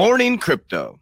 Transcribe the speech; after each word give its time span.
morning, 0.00 0.38
crypto. 0.38 0.98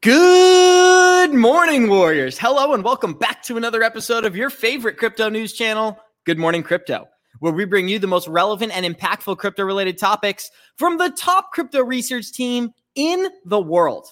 Good 0.00 1.34
morning, 1.34 1.90
Warriors. 1.90 2.38
Hello, 2.38 2.72
and 2.72 2.82
welcome 2.82 3.12
back 3.12 3.42
to 3.42 3.58
another 3.58 3.82
episode 3.82 4.24
of 4.24 4.34
your 4.34 4.48
favorite 4.48 4.96
crypto 4.96 5.28
news 5.28 5.52
channel, 5.52 6.00
Good 6.24 6.38
Morning 6.38 6.62
Crypto, 6.62 7.06
where 7.40 7.52
we 7.52 7.66
bring 7.66 7.86
you 7.86 7.98
the 7.98 8.06
most 8.06 8.28
relevant 8.28 8.74
and 8.74 8.86
impactful 8.86 9.36
crypto 9.36 9.64
related 9.64 9.98
topics 9.98 10.50
from 10.76 10.96
the 10.96 11.10
top 11.10 11.52
crypto 11.52 11.82
research 11.84 12.32
team 12.32 12.72
in 12.94 13.28
the 13.44 13.60
world. 13.60 14.08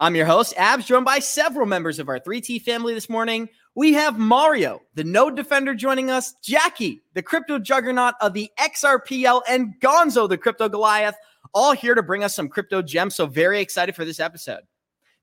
I'm 0.00 0.16
your 0.16 0.26
host, 0.26 0.54
Abs, 0.56 0.86
joined 0.86 1.04
by 1.04 1.20
several 1.20 1.66
members 1.66 2.00
of 2.00 2.08
our 2.08 2.18
3T 2.18 2.62
family 2.62 2.94
this 2.94 3.08
morning. 3.08 3.48
We 3.76 3.92
have 3.92 4.18
Mario, 4.18 4.80
the 4.94 5.04
node 5.04 5.36
defender, 5.36 5.72
joining 5.72 6.10
us, 6.10 6.34
Jackie, 6.42 7.02
the 7.14 7.22
crypto 7.22 7.60
juggernaut 7.60 8.14
of 8.20 8.32
the 8.32 8.50
XRPL, 8.58 9.42
and 9.48 9.74
Gonzo, 9.80 10.28
the 10.28 10.36
crypto 10.36 10.68
Goliath, 10.68 11.14
all 11.54 11.72
here 11.72 11.94
to 11.94 12.02
bring 12.02 12.24
us 12.24 12.34
some 12.34 12.48
crypto 12.48 12.82
gems. 12.82 13.16
So, 13.16 13.26
very 13.26 13.60
excited 13.60 13.94
for 13.94 14.04
this 14.04 14.20
episode. 14.20 14.60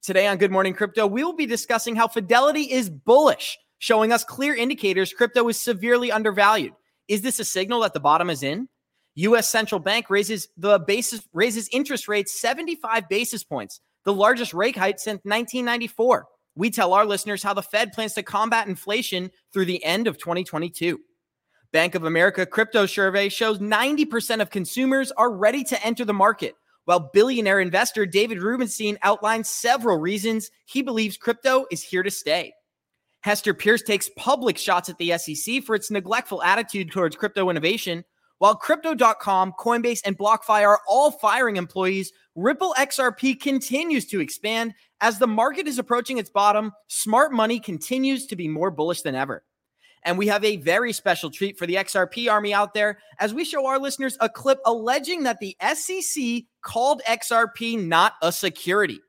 Today 0.02 0.28
on 0.28 0.38
Good 0.38 0.52
Morning 0.52 0.74
Crypto, 0.74 1.08
we 1.08 1.24
will 1.24 1.34
be 1.34 1.46
discussing 1.46 1.96
how 1.96 2.08
Fidelity 2.08 2.72
is 2.72 2.90
bullish, 2.90 3.58
showing 3.80 4.12
us 4.12 4.24
clear 4.24 4.56
indicators 4.56 5.14
crypto 5.14 5.48
is 5.48 5.60
severely 5.60 6.12
undervalued. 6.12 6.74
Is 7.08 7.22
this 7.22 7.40
a 7.40 7.46
signal 7.46 7.82
that 7.82 7.94
the 7.94 8.00
bottom 8.00 8.30
is 8.30 8.44
in? 8.44 8.70
US 9.16 9.50
central 9.50 9.80
bank 9.80 10.10
raises 10.10 10.50
the 10.58 10.80
basis 10.80 11.28
raises 11.34 11.70
interest 11.72 12.08
rates 12.08 12.40
75 12.40 13.08
basis 13.10 13.44
points, 13.44 13.80
the 14.04 14.14
largest 14.14 14.54
rate 14.54 14.78
hike 14.78 15.00
since 15.00 15.22
1994. 15.24 16.28
We 16.56 16.70
tell 16.70 16.94
our 16.94 17.06
listeners 17.06 17.44
how 17.44 17.54
the 17.54 17.62
Fed 17.62 17.92
plans 17.92 18.14
to 18.14 18.24
combat 18.24 18.68
inflation 18.68 19.32
through 19.54 19.66
the 19.66 19.84
end 19.84 20.08
of 20.08 20.18
2022. 20.18 21.00
Bank 21.76 21.94
of 21.94 22.06
America 22.06 22.46
crypto 22.46 22.86
survey 22.86 23.28
shows 23.28 23.60
90% 23.60 24.40
of 24.42 24.50
consumers 24.50 25.12
are 25.12 25.30
ready 25.30 25.62
to 25.66 25.86
enter 25.86 26.06
the 26.06 26.14
market 26.14 26.56
while 26.86 27.12
billionaire 27.12 27.60
investor 27.60 28.06
David 28.06 28.42
Rubenstein 28.42 28.98
outlines 29.02 29.50
several 29.50 29.98
reasons 29.98 30.50
he 30.64 30.82
believes 30.82 31.18
crypto 31.18 31.66
is 31.72 31.84
here 31.84 32.02
to 32.02 32.10
stay. 32.10 32.54
Hester 33.24 33.54
Peirce 33.54 33.82
takes 33.82 34.10
public 34.16 34.58
shots 34.58 34.88
at 34.88 34.98
the 35.00 35.18
SEC 35.18 35.66
for 35.66 35.76
its 35.76 35.92
neglectful 35.92 36.42
attitude 36.44 36.92
towards 36.92 37.18
crypto 37.18 37.50
innovation. 37.50 38.06
While 38.38 38.56
Crypto.com, 38.56 39.52
Coinbase, 39.60 40.00
and 40.06 40.18
BlockFi 40.18 40.66
are 40.66 40.80
all 40.88 41.12
firing 41.12 41.58
employees, 41.58 42.14
Ripple 42.36 42.74
XRP 42.78 43.38
continues 43.38 44.06
to 44.06 44.22
expand. 44.22 44.74
As 45.02 45.20
the 45.20 45.28
market 45.28 45.68
is 45.68 45.78
approaching 45.78 46.20
its 46.20 46.30
bottom, 46.30 46.72
smart 46.88 47.34
money 47.34 47.60
continues 47.60 48.28
to 48.28 48.38
be 48.38 48.48
more 48.48 48.72
bullish 48.72 49.02
than 49.02 49.16
ever. 49.16 49.44
And 50.06 50.18
we 50.18 50.28
have 50.28 50.44
a 50.44 50.58
very 50.58 50.94
special 50.94 51.32
treat 51.32 51.58
for 51.58 51.66
the 51.66 51.76
XRP 51.76 52.32
army 52.32 52.54
out 52.54 52.76
there 52.76 53.00
as 53.20 53.34
we 53.34 53.44
show 53.44 53.66
our 53.66 53.80
listeners 53.80 54.18
a 54.22 54.30
clip 54.30 54.60
alleging 54.66 55.24
that 55.24 55.40
the 55.40 55.58
SEC 55.74 56.44
called 56.62 57.02
XRP 57.08 57.84
not 57.84 58.14
a 58.22 58.32
security. 58.32 59.02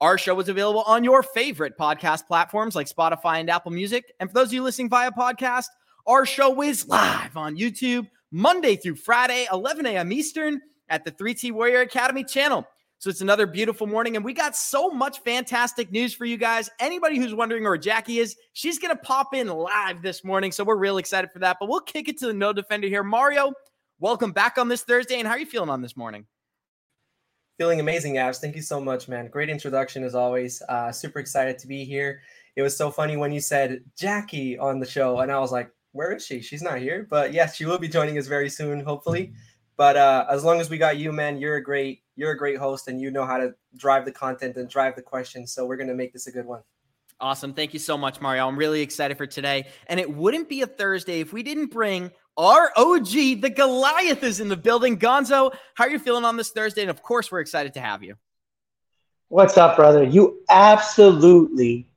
Our 0.00 0.18
show 0.18 0.38
is 0.40 0.48
available 0.48 0.82
on 0.82 1.04
your 1.04 1.22
favorite 1.22 1.78
podcast 1.78 2.26
platforms 2.26 2.74
like 2.74 2.88
Spotify 2.88 3.40
and 3.40 3.48
Apple 3.48 3.70
Music. 3.70 4.12
And 4.20 4.28
for 4.28 4.34
those 4.34 4.48
of 4.48 4.52
you 4.52 4.62
listening 4.62 4.90
via 4.90 5.10
podcast, 5.12 5.66
our 6.06 6.26
show 6.26 6.60
is 6.60 6.86
live 6.86 7.36
on 7.36 7.56
YouTube 7.56 8.06
Monday 8.30 8.76
through 8.76 8.96
Friday, 8.96 9.46
11 9.50 9.86
a.m. 9.86 10.12
Eastern 10.12 10.60
at 10.88 11.04
the 11.04 11.12
3T 11.12 11.52
Warrior 11.52 11.80
Academy 11.80 12.24
channel. 12.24 12.66
So 12.98 13.10
it's 13.10 13.20
another 13.20 13.46
beautiful 13.46 13.86
morning, 13.86 14.16
and 14.16 14.24
we 14.24 14.32
got 14.32 14.56
so 14.56 14.88
much 14.88 15.20
fantastic 15.20 15.92
news 15.92 16.14
for 16.14 16.24
you 16.24 16.38
guys. 16.38 16.70
Anybody 16.80 17.18
who's 17.18 17.34
wondering 17.34 17.62
where 17.62 17.76
Jackie 17.76 18.20
is, 18.20 18.36
she's 18.54 18.78
going 18.78 18.96
to 18.96 19.02
pop 19.02 19.34
in 19.34 19.48
live 19.48 20.00
this 20.00 20.24
morning. 20.24 20.50
So 20.50 20.64
we're 20.64 20.76
real 20.76 20.96
excited 20.96 21.30
for 21.30 21.38
that. 21.40 21.58
But 21.60 21.68
we'll 21.68 21.80
kick 21.80 22.08
it 22.08 22.18
to 22.20 22.26
the 22.26 22.32
node 22.32 22.56
defender 22.56 22.88
here. 22.88 23.02
Mario, 23.02 23.52
welcome 24.00 24.32
back 24.32 24.56
on 24.56 24.68
this 24.68 24.82
Thursday. 24.82 25.18
And 25.18 25.28
how 25.28 25.34
are 25.34 25.38
you 25.38 25.44
feeling 25.44 25.68
on 25.68 25.82
this 25.82 25.94
morning? 25.94 26.24
Feeling 27.58 27.80
amazing, 27.80 28.16
Abs. 28.16 28.38
Thank 28.38 28.56
you 28.56 28.62
so 28.62 28.80
much, 28.80 29.08
man. 29.08 29.28
Great 29.28 29.50
introduction 29.50 30.02
as 30.02 30.14
always. 30.14 30.62
Uh, 30.66 30.90
super 30.90 31.18
excited 31.18 31.58
to 31.58 31.66
be 31.66 31.84
here. 31.84 32.22
It 32.56 32.62
was 32.62 32.74
so 32.74 32.90
funny 32.90 33.18
when 33.18 33.30
you 33.30 33.40
said 33.40 33.82
Jackie 33.98 34.58
on 34.58 34.80
the 34.80 34.86
show, 34.86 35.20
and 35.20 35.30
I 35.30 35.38
was 35.38 35.52
like, 35.52 35.70
where 35.92 36.12
is 36.12 36.24
she? 36.24 36.40
She's 36.40 36.62
not 36.62 36.78
here. 36.78 37.06
But 37.08 37.34
yes, 37.34 37.56
she 37.56 37.66
will 37.66 37.78
be 37.78 37.88
joining 37.88 38.16
us 38.16 38.26
very 38.26 38.48
soon, 38.48 38.80
hopefully. 38.80 39.34
But 39.76 39.96
uh, 39.96 40.26
as 40.30 40.44
long 40.44 40.60
as 40.60 40.70
we 40.70 40.78
got 40.78 40.96
you, 40.96 41.12
man, 41.12 41.38
you're 41.38 41.56
a 41.56 41.62
great 41.62 42.02
you're 42.14 42.32
a 42.32 42.38
great 42.38 42.56
host 42.56 42.88
and 42.88 43.00
you 43.00 43.10
know 43.10 43.26
how 43.26 43.36
to 43.36 43.54
drive 43.76 44.06
the 44.06 44.12
content 44.12 44.56
and 44.56 44.68
drive 44.68 44.96
the 44.96 45.02
questions. 45.02 45.52
So 45.52 45.66
we're 45.66 45.76
gonna 45.76 45.94
make 45.94 46.12
this 46.12 46.26
a 46.26 46.32
good 46.32 46.46
one. 46.46 46.62
Awesome. 47.20 47.54
Thank 47.54 47.72
you 47.72 47.78
so 47.78 47.96
much, 47.96 48.20
Mario. 48.20 48.46
I'm 48.46 48.58
really 48.58 48.82
excited 48.82 49.16
for 49.16 49.26
today. 49.26 49.66
And 49.86 49.98
it 49.98 50.14
wouldn't 50.14 50.48
be 50.48 50.62
a 50.62 50.66
Thursday 50.66 51.20
if 51.20 51.32
we 51.32 51.42
didn't 51.42 51.70
bring 51.70 52.10
our 52.36 52.70
OG, 52.76 53.40
the 53.40 53.52
Goliath 53.54 54.22
is 54.22 54.40
in 54.40 54.48
the 54.48 54.56
building. 54.56 54.98
Gonzo, 54.98 55.54
how 55.74 55.84
are 55.84 55.90
you 55.90 55.98
feeling 55.98 56.24
on 56.24 56.36
this 56.36 56.50
Thursday? 56.50 56.82
And 56.82 56.90
of 56.90 57.02
course, 57.02 57.32
we're 57.32 57.40
excited 57.40 57.72
to 57.74 57.80
have 57.80 58.02
you. 58.02 58.16
What's 59.28 59.56
up, 59.56 59.76
brother? 59.76 60.04
You 60.04 60.42
absolutely 60.50 61.88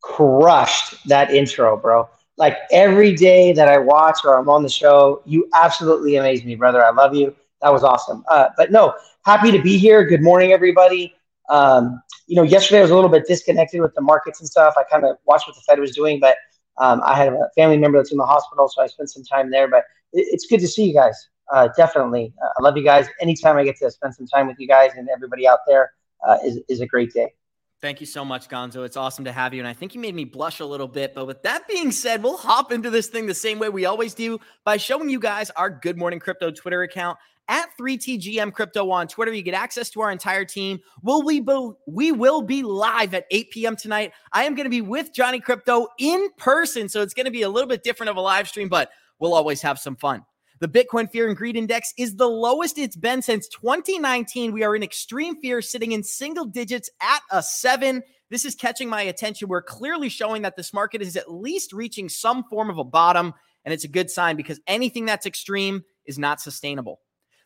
crushed 0.00 1.06
that 1.08 1.30
intro, 1.30 1.76
bro. 1.76 2.08
Like 2.38 2.56
every 2.70 3.14
day 3.14 3.52
that 3.52 3.68
I 3.68 3.78
watch 3.78 4.20
or 4.24 4.38
I'm 4.38 4.48
on 4.48 4.62
the 4.62 4.68
show, 4.68 5.22
you 5.26 5.48
absolutely 5.54 6.16
amaze 6.16 6.44
me, 6.44 6.54
brother. 6.54 6.84
I 6.84 6.90
love 6.90 7.14
you. 7.14 7.34
That 7.62 7.72
was 7.72 7.82
awesome. 7.82 8.24
Uh, 8.30 8.46
but 8.56 8.70
no, 8.70 8.94
happy 9.24 9.50
to 9.50 9.60
be 9.60 9.76
here. 9.76 10.04
Good 10.04 10.22
morning, 10.22 10.52
everybody. 10.52 11.14
Um, 11.50 12.00
you 12.28 12.36
know, 12.36 12.44
yesterday 12.44 12.78
I 12.78 12.82
was 12.82 12.92
a 12.92 12.94
little 12.94 13.10
bit 13.10 13.26
disconnected 13.26 13.80
with 13.80 13.92
the 13.94 14.00
markets 14.00 14.38
and 14.38 14.48
stuff. 14.48 14.74
I 14.76 14.84
kind 14.84 15.04
of 15.04 15.16
watched 15.26 15.48
what 15.48 15.56
the 15.56 15.62
Fed 15.62 15.80
was 15.80 15.92
doing, 15.92 16.20
but 16.20 16.36
um, 16.76 17.02
I 17.04 17.16
had 17.16 17.32
a 17.32 17.48
family 17.56 17.76
member 17.76 17.98
that's 17.98 18.12
in 18.12 18.18
the 18.18 18.26
hospital, 18.26 18.68
so 18.68 18.82
I 18.82 18.86
spent 18.86 19.10
some 19.10 19.24
time 19.24 19.50
there. 19.50 19.66
But 19.66 19.84
it, 20.12 20.26
it's 20.30 20.46
good 20.46 20.60
to 20.60 20.68
see 20.68 20.84
you 20.84 20.94
guys. 20.94 21.28
Uh, 21.52 21.68
definitely, 21.76 22.32
uh, 22.40 22.50
I 22.58 22.62
love 22.62 22.76
you 22.76 22.84
guys. 22.84 23.08
Anytime 23.20 23.56
I 23.56 23.64
get 23.64 23.76
to 23.78 23.90
spend 23.90 24.14
some 24.14 24.28
time 24.28 24.46
with 24.46 24.56
you 24.60 24.68
guys 24.68 24.92
and 24.96 25.08
everybody 25.08 25.48
out 25.48 25.60
there 25.66 25.92
uh, 26.28 26.38
is 26.44 26.60
is 26.68 26.80
a 26.80 26.86
great 26.86 27.12
day. 27.12 27.32
Thank 27.80 28.00
you 28.00 28.06
so 28.06 28.24
much, 28.24 28.48
Gonzo. 28.48 28.84
It's 28.84 28.96
awesome 28.96 29.24
to 29.26 29.32
have 29.32 29.54
you. 29.54 29.60
And 29.60 29.68
I 29.68 29.72
think 29.72 29.94
you 29.94 30.00
made 30.00 30.14
me 30.14 30.24
blush 30.24 30.58
a 30.58 30.66
little 30.66 30.88
bit. 30.88 31.14
But 31.14 31.26
with 31.26 31.42
that 31.44 31.68
being 31.68 31.92
said, 31.92 32.24
we'll 32.24 32.36
hop 32.36 32.72
into 32.72 32.90
this 32.90 33.06
thing 33.06 33.26
the 33.26 33.34
same 33.34 33.60
way 33.60 33.68
we 33.68 33.84
always 33.84 34.14
do 34.14 34.40
by 34.64 34.78
showing 34.78 35.08
you 35.08 35.20
guys 35.20 35.50
our 35.50 35.70
Good 35.70 35.96
Morning 35.96 36.18
Crypto 36.18 36.50
Twitter 36.50 36.82
account 36.82 37.18
at 37.46 37.68
3TGM 37.80 38.52
Crypto 38.52 38.90
on 38.90 39.06
Twitter. 39.06 39.32
You 39.32 39.42
get 39.42 39.54
access 39.54 39.90
to 39.90 40.00
our 40.00 40.10
entire 40.10 40.44
team. 40.44 40.80
Will 41.02 41.22
we 41.22 41.38
be, 41.38 41.70
we 41.86 42.10
will 42.10 42.42
be 42.42 42.64
live 42.64 43.14
at 43.14 43.26
8 43.30 43.50
p.m. 43.52 43.76
tonight. 43.76 44.12
I 44.32 44.44
am 44.44 44.56
going 44.56 44.66
to 44.66 44.70
be 44.70 44.82
with 44.82 45.14
Johnny 45.14 45.38
Crypto 45.38 45.86
in 45.98 46.30
person, 46.36 46.88
so 46.88 47.02
it's 47.02 47.14
going 47.14 47.26
to 47.26 47.32
be 47.32 47.42
a 47.42 47.48
little 47.48 47.68
bit 47.68 47.84
different 47.84 48.10
of 48.10 48.16
a 48.16 48.20
live 48.20 48.48
stream, 48.48 48.68
but 48.68 48.90
we'll 49.20 49.34
always 49.34 49.62
have 49.62 49.78
some 49.78 49.94
fun. 49.94 50.24
The 50.60 50.68
Bitcoin 50.68 51.08
Fear 51.08 51.28
and 51.28 51.36
Greed 51.36 51.56
Index 51.56 51.94
is 51.96 52.16
the 52.16 52.26
lowest 52.26 52.78
it's 52.78 52.96
been 52.96 53.22
since 53.22 53.46
2019. 53.46 54.52
We 54.52 54.64
are 54.64 54.74
in 54.74 54.82
extreme 54.82 55.40
fear, 55.40 55.62
sitting 55.62 55.92
in 55.92 56.02
single 56.02 56.46
digits 56.46 56.90
at 57.00 57.20
a 57.30 57.44
seven. 57.44 58.02
This 58.28 58.44
is 58.44 58.56
catching 58.56 58.88
my 58.88 59.02
attention. 59.02 59.46
We're 59.46 59.62
clearly 59.62 60.08
showing 60.08 60.42
that 60.42 60.56
this 60.56 60.74
market 60.74 61.00
is 61.00 61.16
at 61.16 61.32
least 61.32 61.72
reaching 61.72 62.08
some 62.08 62.42
form 62.42 62.70
of 62.70 62.78
a 62.78 62.84
bottom, 62.84 63.34
and 63.64 63.72
it's 63.72 63.84
a 63.84 63.88
good 63.88 64.10
sign 64.10 64.34
because 64.34 64.60
anything 64.66 65.06
that's 65.06 65.26
extreme 65.26 65.84
is 66.06 66.18
not 66.18 66.40
sustainable. 66.40 67.00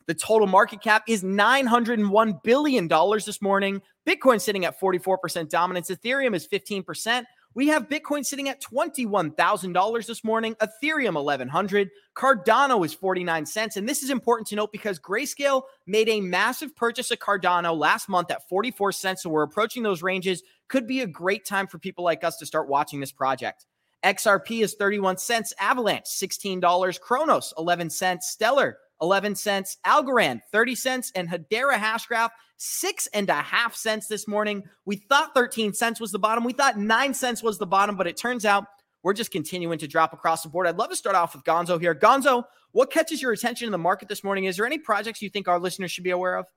The 0.07 0.15
total 0.15 0.47
market 0.47 0.81
cap 0.81 1.03
is 1.07 1.23
$901 1.23 2.43
billion 2.43 2.87
this 2.87 3.41
morning. 3.43 3.81
Bitcoin 4.07 4.41
sitting 4.41 4.65
at 4.65 4.79
44% 4.79 5.49
dominance. 5.49 5.91
Ethereum 5.91 6.35
is 6.35 6.47
15%. 6.47 7.25
We 7.55 7.67
have 7.67 7.87
Bitcoin 7.87 8.25
sitting 8.25 8.49
at 8.49 8.63
$21,000 8.63 10.07
this 10.07 10.23
morning, 10.23 10.55
Ethereum 10.55 11.13
1100, 11.13 11.91
Cardano 12.15 12.83
is 12.83 12.95
49 12.95 13.45
cents. 13.45 13.77
And 13.77 13.87
this 13.87 14.01
is 14.01 14.09
important 14.09 14.47
to 14.47 14.55
note 14.55 14.71
because 14.71 14.99
Grayscale 14.99 15.61
made 15.85 16.09
a 16.09 16.19
massive 16.19 16.75
purchase 16.75 17.11
of 17.11 17.19
Cardano 17.19 17.77
last 17.77 18.09
month 18.09 18.31
at 18.31 18.47
44 18.49 18.91
cents. 18.91 19.21
So 19.21 19.29
we're 19.29 19.43
approaching 19.43 19.83
those 19.83 20.01
ranges. 20.01 20.41
Could 20.67 20.87
be 20.87 21.01
a 21.01 21.07
great 21.07 21.45
time 21.45 21.67
for 21.67 21.77
people 21.77 22.03
like 22.03 22.23
us 22.23 22.37
to 22.37 22.45
start 22.47 22.67
watching 22.67 22.99
this 22.99 23.11
project. 23.11 23.67
XRP 24.03 24.63
is 24.63 24.73
31 24.73 25.17
cents, 25.17 25.53
Avalanche 25.59 26.05
$16, 26.05 26.99
Cronos 26.99 27.53
11 27.57 27.89
cents, 27.89 28.29
Stellar 28.29 28.79
11 29.03 29.35
cents. 29.35 29.77
Algorand, 29.85 30.41
30 30.51 30.75
cents. 30.75 31.11
And 31.13 31.29
Hedera 31.29 31.75
Hashgraph, 31.75 32.29
six 32.57 33.07
and 33.07 33.29
a 33.29 33.33
half 33.33 33.75
cents 33.75 34.07
this 34.07 34.27
morning. 34.27 34.63
We 34.85 34.95
thought 34.95 35.35
13 35.35 35.73
cents 35.73 35.99
was 35.99 36.11
the 36.11 36.19
bottom. 36.19 36.43
We 36.43 36.53
thought 36.53 36.79
nine 36.79 37.13
cents 37.13 37.43
was 37.43 37.59
the 37.59 37.67
bottom, 37.67 37.97
but 37.97 38.07
it 38.07 38.17
turns 38.17 38.45
out 38.45 38.65
we're 39.03 39.13
just 39.13 39.31
continuing 39.31 39.77
to 39.79 39.87
drop 39.87 40.13
across 40.13 40.43
the 40.43 40.49
board. 40.49 40.65
I'd 40.65 40.77
love 40.77 40.89
to 40.89 40.95
start 40.95 41.15
off 41.15 41.35
with 41.35 41.43
Gonzo 41.43 41.79
here. 41.79 41.93
Gonzo, 41.93 42.45
what 42.71 42.89
catches 42.89 43.21
your 43.21 43.33
attention 43.33 43.65
in 43.65 43.71
the 43.73 43.77
market 43.77 44.07
this 44.07 44.23
morning? 44.23 44.45
Is 44.45 44.55
there 44.55 44.65
any 44.65 44.77
projects 44.77 45.21
you 45.21 45.29
think 45.29 45.49
our 45.49 45.59
listeners 45.59 45.91
should 45.91 46.05
be 46.05 46.11
aware 46.11 46.37
of? 46.37 46.47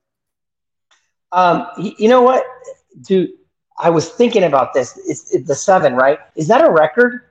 Um, 1.33 1.67
you 1.77 2.07
know 2.07 2.21
what, 2.21 2.45
dude? 3.01 3.31
I 3.79 3.89
was 3.89 4.09
thinking 4.09 4.43
about 4.43 4.73
this. 4.73 4.97
It's, 5.05 5.31
it's 5.31 5.47
the 5.47 5.53
seven, 5.53 5.93
right? 5.93 6.19
Is 6.35 6.47
that 6.47 6.63
a 6.63 6.71
record? 6.71 7.21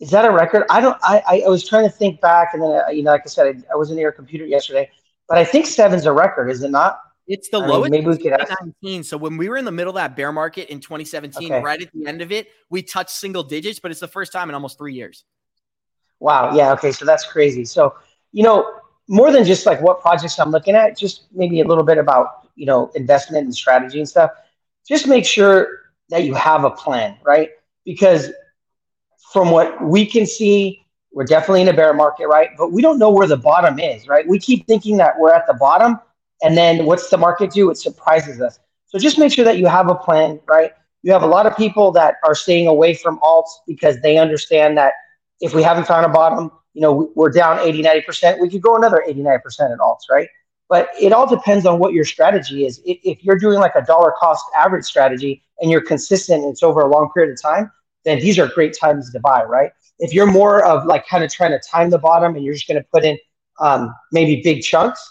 Is 0.00 0.10
that 0.10 0.24
a 0.24 0.30
record? 0.30 0.64
I 0.70 0.80
don't. 0.80 0.96
I 1.02 1.42
I 1.44 1.48
was 1.48 1.68
trying 1.68 1.84
to 1.84 1.90
think 1.90 2.20
back, 2.20 2.50
and 2.54 2.62
then 2.62 2.70
uh, 2.70 2.90
you 2.90 3.02
know, 3.02 3.10
like 3.10 3.22
I 3.24 3.28
said, 3.28 3.64
I, 3.68 3.72
I 3.72 3.76
wasn't 3.76 3.98
near 3.98 4.10
a 4.10 4.12
computer 4.12 4.46
yesterday, 4.46 4.90
but 5.28 5.38
I 5.38 5.44
think 5.44 5.66
seven's 5.66 6.06
a 6.06 6.12
record, 6.12 6.50
is 6.50 6.62
it 6.62 6.70
not? 6.70 7.00
It's 7.26 7.50
the 7.50 7.60
I 7.60 7.66
lowest. 7.66 7.90
Mean, 7.90 8.00
maybe 8.00 8.10
we 8.10 8.16
could 8.16 8.38
2019. 8.38 9.04
So 9.04 9.16
when 9.18 9.36
we 9.36 9.48
were 9.48 9.58
in 9.58 9.64
the 9.64 9.72
middle 9.72 9.90
of 9.90 9.96
that 9.96 10.16
bear 10.16 10.32
market 10.32 10.70
in 10.70 10.80
2017, 10.80 11.52
okay. 11.52 11.62
right 11.62 11.80
at 11.80 11.92
the 11.92 12.06
end 12.06 12.22
of 12.22 12.32
it, 12.32 12.48
we 12.70 12.82
touched 12.82 13.10
single 13.10 13.42
digits, 13.42 13.80
but 13.80 13.90
it's 13.90 14.00
the 14.00 14.08
first 14.08 14.32
time 14.32 14.48
in 14.48 14.54
almost 14.54 14.78
three 14.78 14.94
years. 14.94 15.24
Wow. 16.20 16.54
Yeah. 16.54 16.72
Okay. 16.72 16.90
So 16.90 17.04
that's 17.04 17.26
crazy. 17.26 17.64
So 17.64 17.94
you 18.32 18.42
know, 18.42 18.80
more 19.08 19.30
than 19.30 19.44
just 19.44 19.66
like 19.66 19.80
what 19.82 20.00
projects 20.00 20.38
I'm 20.38 20.50
looking 20.50 20.74
at, 20.74 20.96
just 20.96 21.24
maybe 21.32 21.60
a 21.60 21.64
little 21.64 21.84
bit 21.84 21.98
about 21.98 22.48
you 22.54 22.66
know 22.66 22.90
investment 22.94 23.44
and 23.44 23.54
strategy 23.54 23.98
and 23.98 24.08
stuff. 24.08 24.30
Just 24.86 25.06
make 25.06 25.26
sure 25.26 25.68
that 26.08 26.24
you 26.24 26.34
have 26.34 26.64
a 26.64 26.70
plan, 26.70 27.18
right? 27.22 27.50
Because 27.84 28.30
from 29.32 29.50
what 29.50 29.82
we 29.82 30.06
can 30.06 30.26
see, 30.26 30.84
we're 31.12 31.24
definitely 31.24 31.62
in 31.62 31.68
a 31.68 31.72
bear 31.72 31.92
market, 31.94 32.28
right? 32.28 32.50
But 32.56 32.72
we 32.72 32.82
don't 32.82 32.98
know 32.98 33.10
where 33.10 33.26
the 33.26 33.36
bottom 33.36 33.78
is, 33.78 34.06
right? 34.08 34.26
We 34.26 34.38
keep 34.38 34.66
thinking 34.66 34.96
that 34.98 35.18
we're 35.18 35.32
at 35.32 35.46
the 35.46 35.54
bottom, 35.54 35.98
and 36.42 36.56
then 36.56 36.84
what's 36.86 37.10
the 37.10 37.16
market 37.16 37.50
do? 37.50 37.70
It 37.70 37.76
surprises 37.76 38.40
us. 38.40 38.58
So 38.86 38.98
just 38.98 39.18
make 39.18 39.32
sure 39.32 39.44
that 39.44 39.58
you 39.58 39.66
have 39.66 39.90
a 39.90 39.94
plan, 39.94 40.40
right? 40.46 40.72
You 41.02 41.12
have 41.12 41.22
a 41.22 41.26
lot 41.26 41.46
of 41.46 41.56
people 41.56 41.92
that 41.92 42.16
are 42.24 42.34
staying 42.34 42.66
away 42.66 42.94
from 42.94 43.18
alts 43.20 43.50
because 43.66 44.00
they 44.00 44.18
understand 44.18 44.76
that 44.78 44.94
if 45.40 45.54
we 45.54 45.62
haven't 45.62 45.86
found 45.86 46.06
a 46.06 46.08
bottom, 46.08 46.50
you 46.74 46.82
know, 46.82 47.10
we're 47.14 47.30
down 47.30 47.58
80, 47.58 47.82
90%, 47.82 48.40
we 48.40 48.48
could 48.48 48.62
go 48.62 48.76
another 48.76 49.02
80, 49.06 49.22
90% 49.22 49.72
in 49.72 49.78
alts, 49.78 50.08
right? 50.10 50.28
But 50.68 50.90
it 51.00 51.12
all 51.12 51.26
depends 51.26 51.66
on 51.66 51.78
what 51.78 51.92
your 51.92 52.04
strategy 52.04 52.66
is. 52.66 52.80
If 52.84 53.24
you're 53.24 53.38
doing 53.38 53.58
like 53.58 53.74
a 53.74 53.82
dollar 53.82 54.12
cost 54.18 54.44
average 54.56 54.84
strategy 54.84 55.42
and 55.60 55.70
you're 55.70 55.80
consistent 55.80 56.44
it's 56.44 56.62
over 56.62 56.80
a 56.80 56.88
long 56.88 57.10
period 57.14 57.32
of 57.32 57.40
time, 57.40 57.70
then 58.04 58.20
these 58.20 58.38
are 58.38 58.46
great 58.46 58.76
times 58.78 59.10
to 59.12 59.20
buy, 59.20 59.44
right? 59.44 59.72
If 59.98 60.14
you're 60.14 60.30
more 60.30 60.64
of 60.64 60.86
like 60.86 61.06
kind 61.06 61.24
of 61.24 61.32
trying 61.32 61.50
to 61.50 61.58
time 61.58 61.90
the 61.90 61.98
bottom 61.98 62.36
and 62.36 62.44
you're 62.44 62.54
just 62.54 62.68
going 62.68 62.80
to 62.80 62.88
put 62.92 63.04
in 63.04 63.18
um, 63.60 63.94
maybe 64.12 64.40
big 64.42 64.62
chunks, 64.62 65.04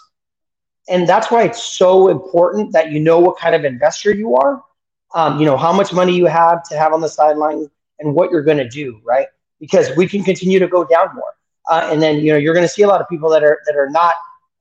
and 0.88 1.06
that's 1.06 1.30
why 1.30 1.42
it's 1.44 1.62
so 1.62 2.08
important 2.08 2.72
that 2.72 2.90
you 2.90 2.98
know 2.98 3.18
what 3.18 3.38
kind 3.38 3.54
of 3.54 3.64
investor 3.64 4.12
you 4.12 4.36
are, 4.36 4.62
um, 5.14 5.38
you 5.38 5.44
know 5.44 5.56
how 5.56 5.72
much 5.72 5.92
money 5.92 6.14
you 6.14 6.26
have 6.26 6.62
to 6.68 6.78
have 6.78 6.92
on 6.92 7.00
the 7.00 7.08
sideline 7.08 7.68
and 8.00 8.14
what 8.14 8.30
you're 8.30 8.42
going 8.42 8.58
to 8.58 8.68
do, 8.68 9.00
right? 9.04 9.26
Because 9.60 9.94
we 9.96 10.08
can 10.08 10.24
continue 10.24 10.58
to 10.58 10.68
go 10.68 10.84
down 10.84 11.14
more, 11.14 11.34
uh, 11.70 11.88
and 11.92 12.00
then 12.00 12.20
you 12.20 12.32
know 12.32 12.38
you're 12.38 12.54
going 12.54 12.66
to 12.66 12.72
see 12.72 12.82
a 12.82 12.88
lot 12.88 13.00
of 13.00 13.08
people 13.08 13.28
that 13.30 13.44
are 13.44 13.60
that 13.66 13.76
are 13.76 13.90
not 13.90 14.14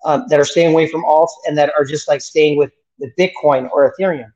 um, 0.05 0.25
that 0.29 0.39
are 0.39 0.45
staying 0.45 0.73
away 0.73 0.87
from 0.87 1.03
alts 1.03 1.29
and 1.47 1.57
that 1.57 1.71
are 1.77 1.85
just 1.85 2.07
like 2.07 2.21
staying 2.21 2.57
with 2.57 2.71
with 2.99 3.15
Bitcoin 3.15 3.69
or 3.71 3.93
Ethereum. 3.93 4.31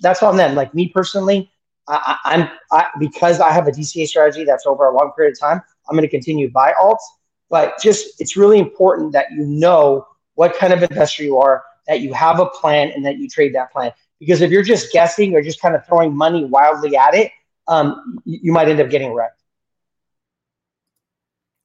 That's 0.00 0.22
on 0.22 0.36
them. 0.36 0.54
Like 0.54 0.74
me 0.74 0.88
personally, 0.88 1.50
I, 1.94 2.48
am 2.70 2.84
because 2.98 3.40
I 3.40 3.50
have 3.50 3.68
a 3.68 3.70
DCA 3.70 4.06
strategy 4.06 4.44
that's 4.44 4.66
over 4.66 4.86
a 4.86 4.94
long 4.94 5.12
period 5.16 5.32
of 5.32 5.40
time. 5.40 5.60
I'm 5.88 5.96
going 5.96 6.08
to 6.08 6.10
continue 6.10 6.50
buy 6.50 6.74
alts, 6.80 7.02
but 7.50 7.80
just 7.82 8.20
it's 8.20 8.36
really 8.36 8.58
important 8.58 9.12
that 9.12 9.30
you 9.32 9.44
know 9.44 10.06
what 10.34 10.56
kind 10.56 10.72
of 10.72 10.82
investor 10.82 11.22
you 11.22 11.38
are, 11.38 11.62
that 11.86 12.00
you 12.00 12.12
have 12.12 12.40
a 12.40 12.46
plan, 12.46 12.90
and 12.94 13.04
that 13.04 13.18
you 13.18 13.28
trade 13.28 13.54
that 13.54 13.72
plan. 13.72 13.92
Because 14.18 14.40
if 14.40 14.50
you're 14.50 14.62
just 14.62 14.92
guessing 14.92 15.34
or 15.34 15.42
just 15.42 15.60
kind 15.60 15.74
of 15.74 15.84
throwing 15.86 16.16
money 16.16 16.44
wildly 16.44 16.96
at 16.96 17.14
it, 17.14 17.32
um, 17.68 18.20
you, 18.24 18.38
you 18.44 18.52
might 18.52 18.68
end 18.68 18.80
up 18.80 18.88
getting 18.88 19.12
wrecked. 19.12 19.42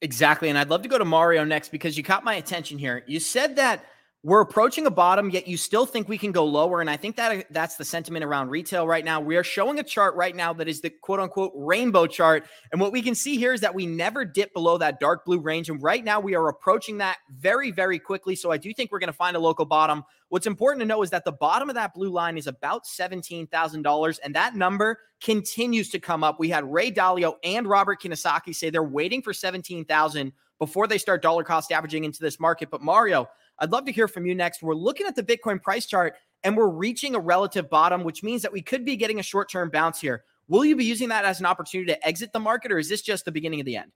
Exactly. 0.00 0.48
And 0.48 0.58
I'd 0.58 0.68
love 0.68 0.82
to 0.82 0.88
go 0.88 0.98
to 0.98 1.04
Mario 1.04 1.44
next 1.44 1.70
because 1.70 1.96
you 1.96 2.04
caught 2.04 2.22
my 2.22 2.34
attention 2.34 2.78
here. 2.78 3.02
You 3.06 3.18
said 3.18 3.56
that 3.56 3.84
we're 4.28 4.42
approaching 4.42 4.84
a 4.84 4.90
bottom, 4.90 5.30
yet 5.30 5.48
you 5.48 5.56
still 5.56 5.86
think 5.86 6.06
we 6.06 6.18
can 6.18 6.32
go 6.32 6.44
lower. 6.44 6.82
And 6.82 6.90
I 6.90 6.98
think 6.98 7.16
that 7.16 7.46
that's 7.50 7.76
the 7.76 7.84
sentiment 7.84 8.26
around 8.26 8.50
retail 8.50 8.86
right 8.86 9.02
now. 9.02 9.22
We 9.22 9.36
are 9.36 9.42
showing 9.42 9.78
a 9.78 9.82
chart 9.82 10.14
right 10.16 10.36
now 10.36 10.52
that 10.52 10.68
is 10.68 10.82
the 10.82 10.90
quote 10.90 11.18
unquote 11.18 11.52
rainbow 11.54 12.06
chart. 12.06 12.46
And 12.70 12.78
what 12.78 12.92
we 12.92 13.00
can 13.00 13.14
see 13.14 13.38
here 13.38 13.54
is 13.54 13.62
that 13.62 13.74
we 13.74 13.86
never 13.86 14.26
dip 14.26 14.52
below 14.52 14.76
that 14.76 15.00
dark 15.00 15.24
blue 15.24 15.38
range. 15.38 15.70
And 15.70 15.82
right 15.82 16.04
now 16.04 16.20
we 16.20 16.34
are 16.34 16.48
approaching 16.48 16.98
that 16.98 17.16
very, 17.38 17.70
very 17.70 17.98
quickly. 17.98 18.36
So 18.36 18.50
I 18.50 18.58
do 18.58 18.74
think 18.74 18.92
we're 18.92 18.98
going 18.98 19.08
to 19.08 19.14
find 19.14 19.34
a 19.34 19.40
local 19.40 19.64
bottom. 19.64 20.04
What's 20.28 20.46
important 20.46 20.82
to 20.82 20.86
know 20.86 21.02
is 21.02 21.08
that 21.08 21.24
the 21.24 21.32
bottom 21.32 21.70
of 21.70 21.74
that 21.76 21.94
blue 21.94 22.10
line 22.10 22.36
is 22.36 22.46
about 22.46 22.84
$17,000. 22.84 24.18
And 24.22 24.34
that 24.34 24.54
number 24.54 24.98
continues 25.22 25.88
to 25.88 25.98
come 25.98 26.22
up. 26.22 26.38
We 26.38 26.50
had 26.50 26.70
Ray 26.70 26.92
Dalio 26.92 27.36
and 27.42 27.66
Robert 27.66 28.02
Kiyosaki 28.02 28.54
say 28.54 28.68
they're 28.68 28.82
waiting 28.82 29.22
for 29.22 29.32
17,000 29.32 30.32
before 30.58 30.86
they 30.86 30.98
start 30.98 31.22
dollar 31.22 31.44
cost 31.44 31.72
averaging 31.72 32.04
into 32.04 32.20
this 32.20 32.38
market. 32.38 32.68
But 32.70 32.82
Mario, 32.82 33.28
I'd 33.58 33.72
love 33.72 33.84
to 33.86 33.92
hear 33.92 34.08
from 34.08 34.26
you 34.26 34.34
next. 34.34 34.62
We're 34.62 34.74
looking 34.74 35.06
at 35.06 35.16
the 35.16 35.22
Bitcoin 35.22 35.60
price 35.60 35.86
chart 35.86 36.14
and 36.44 36.56
we're 36.56 36.68
reaching 36.68 37.14
a 37.14 37.20
relative 37.20 37.68
bottom, 37.68 38.04
which 38.04 38.22
means 38.22 38.42
that 38.42 38.52
we 38.52 38.62
could 38.62 38.84
be 38.84 38.96
getting 38.96 39.18
a 39.18 39.22
short 39.22 39.50
term 39.50 39.70
bounce 39.70 40.00
here. 40.00 40.24
Will 40.48 40.64
you 40.64 40.76
be 40.76 40.84
using 40.84 41.08
that 41.10 41.24
as 41.24 41.40
an 41.40 41.46
opportunity 41.46 41.92
to 41.92 42.06
exit 42.06 42.32
the 42.32 42.40
market, 42.40 42.72
or 42.72 42.78
is 42.78 42.88
this 42.88 43.02
just 43.02 43.24
the 43.26 43.32
beginning 43.32 43.60
of 43.60 43.66
the 43.66 43.76
end? 43.76 43.92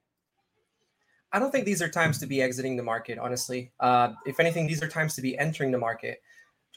I 1.31 1.39
don't 1.39 1.51
think 1.51 1.65
these 1.65 1.81
are 1.81 1.89
times 1.89 2.19
to 2.19 2.27
be 2.27 2.43
exiting 2.43 2.77
the 2.77 2.83
market, 2.83 3.17
honestly. 3.17 3.71
Uh, 3.79 4.13
if 4.27 4.39
anything, 4.39 4.67
these 4.67 4.83
are 4.83 4.87
times 4.87 5.15
to 5.15 5.21
be 5.21 5.35
entering 5.35 5.71
the 5.71 5.79
market. 5.79 6.21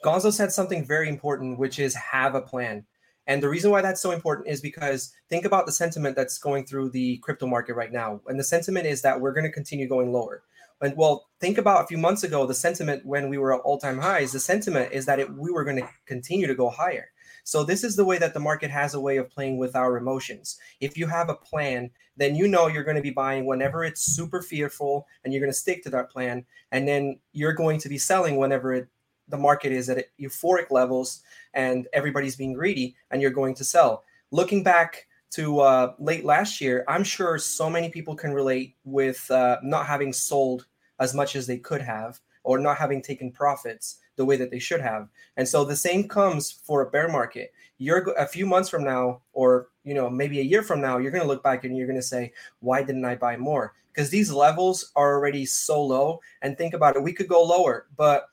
Gonzo 0.02 0.32
said 0.32 0.50
something 0.50 0.84
very 0.84 1.10
important, 1.10 1.58
which 1.58 1.78
is 1.78 1.94
have 1.94 2.34
a 2.34 2.40
plan. 2.40 2.86
And 3.26 3.42
the 3.42 3.48
reason 3.48 3.70
why 3.70 3.82
that's 3.82 4.00
so 4.00 4.12
important 4.12 4.48
is 4.48 4.60
because 4.60 5.12
think 5.28 5.44
about 5.44 5.66
the 5.66 5.72
sentiment 5.72 6.16
that's 6.16 6.38
going 6.38 6.64
through 6.64 6.90
the 6.90 7.18
crypto 7.18 7.46
market 7.46 7.74
right 7.74 7.92
now. 7.92 8.20
And 8.28 8.38
the 8.38 8.44
sentiment 8.44 8.86
is 8.86 9.02
that 9.02 9.20
we're 9.20 9.32
going 9.32 9.44
to 9.44 9.52
continue 9.52 9.88
going 9.88 10.12
lower. 10.12 10.42
And 10.82 10.96
well, 10.96 11.28
think 11.40 11.58
about 11.58 11.84
a 11.84 11.86
few 11.86 11.98
months 11.98 12.22
ago, 12.22 12.46
the 12.46 12.54
sentiment 12.54 13.06
when 13.06 13.28
we 13.28 13.38
were 13.38 13.54
at 13.54 13.60
all 13.60 13.78
time 13.78 13.98
highs, 13.98 14.32
the 14.32 14.40
sentiment 14.40 14.92
is 14.92 15.06
that 15.06 15.18
it, 15.18 15.32
we 15.32 15.50
were 15.50 15.64
going 15.64 15.78
to 15.78 15.88
continue 16.06 16.46
to 16.46 16.54
go 16.54 16.68
higher. 16.68 17.08
So 17.44 17.62
this 17.62 17.84
is 17.84 17.94
the 17.94 18.04
way 18.04 18.18
that 18.18 18.34
the 18.34 18.40
market 18.40 18.70
has 18.72 18.94
a 18.94 19.00
way 19.00 19.18
of 19.18 19.30
playing 19.30 19.56
with 19.56 19.76
our 19.76 19.96
emotions. 19.96 20.58
If 20.80 20.98
you 20.98 21.06
have 21.06 21.28
a 21.28 21.34
plan, 21.34 21.90
then 22.16 22.34
you 22.34 22.48
know 22.48 22.66
you're 22.66 22.82
going 22.82 22.96
to 22.96 23.02
be 23.02 23.10
buying 23.10 23.46
whenever 23.46 23.84
it's 23.84 24.02
super 24.02 24.42
fearful 24.42 25.06
and 25.22 25.32
you're 25.32 25.40
going 25.40 25.52
to 25.52 25.58
stick 25.58 25.84
to 25.84 25.90
that 25.90 26.10
plan. 26.10 26.44
And 26.72 26.88
then 26.88 27.20
you're 27.32 27.52
going 27.52 27.78
to 27.78 27.88
be 27.88 27.98
selling 27.98 28.36
whenever 28.36 28.74
it, 28.74 28.88
the 29.28 29.36
market 29.36 29.70
is 29.70 29.88
at 29.88 30.06
euphoric 30.20 30.70
levels 30.70 31.22
and 31.54 31.86
everybody's 31.92 32.36
being 32.36 32.52
greedy 32.52 32.96
and 33.12 33.22
you're 33.22 33.30
going 33.30 33.54
to 33.54 33.64
sell. 33.64 34.02
Looking 34.32 34.64
back 34.64 35.05
to 35.30 35.60
uh, 35.60 35.94
late 35.98 36.24
last 36.24 36.60
year, 36.60 36.84
I'm 36.88 37.04
sure 37.04 37.38
so 37.38 37.68
many 37.68 37.90
people 37.90 38.14
can 38.14 38.32
relate 38.32 38.76
with 38.84 39.30
uh, 39.30 39.58
not 39.62 39.86
having 39.86 40.12
sold 40.12 40.66
as 40.98 41.14
much 41.14 41.36
as 41.36 41.46
they 41.46 41.58
could 41.58 41.82
have 41.82 42.20
or 42.44 42.58
not 42.58 42.78
having 42.78 43.02
taken 43.02 43.30
profits 43.30 43.98
the 44.16 44.24
way 44.24 44.36
that 44.36 44.50
they 44.50 44.58
should 44.58 44.80
have. 44.80 45.08
And 45.36 45.46
so 45.46 45.64
the 45.64 45.76
same 45.76 46.08
comes 46.08 46.50
for 46.50 46.82
a 46.82 46.90
bear 46.90 47.08
market. 47.08 47.52
You're 47.78 48.12
a 48.12 48.26
few 48.26 48.46
months 48.46 48.70
from 48.70 48.84
now, 48.84 49.20
or 49.32 49.68
you 49.84 49.92
know 49.92 50.08
maybe 50.08 50.40
a 50.40 50.44
year 50.44 50.62
from 50.62 50.80
now, 50.80 50.96
you're 50.96 51.10
going 51.10 51.22
to 51.22 51.28
look 51.28 51.42
back 51.42 51.64
and 51.64 51.76
you're 51.76 51.86
going 51.86 51.98
to 51.98 52.02
say, 52.02 52.32
"Why 52.60 52.82
didn't 52.82 53.04
I 53.04 53.16
buy 53.16 53.36
more?" 53.36 53.74
Because 53.92 54.08
these 54.08 54.32
levels 54.32 54.92
are 54.96 55.14
already 55.14 55.44
so 55.44 55.82
low. 55.82 56.20
And 56.40 56.56
think 56.56 56.72
about 56.72 56.96
it, 56.96 57.02
we 57.02 57.12
could 57.12 57.28
go 57.28 57.42
lower, 57.42 57.86
but 57.96 58.28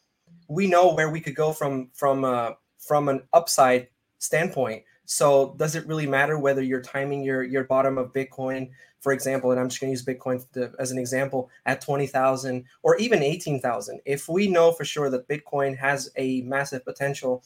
we 0.48 0.68
know 0.68 0.94
where 0.94 1.10
we 1.10 1.20
could 1.20 1.36
go 1.36 1.52
from 1.52 1.90
from 1.94 2.24
uh, 2.24 2.52
from 2.78 3.10
an 3.10 3.24
upside 3.34 3.90
standpoint 4.20 4.84
so 5.06 5.56
does 5.58 5.76
it 5.76 5.86
really 5.86 6.08
matter 6.08 6.38
whether 6.38 6.62
you're 6.62 6.82
timing 6.82 7.24
your 7.24 7.44
your 7.44 7.66
bottom 7.66 7.98
of 7.98 8.14
Bitcoin, 8.14 8.70
for 9.02 9.12
example, 9.12 9.52
and 9.52 9.60
I'm 9.60 9.70
just 9.70 9.82
going 9.82 9.94
to 9.94 10.00
use 10.00 10.06
Bitcoin 10.06 10.50
to, 10.54 10.72
as 10.80 10.92
an 10.92 10.98
example 10.98 11.50
at 11.66 11.82
20,000 11.82 12.64
or 12.84 12.96
even 12.98 13.22
18,000. 13.22 14.00
If 14.06 14.30
we 14.30 14.48
know 14.48 14.72
for 14.72 14.86
sure 14.86 15.10
that 15.10 15.28
Bitcoin 15.28 15.78
has 15.78 16.10
a 16.16 16.42
massive 16.42 16.86
potential 16.86 17.44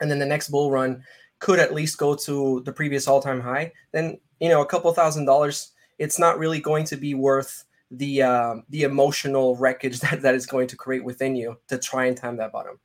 and 0.00 0.10
then 0.10 0.18
the 0.18 0.26
next 0.26 0.48
bull 0.48 0.70
run 0.70 1.02
could 1.38 1.60
at 1.60 1.72
least 1.72 1.98
go 1.98 2.16
to 2.16 2.62
the 2.64 2.72
previous 2.72 3.06
all-time 3.06 3.40
high, 3.40 3.72
then 3.92 4.18
you 4.40 4.48
know, 4.48 4.60
a 4.60 4.66
couple 4.66 4.92
thousand 4.92 5.24
dollars 5.24 5.72
it's 5.98 6.18
not 6.18 6.38
really 6.38 6.60
going 6.60 6.84
to 6.84 6.96
be 6.96 7.14
worth 7.14 7.64
the 7.90 8.22
uh, 8.22 8.56
the 8.70 8.82
emotional 8.82 9.56
wreckage 9.56 10.00
that 10.00 10.22
that 10.22 10.34
is 10.34 10.46
going 10.46 10.68
to 10.68 10.76
create 10.76 11.04
within 11.04 11.36
you 11.36 11.56
to 11.68 11.78
try 11.78 12.06
and 12.06 12.16
time 12.16 12.36
that 12.36 12.52
bottom. 12.52 12.78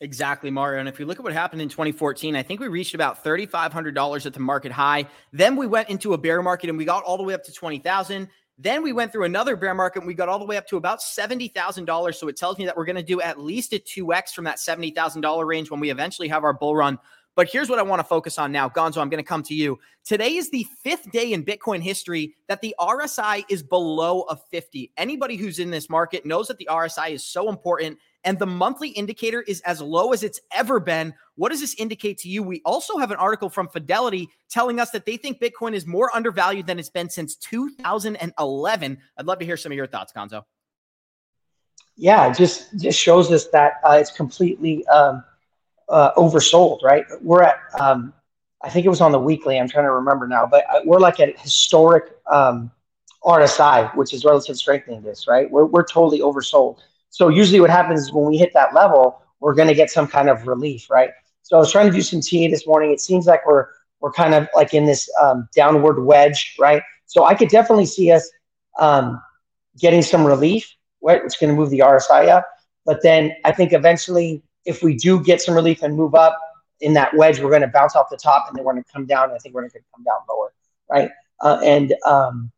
Exactly, 0.00 0.50
Mario. 0.50 0.80
And 0.80 0.88
if 0.88 0.98
you 0.98 1.06
look 1.06 1.18
at 1.18 1.24
what 1.24 1.32
happened 1.32 1.62
in 1.62 1.68
2014, 1.68 2.34
I 2.34 2.42
think 2.42 2.60
we 2.60 2.68
reached 2.68 2.94
about 2.94 3.22
$3,500 3.22 4.26
at 4.26 4.32
the 4.32 4.40
market 4.40 4.72
high. 4.72 5.06
Then 5.32 5.56
we 5.56 5.66
went 5.66 5.88
into 5.88 6.14
a 6.14 6.18
bear 6.18 6.42
market 6.42 6.68
and 6.68 6.76
we 6.76 6.84
got 6.84 7.04
all 7.04 7.16
the 7.16 7.22
way 7.22 7.32
up 7.32 7.44
to 7.44 7.52
20,000. 7.52 8.28
Then 8.58 8.82
we 8.82 8.92
went 8.92 9.12
through 9.12 9.24
another 9.24 9.56
bear 9.56 9.74
market 9.74 10.00
and 10.00 10.06
we 10.06 10.14
got 10.14 10.28
all 10.28 10.38
the 10.38 10.44
way 10.44 10.56
up 10.56 10.66
to 10.68 10.76
about 10.76 11.00
$70,000. 11.00 12.14
So 12.14 12.28
it 12.28 12.36
tells 12.36 12.58
me 12.58 12.66
that 12.66 12.76
we're 12.76 12.84
going 12.84 12.96
to 12.96 13.02
do 13.02 13.20
at 13.20 13.40
least 13.40 13.72
a 13.72 13.78
2x 13.78 14.30
from 14.30 14.44
that 14.44 14.58
$70,000 14.58 15.46
range 15.46 15.70
when 15.70 15.80
we 15.80 15.90
eventually 15.90 16.28
have 16.28 16.44
our 16.44 16.52
bull 16.52 16.76
run. 16.76 16.98
But 17.36 17.48
here's 17.50 17.68
what 17.68 17.78
I 17.78 17.82
want 17.82 18.00
to 18.00 18.04
focus 18.04 18.38
on 18.38 18.52
now. 18.52 18.68
Gonzo, 18.68 18.98
I'm 18.98 19.08
going 19.08 19.22
to 19.22 19.28
come 19.28 19.42
to 19.44 19.54
you. 19.54 19.78
Today 20.04 20.36
is 20.36 20.50
the 20.50 20.66
fifth 20.82 21.10
day 21.10 21.32
in 21.32 21.44
Bitcoin 21.44 21.82
history 21.82 22.36
that 22.48 22.60
the 22.60 22.74
RSI 22.78 23.44
is 23.48 23.62
below 23.62 24.22
a 24.22 24.36
50. 24.36 24.92
Anybody 24.96 25.36
who's 25.36 25.58
in 25.58 25.70
this 25.70 25.90
market 25.90 26.24
knows 26.24 26.46
that 26.48 26.58
the 26.58 26.68
RSI 26.70 27.10
is 27.10 27.24
so 27.24 27.48
important 27.48 27.98
and 28.22 28.38
the 28.38 28.46
monthly 28.46 28.88
indicator 28.90 29.42
is 29.42 29.60
as 29.62 29.80
low 29.80 30.12
as 30.12 30.22
it's 30.22 30.40
ever 30.52 30.80
been. 30.80 31.12
What 31.34 31.50
does 31.50 31.60
this 31.60 31.74
indicate 31.74 32.18
to 32.18 32.28
you? 32.28 32.42
We 32.42 32.62
also 32.64 32.98
have 32.98 33.10
an 33.10 33.18
article 33.18 33.50
from 33.50 33.68
Fidelity 33.68 34.28
telling 34.48 34.80
us 34.80 34.90
that 34.90 35.04
they 35.04 35.16
think 35.16 35.40
Bitcoin 35.40 35.74
is 35.74 35.86
more 35.86 36.14
undervalued 36.14 36.66
than 36.66 36.78
it's 36.78 36.88
been 36.88 37.10
since 37.10 37.36
2011. 37.36 38.98
I'd 39.18 39.26
love 39.26 39.38
to 39.40 39.44
hear 39.44 39.56
some 39.56 39.72
of 39.72 39.76
your 39.76 39.86
thoughts, 39.86 40.12
Gonzo. 40.12 40.44
Yeah, 41.96 42.28
it 42.28 42.36
just 42.36 42.76
just 42.80 42.98
shows 42.98 43.30
us 43.30 43.46
that 43.48 43.74
uh, 43.84 43.98
it's 44.00 44.10
completely 44.10 44.84
um, 44.88 45.22
uh, 45.88 46.12
oversold. 46.14 46.82
Right? 46.82 47.04
We're 47.20 47.42
at 47.42 47.56
um, 47.78 48.12
I 48.62 48.70
think 48.70 48.86
it 48.86 48.88
was 48.88 49.00
on 49.00 49.12
the 49.12 49.18
weekly. 49.18 49.58
I'm 49.58 49.68
trying 49.68 49.84
to 49.84 49.92
remember 49.92 50.26
now, 50.26 50.46
but 50.46 50.64
uh, 50.72 50.80
we're 50.84 51.00
like 51.00 51.20
at 51.20 51.38
historic 51.38 52.04
um, 52.30 52.70
RSI, 53.24 53.94
which 53.96 54.12
is 54.12 54.24
relative 54.24 54.56
strengthening. 54.56 55.02
This 55.02 55.26
right? 55.28 55.50
We're 55.50 55.66
we're 55.66 55.84
totally 55.84 56.20
oversold. 56.20 56.78
So 57.10 57.28
usually 57.28 57.60
what 57.60 57.70
happens 57.70 58.00
is 58.00 58.12
when 58.12 58.24
we 58.24 58.36
hit 58.36 58.52
that 58.54 58.74
level, 58.74 59.22
we're 59.40 59.54
going 59.54 59.68
to 59.68 59.74
get 59.74 59.90
some 59.90 60.08
kind 60.08 60.28
of 60.28 60.46
relief, 60.48 60.90
right? 60.90 61.10
So 61.42 61.56
I 61.56 61.60
was 61.60 61.70
trying 61.70 61.86
to 61.86 61.92
do 61.92 62.02
some 62.02 62.20
TA 62.20 62.48
this 62.50 62.66
morning. 62.66 62.90
It 62.90 63.00
seems 63.00 63.26
like 63.26 63.46
we're 63.46 63.66
we're 64.00 64.12
kind 64.12 64.34
of 64.34 64.48
like 64.54 64.74
in 64.74 64.84
this 64.84 65.08
um, 65.22 65.48
downward 65.54 66.02
wedge, 66.02 66.56
right? 66.58 66.82
So 67.06 67.24
I 67.24 67.34
could 67.34 67.48
definitely 67.48 67.86
see 67.86 68.10
us 68.10 68.28
um, 68.78 69.22
getting 69.78 70.02
some 70.02 70.26
relief 70.26 70.74
what 71.04 71.16
it's 71.16 71.36
going 71.36 71.50
to 71.50 71.56
move 71.56 71.68
the 71.68 71.80
RSI 71.80 72.28
up. 72.28 72.48
But 72.86 73.02
then 73.02 73.36
I 73.44 73.52
think 73.52 73.74
eventually, 73.74 74.42
if 74.64 74.82
we 74.82 74.94
do 74.94 75.22
get 75.22 75.40
some 75.40 75.54
relief 75.54 75.82
and 75.82 75.96
move 75.96 76.14
up 76.14 76.38
in 76.80 76.92
that 76.94 77.14
wedge, 77.16 77.40
we're 77.40 77.50
going 77.50 77.62
to 77.62 77.68
bounce 77.68 77.96
off 77.96 78.08
the 78.10 78.16
top 78.16 78.46
and 78.48 78.56
then 78.56 78.64
we're 78.64 78.72
going 78.72 78.84
to 78.84 78.92
come 78.92 79.06
down. 79.06 79.30
I 79.30 79.38
think 79.38 79.54
we're 79.54 79.62
going 79.62 79.70
to 79.70 79.78
come 79.94 80.04
down 80.04 80.18
lower, 80.28 80.52
right? 80.90 81.10
Uh, 81.40 81.60
and 81.62 81.94
um, 82.06 82.50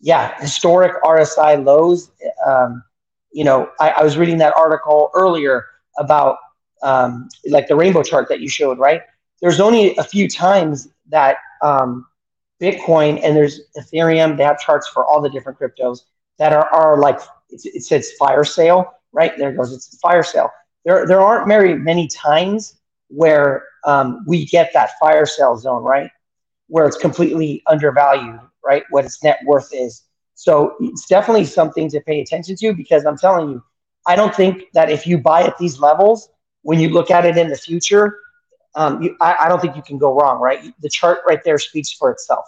yeah, 0.00 0.38
historic 0.40 1.02
RSI 1.02 1.64
lows. 1.64 2.10
Um, 2.46 2.82
you 3.32 3.44
know, 3.44 3.70
I, 3.80 3.90
I, 3.90 4.02
was 4.02 4.16
reading 4.16 4.38
that 4.38 4.56
article 4.56 5.10
earlier 5.14 5.66
about 5.98 6.38
um, 6.82 7.28
like 7.46 7.68
the 7.68 7.76
rainbow 7.76 8.02
chart 8.02 8.28
that 8.28 8.40
you 8.40 8.48
showed, 8.48 8.78
right? 8.78 9.02
There's 9.40 9.60
only 9.60 9.96
a 9.96 10.04
few 10.04 10.28
times 10.28 10.88
that 11.08 11.36
um, 11.62 12.06
Bitcoin 12.60 13.20
and 13.22 13.36
there's 13.36 13.60
Ethereum, 13.76 14.36
they 14.36 14.44
have 14.44 14.58
charts 14.58 14.88
for 14.88 15.04
all 15.04 15.20
the 15.20 15.28
different 15.28 15.58
cryptos 15.58 16.00
that 16.38 16.52
are, 16.52 16.66
are 16.68 16.98
like, 16.98 17.20
it 17.50 17.82
says 17.82 18.12
fire 18.18 18.44
sale, 18.44 18.92
right? 19.12 19.36
There 19.36 19.52
goes, 19.52 19.72
it's 19.72 19.98
fire 19.98 20.22
sale. 20.22 20.50
There, 20.86 21.04
there 21.06 21.20
aren't 21.20 21.48
very 21.48 21.74
many 21.74 22.06
times 22.06 22.78
where 23.08 23.64
um, 23.84 24.24
we 24.26 24.46
get 24.46 24.72
that 24.72 24.92
fire 25.00 25.26
sale 25.26 25.56
zone, 25.56 25.82
right? 25.82 26.10
Where 26.68 26.86
it's 26.86 26.96
completely 26.96 27.62
undervalued, 27.66 28.38
right? 28.64 28.84
What 28.90 29.04
its 29.04 29.22
net 29.22 29.40
worth 29.44 29.68
is. 29.72 30.04
So 30.34 30.76
it's 30.80 31.06
definitely 31.06 31.44
something 31.44 31.90
to 31.90 32.00
pay 32.00 32.20
attention 32.20 32.54
to 32.56 32.72
because 32.72 33.04
I'm 33.04 33.18
telling 33.18 33.50
you, 33.50 33.64
I 34.06 34.14
don't 34.14 34.34
think 34.34 34.62
that 34.74 34.88
if 34.88 35.06
you 35.06 35.18
buy 35.18 35.42
at 35.42 35.58
these 35.58 35.80
levels, 35.80 36.28
when 36.62 36.78
you 36.78 36.90
look 36.90 37.10
at 37.10 37.26
it 37.26 37.36
in 37.36 37.48
the 37.48 37.56
future, 37.56 38.18
um, 38.76 39.02
you, 39.02 39.16
I, 39.20 39.36
I 39.40 39.48
don't 39.48 39.60
think 39.60 39.74
you 39.74 39.82
can 39.82 39.98
go 39.98 40.14
wrong, 40.14 40.40
right? 40.40 40.72
The 40.80 40.88
chart 40.88 41.20
right 41.26 41.42
there 41.42 41.58
speaks 41.58 41.90
for 41.90 42.12
itself. 42.12 42.44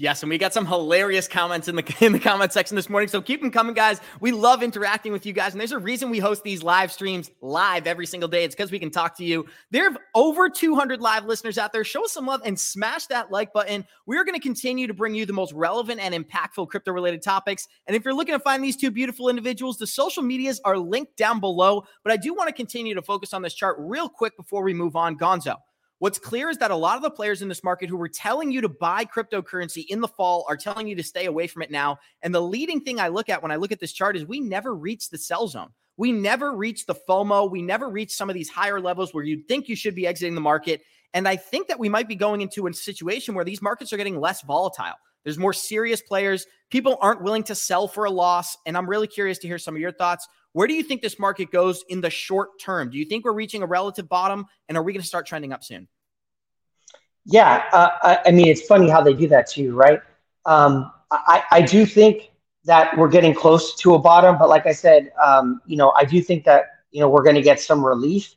Yes, 0.00 0.22
and 0.22 0.30
we 0.30 0.38
got 0.38 0.54
some 0.54 0.64
hilarious 0.64 1.28
comments 1.28 1.68
in 1.68 1.76
the 1.76 1.96
in 2.00 2.12
the 2.12 2.18
comment 2.18 2.54
section 2.54 2.74
this 2.74 2.88
morning. 2.88 3.06
So 3.06 3.20
keep 3.20 3.42
them 3.42 3.50
coming, 3.50 3.74
guys. 3.74 4.00
We 4.18 4.32
love 4.32 4.62
interacting 4.62 5.12
with 5.12 5.26
you 5.26 5.34
guys, 5.34 5.52
and 5.52 5.60
there's 5.60 5.72
a 5.72 5.78
reason 5.78 6.08
we 6.08 6.18
host 6.18 6.42
these 6.42 6.62
live 6.62 6.90
streams 6.90 7.30
live 7.42 7.86
every 7.86 8.06
single 8.06 8.26
day. 8.26 8.44
It's 8.44 8.54
because 8.54 8.70
we 8.70 8.78
can 8.78 8.90
talk 8.90 9.14
to 9.18 9.24
you. 9.24 9.44
There 9.70 9.90
are 9.90 9.96
over 10.14 10.48
200 10.48 11.02
live 11.02 11.26
listeners 11.26 11.58
out 11.58 11.74
there. 11.74 11.84
Show 11.84 12.06
us 12.06 12.12
some 12.12 12.24
love 12.24 12.40
and 12.46 12.58
smash 12.58 13.08
that 13.08 13.30
like 13.30 13.52
button. 13.52 13.84
We 14.06 14.16
are 14.16 14.24
going 14.24 14.36
to 14.36 14.40
continue 14.40 14.86
to 14.86 14.94
bring 14.94 15.14
you 15.14 15.26
the 15.26 15.34
most 15.34 15.52
relevant 15.52 16.00
and 16.00 16.14
impactful 16.14 16.68
crypto 16.68 16.92
related 16.92 17.20
topics. 17.20 17.68
And 17.86 17.94
if 17.94 18.02
you're 18.02 18.14
looking 18.14 18.34
to 18.34 18.40
find 18.40 18.64
these 18.64 18.78
two 18.78 18.90
beautiful 18.90 19.28
individuals, 19.28 19.76
the 19.76 19.86
social 19.86 20.22
medias 20.22 20.62
are 20.64 20.78
linked 20.78 21.18
down 21.18 21.40
below. 21.40 21.84
But 22.04 22.14
I 22.14 22.16
do 22.16 22.32
want 22.32 22.48
to 22.48 22.54
continue 22.54 22.94
to 22.94 23.02
focus 23.02 23.34
on 23.34 23.42
this 23.42 23.52
chart 23.52 23.76
real 23.78 24.08
quick 24.08 24.34
before 24.38 24.62
we 24.62 24.72
move 24.72 24.96
on, 24.96 25.18
Gonzo. 25.18 25.56
What's 26.00 26.18
clear 26.18 26.48
is 26.48 26.56
that 26.58 26.70
a 26.70 26.76
lot 26.76 26.96
of 26.96 27.02
the 27.02 27.10
players 27.10 27.42
in 27.42 27.48
this 27.48 27.62
market 27.62 27.90
who 27.90 27.96
were 27.98 28.08
telling 28.08 28.50
you 28.50 28.62
to 28.62 28.70
buy 28.70 29.04
cryptocurrency 29.04 29.84
in 29.90 30.00
the 30.00 30.08
fall 30.08 30.46
are 30.48 30.56
telling 30.56 30.88
you 30.88 30.96
to 30.96 31.02
stay 31.02 31.26
away 31.26 31.46
from 31.46 31.60
it 31.60 31.70
now. 31.70 31.98
And 32.22 32.34
the 32.34 32.40
leading 32.40 32.80
thing 32.80 32.98
I 32.98 33.08
look 33.08 33.28
at 33.28 33.42
when 33.42 33.52
I 33.52 33.56
look 33.56 33.70
at 33.70 33.80
this 33.80 33.92
chart 33.92 34.16
is 34.16 34.24
we 34.24 34.40
never 34.40 34.74
reached 34.74 35.10
the 35.10 35.18
sell 35.18 35.46
zone. 35.46 35.68
We 35.98 36.10
never 36.10 36.56
reached 36.56 36.86
the 36.86 36.94
FOMO. 36.94 37.50
We 37.50 37.60
never 37.60 37.90
reached 37.90 38.16
some 38.16 38.30
of 38.30 38.34
these 38.34 38.48
higher 38.48 38.80
levels 38.80 39.12
where 39.12 39.24
you'd 39.24 39.46
think 39.46 39.68
you 39.68 39.76
should 39.76 39.94
be 39.94 40.06
exiting 40.06 40.34
the 40.34 40.40
market. 40.40 40.80
And 41.12 41.28
I 41.28 41.36
think 41.36 41.68
that 41.68 41.78
we 41.78 41.90
might 41.90 42.08
be 42.08 42.16
going 42.16 42.40
into 42.40 42.66
a 42.66 42.72
situation 42.72 43.34
where 43.34 43.44
these 43.44 43.60
markets 43.60 43.92
are 43.92 43.98
getting 43.98 44.18
less 44.18 44.40
volatile. 44.40 44.94
There's 45.24 45.38
more 45.38 45.52
serious 45.52 46.00
players. 46.00 46.46
People 46.70 46.96
aren't 47.00 47.22
willing 47.22 47.42
to 47.44 47.54
sell 47.54 47.88
for 47.88 48.04
a 48.04 48.10
loss. 48.10 48.56
And 48.66 48.76
I'm 48.76 48.88
really 48.88 49.06
curious 49.06 49.38
to 49.38 49.46
hear 49.46 49.58
some 49.58 49.74
of 49.74 49.80
your 49.80 49.92
thoughts. 49.92 50.26
Where 50.52 50.66
do 50.66 50.74
you 50.74 50.82
think 50.82 51.02
this 51.02 51.18
market 51.18 51.50
goes 51.52 51.84
in 51.88 52.00
the 52.00 52.10
short 52.10 52.58
term? 52.60 52.90
Do 52.90 52.98
you 52.98 53.04
think 53.04 53.24
we're 53.24 53.32
reaching 53.32 53.62
a 53.62 53.66
relative 53.66 54.08
bottom? 54.08 54.46
And 54.68 54.76
are 54.76 54.82
we 54.82 54.92
going 54.92 55.02
to 55.02 55.06
start 55.06 55.26
trending 55.26 55.52
up 55.52 55.62
soon? 55.62 55.88
Yeah. 57.24 57.64
Uh, 57.72 57.90
I, 58.02 58.18
I, 58.26 58.30
mean, 58.30 58.48
it's 58.48 58.66
funny 58.66 58.88
how 58.88 59.02
they 59.02 59.14
do 59.14 59.28
that 59.28 59.48
too, 59.48 59.74
right? 59.74 60.00
Um, 60.46 60.90
I, 61.10 61.44
I 61.50 61.62
do 61.62 61.84
think 61.84 62.30
that 62.64 62.96
we're 62.96 63.08
getting 63.08 63.34
close 63.34 63.74
to 63.76 63.94
a 63.94 63.98
bottom, 63.98 64.38
but 64.38 64.48
like 64.48 64.66
I 64.66 64.72
said, 64.72 65.12
um, 65.22 65.60
you 65.66 65.76
know, 65.76 65.92
I 65.96 66.04
do 66.04 66.20
think 66.20 66.44
that, 66.44 66.66
you 66.90 67.00
know, 67.00 67.08
we're 67.08 67.22
going 67.22 67.36
to 67.36 67.42
get 67.42 67.60
some 67.60 67.84
relief. 67.84 68.34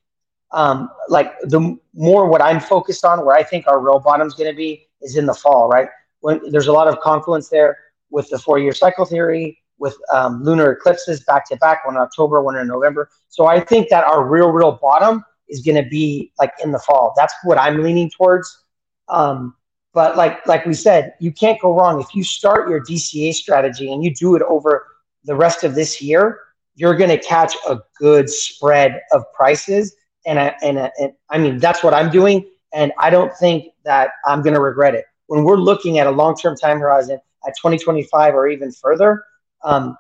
Um, 0.51 0.89
like 1.09 1.33
the 1.41 1.77
more 1.95 2.27
what 2.27 2.41
I'm 2.41 2.59
focused 2.59 3.03
on, 3.05 3.25
where 3.25 3.35
I 3.35 3.41
think 3.41 3.67
our 3.67 3.79
real 3.79 3.99
bottom 3.99 4.27
is 4.27 4.35
going 4.35 4.51
to 4.51 4.55
be 4.55 4.87
is 5.01 5.17
in 5.17 5.25
the 5.25 5.33
fall, 5.33 5.67
right? 5.67 5.87
When 6.23 6.39
there's 6.51 6.67
a 6.67 6.71
lot 6.71 6.87
of 6.87 7.01
confluence 7.01 7.49
there 7.49 7.77
with 8.09 8.29
the 8.29 8.39
four 8.39 8.57
year 8.57 8.73
cycle 8.73 9.03
theory, 9.03 9.59
with 9.77 9.97
um, 10.13 10.41
lunar 10.41 10.71
eclipses 10.71 11.21
back 11.25 11.45
to 11.49 11.57
back, 11.57 11.85
one 11.85 11.95
in 11.95 12.01
October, 12.01 12.41
one 12.41 12.55
in 12.57 12.65
November. 12.65 13.09
So 13.27 13.47
I 13.47 13.59
think 13.59 13.89
that 13.89 14.05
our 14.05 14.25
real, 14.25 14.49
real 14.49 14.79
bottom 14.81 15.21
is 15.49 15.61
going 15.61 15.83
to 15.83 15.89
be 15.89 16.31
like 16.39 16.53
in 16.63 16.71
the 16.71 16.79
fall. 16.79 17.13
That's 17.17 17.33
what 17.43 17.57
I'm 17.57 17.83
leaning 17.83 18.09
towards. 18.09 18.63
Um, 19.09 19.53
but 19.93 20.15
like 20.15 20.47
like 20.47 20.65
we 20.65 20.73
said, 20.73 21.13
you 21.19 21.33
can't 21.33 21.59
go 21.59 21.75
wrong 21.77 21.99
if 21.99 22.15
you 22.15 22.23
start 22.23 22.69
your 22.69 22.81
DCA 22.81 23.33
strategy 23.33 23.91
and 23.91 24.01
you 24.01 24.15
do 24.15 24.35
it 24.35 24.41
over 24.43 24.87
the 25.25 25.35
rest 25.35 25.65
of 25.65 25.75
this 25.75 26.01
year. 26.01 26.39
You're 26.75 26.95
going 26.95 27.09
to 27.09 27.19
catch 27.19 27.53
a 27.67 27.79
good 27.99 28.29
spread 28.29 29.01
of 29.11 29.25
prices, 29.33 29.93
and 30.25 30.39
I, 30.39 30.55
and, 30.63 30.77
a, 30.77 30.91
and 30.97 31.11
I 31.29 31.37
mean 31.37 31.57
that's 31.57 31.83
what 31.83 31.93
I'm 31.93 32.09
doing, 32.09 32.49
and 32.73 32.93
I 32.97 33.09
don't 33.09 33.35
think 33.37 33.73
that 33.83 34.11
I'm 34.25 34.41
going 34.41 34.55
to 34.55 34.61
regret 34.61 34.95
it. 34.95 35.05
When 35.27 35.43
we're 35.43 35.57
looking 35.57 35.99
at 35.99 36.07
a 36.07 36.11
long 36.11 36.35
term 36.35 36.55
time 36.55 36.79
horizon 36.79 37.19
at 37.47 37.55
2025 37.57 38.35
or 38.35 38.47
even 38.47 38.71
further, 38.71 39.23
um, 39.63 39.97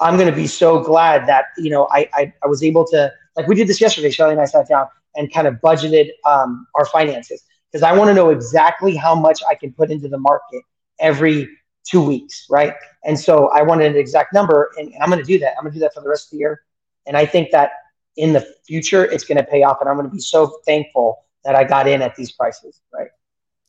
I'm 0.00 0.16
going 0.16 0.28
to 0.28 0.36
be 0.36 0.46
so 0.46 0.80
glad 0.80 1.26
that 1.26 1.46
you 1.56 1.70
know 1.70 1.88
I, 1.90 2.08
I, 2.14 2.32
I 2.44 2.46
was 2.46 2.62
able 2.62 2.86
to 2.88 3.12
like 3.36 3.46
we 3.46 3.54
did 3.54 3.68
this 3.68 3.80
yesterday. 3.80 4.10
Shelly 4.10 4.32
and 4.32 4.40
I 4.40 4.44
sat 4.44 4.68
down 4.68 4.88
and 5.14 5.32
kind 5.32 5.46
of 5.46 5.54
budgeted 5.54 6.10
um, 6.24 6.66
our 6.74 6.84
finances 6.84 7.44
because 7.72 7.82
I 7.82 7.96
want 7.96 8.08
to 8.08 8.14
know 8.14 8.30
exactly 8.30 8.94
how 8.94 9.14
much 9.14 9.42
I 9.48 9.54
can 9.54 9.72
put 9.72 9.90
into 9.90 10.08
the 10.08 10.18
market 10.18 10.62
every 11.00 11.48
two 11.84 12.02
weeks, 12.04 12.46
right? 12.50 12.74
And 13.04 13.18
so 13.18 13.48
I 13.48 13.62
wanted 13.62 13.92
an 13.92 13.96
exact 13.96 14.34
number, 14.34 14.72
and 14.76 14.92
I'm 15.00 15.08
going 15.08 15.20
to 15.20 15.24
do 15.24 15.38
that. 15.38 15.54
I'm 15.56 15.62
going 15.62 15.72
to 15.72 15.78
do 15.78 15.80
that 15.80 15.94
for 15.94 16.00
the 16.00 16.08
rest 16.08 16.26
of 16.26 16.30
the 16.32 16.38
year, 16.38 16.62
and 17.06 17.16
I 17.16 17.24
think 17.24 17.50
that 17.52 17.70
in 18.16 18.32
the 18.32 18.46
future 18.66 19.04
it's 19.04 19.24
going 19.24 19.38
to 19.38 19.44
pay 19.44 19.62
off, 19.62 19.78
and 19.80 19.88
I'm 19.88 19.96
going 19.96 20.08
to 20.08 20.14
be 20.14 20.20
so 20.20 20.58
thankful 20.66 21.24
that 21.44 21.54
I 21.54 21.64
got 21.64 21.86
in 21.86 22.02
at 22.02 22.16
these 22.16 22.32
prices, 22.32 22.80
right? 22.92 23.08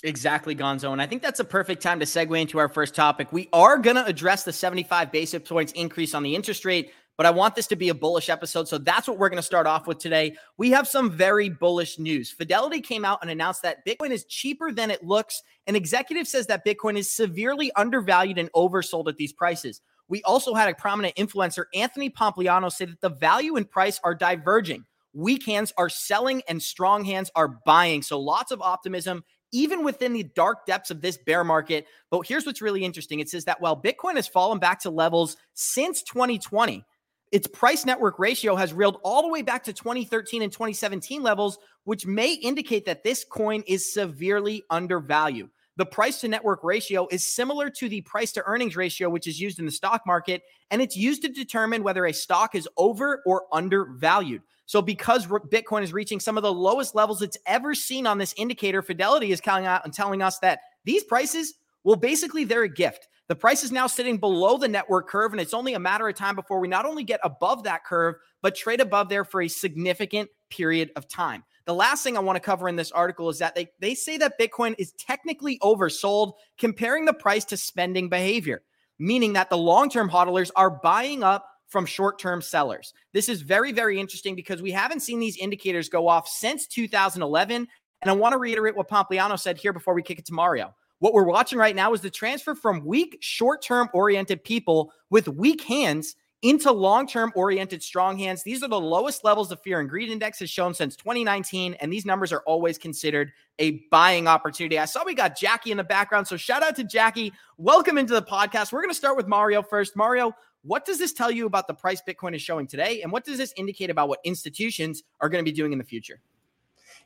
Exactly, 0.03 0.55
Gonzo. 0.55 0.91
And 0.91 1.01
I 1.01 1.07
think 1.07 1.23
that's 1.23 1.39
a 1.39 1.45
perfect 1.45 1.81
time 1.81 1.99
to 1.99 2.05
segue 2.05 2.39
into 2.39 2.59
our 2.59 2.69
first 2.69 2.93
topic. 2.93 3.33
We 3.33 3.49
are 3.51 3.77
going 3.77 3.95
to 3.95 4.05
address 4.05 4.43
the 4.43 4.53
75 4.53 5.11
basis 5.11 5.41
points 5.47 5.71
increase 5.73 6.13
on 6.13 6.21
the 6.21 6.35
interest 6.35 6.65
rate, 6.65 6.91
but 7.17 7.25
I 7.25 7.31
want 7.31 7.55
this 7.55 7.65
to 7.67 7.75
be 7.75 7.89
a 7.89 7.95
bullish 7.95 8.29
episode. 8.29 8.67
So 8.67 8.77
that's 8.77 9.07
what 9.07 9.17
we're 9.17 9.29
going 9.29 9.37
to 9.37 9.43
start 9.43 9.65
off 9.65 9.87
with 9.87 9.97
today. 9.97 10.35
We 10.57 10.69
have 10.69 10.87
some 10.87 11.09
very 11.09 11.49
bullish 11.49 11.97
news. 11.97 12.29
Fidelity 12.29 12.79
came 12.79 13.05
out 13.05 13.19
and 13.23 13.31
announced 13.31 13.63
that 13.63 13.83
Bitcoin 13.87 14.11
is 14.11 14.25
cheaper 14.25 14.71
than 14.71 14.91
it 14.91 15.03
looks. 15.03 15.41
An 15.65 15.75
executive 15.75 16.27
says 16.27 16.45
that 16.45 16.63
Bitcoin 16.63 16.95
is 16.95 17.09
severely 17.09 17.71
undervalued 17.75 18.37
and 18.37 18.51
oversold 18.51 19.07
at 19.07 19.17
these 19.17 19.33
prices. 19.33 19.81
We 20.09 20.21
also 20.23 20.53
had 20.53 20.69
a 20.69 20.75
prominent 20.75 21.15
influencer, 21.15 21.65
Anthony 21.73 22.11
Pompliano, 22.11 22.71
say 22.71 22.85
that 22.85 23.01
the 23.01 23.09
value 23.09 23.55
and 23.55 23.69
price 23.69 23.99
are 24.03 24.13
diverging. 24.13 24.85
Weak 25.13 25.43
hands 25.47 25.73
are 25.77 25.89
selling 25.89 26.43
and 26.47 26.61
strong 26.61 27.03
hands 27.03 27.31
are 27.35 27.47
buying. 27.47 28.03
So 28.03 28.19
lots 28.19 28.51
of 28.51 28.61
optimism 28.61 29.23
even 29.51 29.83
within 29.83 30.13
the 30.13 30.23
dark 30.23 30.65
depths 30.65 30.91
of 30.91 31.01
this 31.01 31.17
bear 31.17 31.43
market. 31.43 31.85
But 32.09 32.27
here's 32.27 32.45
what's 32.45 32.61
really 32.61 32.83
interesting 32.83 33.19
it 33.19 33.29
says 33.29 33.45
that 33.45 33.61
while 33.61 33.81
Bitcoin 33.81 34.15
has 34.15 34.27
fallen 34.27 34.59
back 34.59 34.81
to 34.81 34.89
levels 34.89 35.37
since 35.53 36.03
2020, 36.03 36.85
its 37.31 37.47
price 37.47 37.85
network 37.85 38.19
ratio 38.19 38.55
has 38.55 38.73
reeled 38.73 38.99
all 39.03 39.21
the 39.21 39.27
way 39.27 39.41
back 39.41 39.63
to 39.65 39.73
2013 39.73 40.41
and 40.41 40.51
2017 40.51 41.21
levels, 41.21 41.57
which 41.83 42.05
may 42.05 42.33
indicate 42.33 42.85
that 42.85 43.03
this 43.03 43.25
coin 43.25 43.63
is 43.67 43.93
severely 43.93 44.63
undervalued. 44.69 45.49
The 45.77 45.85
price 45.85 46.19
to 46.21 46.27
network 46.27 46.63
ratio 46.63 47.07
is 47.11 47.23
similar 47.23 47.69
to 47.69 47.87
the 47.87 48.01
price 48.01 48.31
to 48.33 48.43
earnings 48.45 48.75
ratio, 48.75 49.09
which 49.09 49.27
is 49.27 49.39
used 49.39 49.59
in 49.59 49.65
the 49.65 49.71
stock 49.71 50.01
market, 50.07 50.41
and 50.71 50.81
it's 50.81 50.97
used 50.97 51.21
to 51.21 51.29
determine 51.29 51.83
whether 51.83 52.05
a 52.07 52.13
stock 52.13 52.55
is 52.55 52.67
over 52.77 53.21
or 53.27 53.43
undervalued. 53.53 54.41
So, 54.65 54.81
because 54.81 55.27
Bitcoin 55.27 55.83
is 55.83 55.93
reaching 55.93 56.19
some 56.19 56.35
of 56.35 56.43
the 56.43 56.51
lowest 56.51 56.93
levels 56.93 57.21
it's 57.21 57.37
ever 57.45 57.73
seen 57.73 58.05
on 58.05 58.17
this 58.17 58.33
indicator, 58.37 58.81
Fidelity 58.81 59.31
is 59.31 59.39
calling 59.39 59.65
out 59.65 59.81
uh, 59.81 59.83
and 59.85 59.93
telling 59.93 60.21
us 60.21 60.39
that 60.39 60.59
these 60.83 61.03
prices, 61.03 61.53
well, 61.83 61.95
basically, 61.95 62.43
they're 62.43 62.63
a 62.63 62.69
gift. 62.69 63.07
The 63.29 63.35
price 63.35 63.63
is 63.63 63.71
now 63.71 63.87
sitting 63.87 64.17
below 64.17 64.57
the 64.57 64.67
network 64.67 65.07
curve, 65.07 65.31
and 65.31 65.39
it's 65.39 65.53
only 65.53 65.75
a 65.75 65.79
matter 65.79 66.07
of 66.07 66.15
time 66.15 66.35
before 66.35 66.59
we 66.59 66.67
not 66.67 66.85
only 66.85 67.03
get 67.03 67.19
above 67.23 67.63
that 67.63 67.85
curve, 67.85 68.15
but 68.41 68.55
trade 68.55 68.81
above 68.81 69.09
there 69.09 69.23
for 69.23 69.41
a 69.41 69.47
significant 69.47 70.29
period 70.49 70.91
of 70.95 71.07
time. 71.07 71.43
The 71.67 71.73
last 71.73 72.01
thing 72.01 72.15
I 72.15 72.21
want 72.21 72.37
to 72.37 72.39
cover 72.39 72.69
in 72.69 72.77
this 72.77 72.93
article 72.93 73.29
is 73.29 73.39
that 73.39 73.53
they, 73.53 73.67
they 73.81 73.93
say 73.93 74.17
that 74.17 74.39
Bitcoin 74.39 74.73
is 74.77 74.93
technically 74.93 75.59
oversold, 75.59 76.33
comparing 76.57 77.03
the 77.03 77.13
price 77.13 77.43
to 77.45 77.57
spending 77.57 78.07
behavior, 78.07 78.63
meaning 78.99 79.33
that 79.33 79.49
the 79.49 79.57
long 79.57 79.89
term 79.89 80.09
hodlers 80.09 80.49
are 80.55 80.69
buying 80.71 81.23
up 81.23 81.45
from 81.67 81.85
short 81.85 82.19
term 82.19 82.41
sellers. 82.41 82.93
This 83.11 83.27
is 83.27 83.41
very, 83.41 83.73
very 83.73 83.99
interesting 83.99 84.33
because 84.33 84.61
we 84.61 84.71
haven't 84.71 85.01
seen 85.01 85.19
these 85.19 85.35
indicators 85.35 85.89
go 85.89 86.07
off 86.07 86.29
since 86.29 86.67
2011. 86.67 87.67
And 88.01 88.11
I 88.11 88.13
want 88.13 88.31
to 88.31 88.37
reiterate 88.37 88.77
what 88.77 88.87
Pompliano 88.87 89.37
said 89.37 89.57
here 89.57 89.73
before 89.73 89.93
we 89.93 90.01
kick 90.01 90.19
it 90.19 90.25
to 90.27 90.33
Mario. 90.33 90.73
What 90.99 91.13
we're 91.13 91.25
watching 91.25 91.59
right 91.59 91.75
now 91.75 91.91
is 91.91 91.99
the 91.99 92.09
transfer 92.09 92.55
from 92.55 92.85
weak, 92.85 93.17
short 93.19 93.61
term 93.61 93.89
oriented 93.93 94.41
people 94.45 94.93
with 95.09 95.27
weak 95.27 95.63
hands 95.63 96.15
into 96.43 96.71
long 96.71 97.07
term 97.07 97.31
oriented 97.35 97.81
strong 97.81 98.17
hands. 98.17 98.43
These 98.43 98.63
are 98.63 98.67
the 98.67 98.79
lowest 98.79 99.23
levels 99.23 99.51
of 99.51 99.59
fear 99.61 99.79
and 99.79 99.89
greed 99.89 100.09
index 100.09 100.39
has 100.39 100.49
shown 100.49 100.73
since 100.73 100.95
2019. 100.95 101.75
And 101.75 101.91
these 101.91 102.05
numbers 102.05 102.31
are 102.31 102.41
always 102.45 102.77
considered 102.77 103.31
a 103.59 103.83
buying 103.89 104.27
opportunity. 104.27 104.77
I 104.77 104.85
saw 104.85 105.03
we 105.03 105.15
got 105.15 105.37
Jackie 105.37 105.71
in 105.71 105.77
the 105.77 105.83
background. 105.83 106.27
So 106.27 106.37
shout 106.37 106.61
out 106.61 106.75
to 106.75 106.83
Jackie. 106.83 107.33
Welcome 107.57 107.97
into 107.97 108.13
the 108.13 108.21
podcast. 108.21 108.71
We're 108.71 108.81
going 108.81 108.91
to 108.91 108.95
start 108.95 109.17
with 109.17 109.27
Mario 109.27 109.63
first. 109.63 109.95
Mario, 109.95 110.33
What 110.63 110.85
does 110.85 110.99
this 110.99 111.13
tell 111.13 111.31
you 111.31 111.45
about 111.45 111.67
the 111.67 111.73
price 111.73 112.01
Bitcoin 112.07 112.35
is 112.35 112.41
showing 112.41 112.67
today? 112.67 113.01
And 113.01 113.11
what 113.11 113.23
does 113.23 113.37
this 113.37 113.53
indicate 113.55 113.89
about 113.89 114.09
what 114.09 114.19
institutions 114.23 115.03
are 115.21 115.29
going 115.29 115.43
to 115.43 115.49
be 115.49 115.55
doing 115.55 115.71
in 115.71 115.77
the 115.77 115.83
future? 115.85 116.19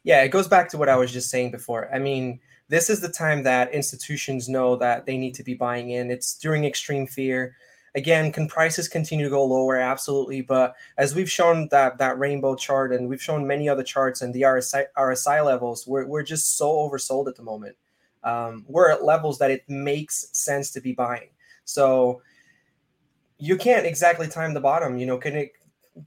Yeah, 0.03 0.23
it 0.23 0.29
goes 0.29 0.47
back 0.47 0.67
to 0.69 0.77
what 0.77 0.89
I 0.89 0.95
was 0.95 1.13
just 1.13 1.29
saying 1.29 1.51
before. 1.51 1.93
I 1.93 1.99
mean, 1.99 2.39
this 2.69 2.89
is 2.89 3.01
the 3.01 3.09
time 3.09 3.43
that 3.43 3.71
institutions 3.71 4.49
know 4.49 4.75
that 4.77 5.05
they 5.05 5.15
need 5.15 5.35
to 5.35 5.43
be 5.43 5.53
buying 5.53 5.91
in. 5.91 6.09
It's 6.09 6.37
during 6.37 6.65
extreme 6.65 7.05
fear. 7.05 7.55
Again, 7.93 8.31
can 8.31 8.47
prices 8.47 8.87
continue 8.87 9.25
to 9.25 9.29
go 9.29 9.43
lower? 9.43 9.77
Absolutely. 9.77 10.41
But 10.41 10.75
as 10.97 11.13
we've 11.13 11.29
shown 11.29 11.67
that 11.71 11.97
that 11.97 12.17
rainbow 12.17 12.55
chart 12.55 12.93
and 12.93 13.09
we've 13.09 13.21
shown 13.21 13.45
many 13.45 13.67
other 13.67 13.83
charts 13.83 14.21
and 14.21 14.33
the 14.33 14.43
RSI, 14.43 14.85
RSI 14.97 15.43
levels, 15.45 15.85
we're, 15.85 16.05
we're 16.05 16.23
just 16.23 16.57
so 16.57 16.71
oversold 16.71 17.27
at 17.27 17.35
the 17.35 17.43
moment. 17.43 17.75
Um, 18.23 18.65
we're 18.67 18.89
at 18.89 19.03
levels 19.03 19.39
that 19.39 19.51
it 19.51 19.63
makes 19.67 20.29
sense 20.31 20.71
to 20.71 20.81
be 20.81 20.93
buying. 20.93 21.29
So 21.65 22.21
you 23.37 23.57
can't 23.57 23.85
exactly 23.85 24.27
time 24.27 24.53
the 24.53 24.61
bottom. 24.61 24.97
You 24.97 25.05
know, 25.05 25.17
can 25.17 25.35
it 25.35 25.51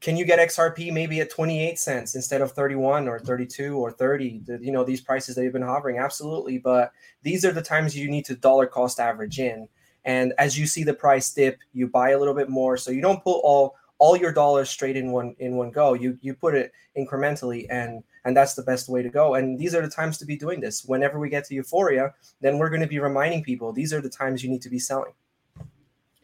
can 0.00 0.16
you 0.16 0.24
get 0.24 0.38
XRP 0.38 0.92
maybe 0.92 1.20
at 1.20 1.30
28 1.30 1.78
cents 1.78 2.14
instead 2.14 2.40
of 2.40 2.52
31 2.52 3.06
or 3.06 3.18
32 3.18 3.76
or 3.76 3.92
30? 3.92 4.40
The, 4.46 4.58
you 4.62 4.72
know, 4.72 4.84
these 4.84 5.00
prices 5.00 5.34
that 5.34 5.42
you've 5.42 5.52
been 5.52 5.62
hovering, 5.62 5.98
absolutely. 5.98 6.58
But 6.58 6.92
these 7.22 7.44
are 7.44 7.52
the 7.52 7.62
times 7.62 7.96
you 7.96 8.10
need 8.10 8.24
to 8.26 8.34
dollar 8.34 8.66
cost 8.66 8.98
average 8.98 9.38
in. 9.38 9.68
And 10.04 10.32
as 10.38 10.58
you 10.58 10.66
see 10.66 10.84
the 10.84 10.94
price 10.94 11.32
dip, 11.32 11.58
you 11.72 11.88
buy 11.88 12.10
a 12.10 12.18
little 12.18 12.34
bit 12.34 12.48
more. 12.48 12.76
So 12.76 12.90
you 12.90 13.00
don't 13.00 13.22
put 13.22 13.38
all 13.38 13.76
all 13.98 14.16
your 14.16 14.32
dollars 14.32 14.70
straight 14.70 14.96
in 14.96 15.12
one 15.12 15.34
in 15.38 15.56
one 15.56 15.70
go. 15.70 15.94
You 15.94 16.18
you 16.20 16.34
put 16.34 16.54
it 16.54 16.72
incrementally 16.96 17.66
and 17.70 18.02
and 18.24 18.36
that's 18.36 18.54
the 18.54 18.62
best 18.62 18.88
way 18.88 19.02
to 19.02 19.08
go. 19.08 19.34
And 19.34 19.58
these 19.58 19.74
are 19.74 19.82
the 19.82 19.88
times 19.88 20.18
to 20.18 20.24
be 20.24 20.36
doing 20.36 20.60
this. 20.60 20.84
Whenever 20.84 21.18
we 21.18 21.28
get 21.28 21.44
to 21.46 21.54
euphoria, 21.54 22.14
then 22.40 22.58
we're 22.58 22.70
going 22.70 22.80
to 22.80 22.86
be 22.86 22.98
reminding 22.98 23.44
people 23.44 23.72
these 23.72 23.92
are 23.92 24.00
the 24.00 24.08
times 24.08 24.42
you 24.42 24.50
need 24.50 24.62
to 24.62 24.70
be 24.70 24.78
selling. 24.78 25.12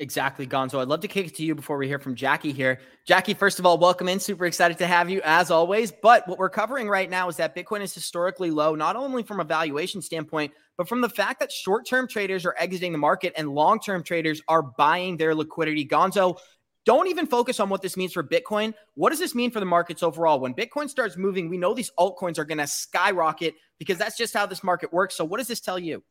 Exactly, 0.00 0.47
Gonzo. 0.47 0.80
I'd 0.80 0.88
love 0.88 1.00
to 1.00 1.09
kick 1.09 1.26
it 1.26 1.35
to 1.35 1.45
you 1.45 1.54
before 1.54 1.76
we 1.76 1.87
hear 1.87 1.99
from 1.99 2.14
Jackie 2.14 2.52
here. 2.52 2.80
Jackie, 3.04 3.35
first 3.35 3.59
of 3.59 3.66
all, 3.66 3.76
welcome 3.76 4.09
in. 4.09 4.19
Super 4.19 4.47
excited 4.47 4.78
to 4.78 4.87
have 4.87 5.11
you 5.11 5.21
as 5.25 5.50
always. 5.50 5.92
But 5.92 6.26
what 6.26 6.38
we're 6.38 6.49
covering 6.49 6.88
right 6.88 7.11
now 7.11 7.28
is 7.28 7.37
that 7.37 7.54
Bitcoin 7.54 7.83
is 7.83 7.92
historically 7.92 8.50
low, 8.50 8.75
not 8.75 8.97
only 8.97 9.23
from 9.23 9.40
a 9.40 9.45
valuation 9.45 10.00
standpoint, 10.00 10.54
but 10.78 10.88
from 10.88 11.02
the 11.02 11.11
fact 11.11 11.38
that 11.40 11.52
short 11.52 11.87
term 11.87 12.09
traders 12.09 12.47
are 12.47 12.54
exiting 12.59 12.92
the 12.92 12.99
market 12.99 13.35
and 13.37 13.50
long 13.50 13.78
term 13.78 14.02
traders 14.02 14.40
are 14.49 14.62
buying 14.62 15.19
their 15.19 15.35
liquidity. 15.35 15.87
Gonzo, 15.87 16.38
don't 16.87 17.09
even 17.09 17.26
focus 17.26 17.61
on 17.61 17.69
what 17.69 17.83
this 17.83 17.99
means 17.99 18.14
for 18.14 18.25
Bitcoin. 18.25 18.73
What 18.95 19.11
does 19.11 19.19
this 19.19 19.35
mean 19.35 19.50
for 19.50 19.61
the 19.61 19.66
markets 19.66 20.02
overall? 20.02 20.40
When 20.40 20.54
Bitcoin 20.54 20.88
starts 20.88 21.19
moving, 21.19 21.50
we 21.50 21.59
know 21.59 21.75
these 21.75 21.92
altcoins 21.99 22.38
are 22.38 22.47
going 22.47 22.57
to 22.57 22.66
skyrocket 22.66 23.54
because 23.78 23.99
that's 23.99 24.16
just 24.16 24.33
how 24.33 24.47
this 24.47 24.64
market 24.64 24.95
works. 24.95 25.14
So, 25.14 25.26
what 25.26 25.37
does 25.37 25.49
this 25.49 25.61
tell 25.61 25.78
you? 25.78 26.02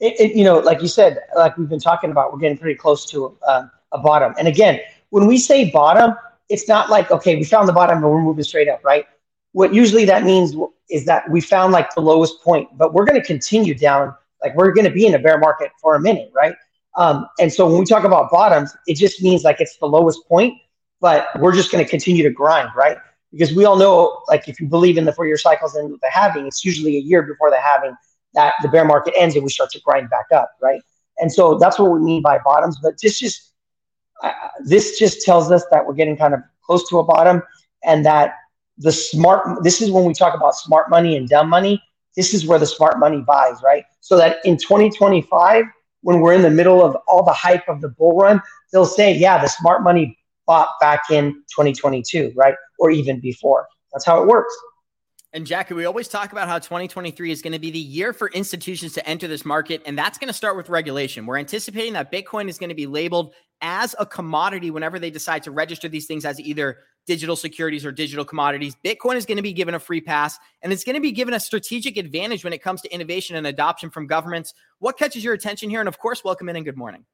It, 0.00 0.18
it, 0.18 0.36
you 0.36 0.44
know, 0.44 0.58
like 0.58 0.80
you 0.80 0.88
said, 0.88 1.18
like 1.36 1.56
we've 1.56 1.68
been 1.68 1.80
talking 1.80 2.10
about, 2.10 2.32
we're 2.32 2.38
getting 2.38 2.58
pretty 2.58 2.76
close 2.76 3.04
to 3.06 3.36
uh, 3.46 3.66
a 3.92 3.98
bottom. 3.98 4.34
And 4.38 4.48
again, 4.48 4.80
when 5.10 5.26
we 5.26 5.38
say 5.38 5.70
bottom, 5.70 6.14
it's 6.48 6.66
not 6.68 6.90
like 6.90 7.10
okay, 7.10 7.36
we 7.36 7.44
found 7.44 7.68
the 7.68 7.72
bottom 7.72 7.98
and 7.98 8.06
we're 8.06 8.20
moving 8.20 8.44
straight 8.44 8.68
up, 8.68 8.84
right? 8.84 9.06
What 9.52 9.74
usually 9.74 10.04
that 10.06 10.24
means 10.24 10.56
is 10.88 11.04
that 11.06 11.28
we 11.30 11.40
found 11.40 11.72
like 11.72 11.94
the 11.94 12.00
lowest 12.00 12.42
point, 12.42 12.68
but 12.76 12.92
we're 12.92 13.04
going 13.04 13.20
to 13.20 13.26
continue 13.26 13.74
down. 13.74 14.14
Like 14.42 14.54
we're 14.56 14.72
going 14.72 14.86
to 14.86 14.92
be 14.92 15.06
in 15.06 15.14
a 15.14 15.18
bear 15.18 15.38
market 15.38 15.70
for 15.80 15.94
a 15.94 16.00
minute, 16.00 16.30
right? 16.34 16.54
Um, 16.96 17.26
and 17.38 17.52
so 17.52 17.68
when 17.68 17.78
we 17.78 17.84
talk 17.84 18.04
about 18.04 18.30
bottoms, 18.30 18.76
it 18.86 18.94
just 18.94 19.22
means 19.22 19.44
like 19.44 19.60
it's 19.60 19.76
the 19.76 19.86
lowest 19.86 20.26
point, 20.28 20.54
but 21.00 21.28
we're 21.38 21.54
just 21.54 21.70
going 21.70 21.84
to 21.84 21.88
continue 21.88 22.22
to 22.22 22.30
grind, 22.30 22.70
right? 22.74 22.96
Because 23.30 23.54
we 23.54 23.64
all 23.64 23.76
know, 23.76 24.22
like 24.28 24.48
if 24.48 24.60
you 24.60 24.66
believe 24.66 24.98
in 24.98 25.04
the 25.04 25.12
four-year 25.12 25.36
cycles 25.36 25.74
and 25.76 25.98
the 26.02 26.10
halving, 26.10 26.46
it's 26.46 26.64
usually 26.64 26.96
a 26.96 27.00
year 27.00 27.22
before 27.22 27.50
the 27.50 27.60
halving 27.60 27.94
that 28.34 28.54
the 28.62 28.68
bear 28.68 28.84
market 28.84 29.14
ends 29.16 29.34
and 29.34 29.44
we 29.44 29.50
start 29.50 29.70
to 29.70 29.80
grind 29.80 30.10
back 30.10 30.26
up, 30.34 30.52
right? 30.62 30.82
And 31.18 31.32
so 31.32 31.58
that's 31.58 31.78
what 31.78 31.90
we 31.90 32.00
mean 32.00 32.22
by 32.22 32.38
bottoms. 32.44 32.78
But 32.82 32.94
this 33.00 33.18
just 33.18 33.52
uh, 34.22 34.32
this 34.64 34.98
just 34.98 35.22
tells 35.22 35.50
us 35.50 35.64
that 35.70 35.86
we're 35.86 35.94
getting 35.94 36.16
kind 36.16 36.34
of 36.34 36.40
close 36.62 36.88
to 36.88 36.98
a 36.98 37.04
bottom, 37.04 37.42
and 37.84 38.04
that 38.04 38.34
the 38.78 38.92
smart. 38.92 39.62
This 39.62 39.80
is 39.82 39.90
when 39.90 40.04
we 40.04 40.14
talk 40.14 40.34
about 40.34 40.54
smart 40.54 40.90
money 40.90 41.16
and 41.16 41.28
dumb 41.28 41.48
money. 41.48 41.82
This 42.16 42.34
is 42.34 42.46
where 42.46 42.58
the 42.58 42.66
smart 42.66 42.98
money 42.98 43.22
buys, 43.26 43.62
right? 43.62 43.84
So 44.00 44.16
that 44.16 44.38
in 44.44 44.56
2025, 44.56 45.64
when 46.02 46.20
we're 46.20 46.32
in 46.32 46.42
the 46.42 46.50
middle 46.50 46.84
of 46.84 46.96
all 47.06 47.22
the 47.22 47.32
hype 47.32 47.68
of 47.68 47.80
the 47.80 47.88
bull 47.88 48.16
run, 48.16 48.42
they'll 48.72 48.86
say, 48.86 49.12
"Yeah, 49.12 49.40
the 49.40 49.48
smart 49.48 49.82
money 49.82 50.18
bought 50.46 50.70
back 50.80 51.02
in 51.10 51.34
2022, 51.54 52.32
right, 52.36 52.54
or 52.78 52.90
even 52.90 53.20
before." 53.20 53.66
That's 53.92 54.04
how 54.04 54.22
it 54.22 54.28
works. 54.28 54.54
And 55.32 55.46
Jackie, 55.46 55.74
we 55.74 55.84
always 55.84 56.08
talk 56.08 56.32
about 56.32 56.48
how 56.48 56.58
2023 56.58 57.30
is 57.30 57.40
going 57.40 57.52
to 57.52 57.60
be 57.60 57.70
the 57.70 57.78
year 57.78 58.12
for 58.12 58.30
institutions 58.30 58.94
to 58.94 59.08
enter 59.08 59.28
this 59.28 59.44
market, 59.44 59.80
and 59.86 59.96
that's 59.96 60.18
going 60.18 60.26
to 60.26 60.34
start 60.34 60.56
with 60.56 60.68
regulation. 60.68 61.24
We're 61.24 61.38
anticipating 61.38 61.92
that 61.92 62.10
Bitcoin 62.10 62.48
is 62.48 62.58
going 62.58 62.70
to 62.70 62.74
be 62.74 62.88
labeled 62.88 63.32
as 63.62 63.94
a 64.00 64.06
commodity 64.06 64.72
whenever 64.72 64.98
they 64.98 65.10
decide 65.10 65.44
to 65.44 65.52
register 65.52 65.88
these 65.88 66.06
things 66.06 66.24
as 66.24 66.40
either 66.40 66.78
digital 67.06 67.36
securities 67.36 67.86
or 67.86 67.92
digital 67.92 68.24
commodities. 68.24 68.74
Bitcoin 68.84 69.14
is 69.14 69.24
going 69.24 69.36
to 69.36 69.42
be 69.42 69.52
given 69.52 69.74
a 69.74 69.78
free 69.78 70.00
pass, 70.00 70.36
and 70.62 70.72
it's 70.72 70.82
going 70.82 70.96
to 70.96 71.00
be 71.00 71.12
given 71.12 71.32
a 71.32 71.40
strategic 71.40 71.96
advantage 71.96 72.42
when 72.42 72.52
it 72.52 72.60
comes 72.60 72.80
to 72.82 72.92
innovation 72.92 73.36
and 73.36 73.46
adoption 73.46 73.88
from 73.88 74.08
governments. 74.08 74.52
What 74.80 74.98
catches 74.98 75.22
your 75.22 75.34
attention 75.34 75.70
here? 75.70 75.78
And 75.78 75.88
of 75.88 76.00
course, 76.00 76.24
welcome 76.24 76.48
in 76.48 76.56
and 76.56 76.64
good 76.64 76.76
morning. 76.76 77.04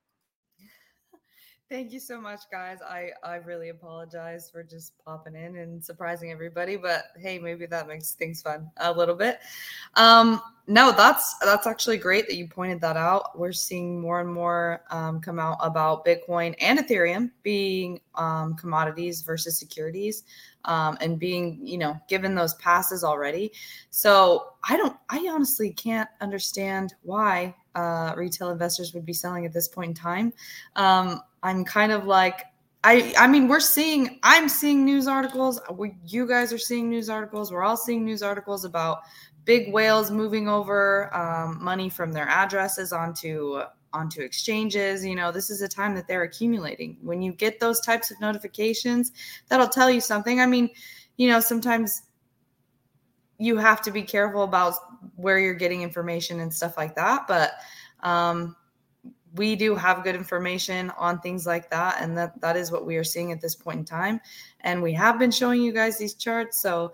Thank 1.68 1.92
you 1.92 1.98
so 1.98 2.20
much, 2.20 2.42
guys. 2.48 2.78
I 2.80 3.10
I 3.24 3.36
really 3.36 3.70
apologize 3.70 4.48
for 4.48 4.62
just 4.62 4.92
popping 5.04 5.34
in 5.34 5.56
and 5.56 5.84
surprising 5.84 6.30
everybody, 6.30 6.76
but 6.76 7.06
hey, 7.16 7.40
maybe 7.40 7.66
that 7.66 7.88
makes 7.88 8.12
things 8.12 8.40
fun 8.40 8.70
a 8.76 8.92
little 8.92 9.16
bit. 9.16 9.40
Um, 9.94 10.40
no, 10.68 10.92
that's 10.92 11.34
that's 11.38 11.66
actually 11.66 11.98
great 11.98 12.28
that 12.28 12.36
you 12.36 12.46
pointed 12.46 12.80
that 12.82 12.96
out. 12.96 13.36
We're 13.36 13.50
seeing 13.50 14.00
more 14.00 14.20
and 14.20 14.32
more 14.32 14.82
um, 14.90 15.20
come 15.20 15.40
out 15.40 15.58
about 15.60 16.04
Bitcoin 16.06 16.54
and 16.60 16.78
Ethereum 16.78 17.32
being 17.42 18.00
um, 18.14 18.54
commodities 18.54 19.22
versus 19.22 19.58
securities, 19.58 20.22
um, 20.66 20.98
and 21.00 21.18
being 21.18 21.60
you 21.62 21.78
know 21.78 21.98
given 22.08 22.34
those 22.34 22.54
passes 22.54 23.02
already. 23.02 23.52
So 23.90 24.54
I 24.68 24.76
don't, 24.76 24.96
I 25.08 25.28
honestly 25.30 25.70
can't 25.72 26.08
understand 26.20 26.94
why 27.02 27.54
uh, 27.74 28.14
retail 28.16 28.50
investors 28.50 28.92
would 28.94 29.06
be 29.06 29.12
selling 29.12 29.46
at 29.46 29.52
this 29.52 29.68
point 29.68 29.90
in 29.90 29.94
time. 29.94 30.32
Um, 30.74 31.22
I'm 31.42 31.64
kind 31.64 31.92
of 31.92 32.06
like, 32.06 32.44
I, 32.84 33.14
I 33.18 33.26
mean, 33.26 33.48
we're 33.48 33.60
seeing, 33.60 34.18
I'm 34.22 34.48
seeing 34.48 34.84
news 34.84 35.06
articles. 35.06 35.60
We, 35.72 35.94
you 36.06 36.26
guys 36.26 36.52
are 36.52 36.58
seeing 36.58 36.90
news 36.90 37.08
articles. 37.08 37.52
We're 37.52 37.64
all 37.64 37.76
seeing 37.76 38.04
news 38.04 38.22
articles 38.22 38.64
about 38.64 39.00
big 39.44 39.72
whales 39.72 40.10
moving 40.10 40.48
over 40.48 41.14
um, 41.14 41.62
money 41.62 41.88
from 41.88 42.12
their 42.12 42.28
addresses 42.28 42.92
onto 42.92 43.62
onto 43.96 44.20
exchanges. 44.20 45.04
You 45.04 45.16
know, 45.16 45.32
this 45.32 45.50
is 45.50 45.62
a 45.62 45.68
time 45.68 45.94
that 45.94 46.06
they're 46.06 46.22
accumulating. 46.22 46.98
When 47.02 47.22
you 47.22 47.32
get 47.32 47.58
those 47.58 47.80
types 47.80 48.10
of 48.10 48.20
notifications, 48.20 49.12
that'll 49.48 49.68
tell 49.68 49.90
you 49.90 50.00
something. 50.00 50.40
I 50.40 50.46
mean, 50.46 50.70
you 51.16 51.28
know, 51.28 51.40
sometimes 51.40 52.02
you 53.38 53.56
have 53.56 53.82
to 53.82 53.90
be 53.90 54.02
careful 54.02 54.42
about 54.42 54.74
where 55.16 55.38
you're 55.38 55.54
getting 55.54 55.82
information 55.82 56.40
and 56.40 56.52
stuff 56.52 56.76
like 56.76 56.94
that. 56.94 57.26
But 57.26 57.52
um, 58.00 58.56
we 59.34 59.56
do 59.56 59.74
have 59.74 60.04
good 60.04 60.14
information 60.14 60.90
on 60.96 61.20
things 61.20 61.46
like 61.46 61.70
that, 61.70 61.98
and 62.00 62.16
that 62.16 62.40
that 62.40 62.56
is 62.56 62.70
what 62.70 62.86
we 62.86 62.96
are 62.96 63.04
seeing 63.04 63.32
at 63.32 63.40
this 63.40 63.54
point 63.54 63.78
in 63.80 63.84
time. 63.84 64.20
And 64.60 64.82
we 64.82 64.92
have 64.94 65.18
been 65.18 65.30
showing 65.30 65.62
you 65.62 65.72
guys 65.72 65.98
these 65.98 66.14
charts, 66.14 66.60
so 66.60 66.92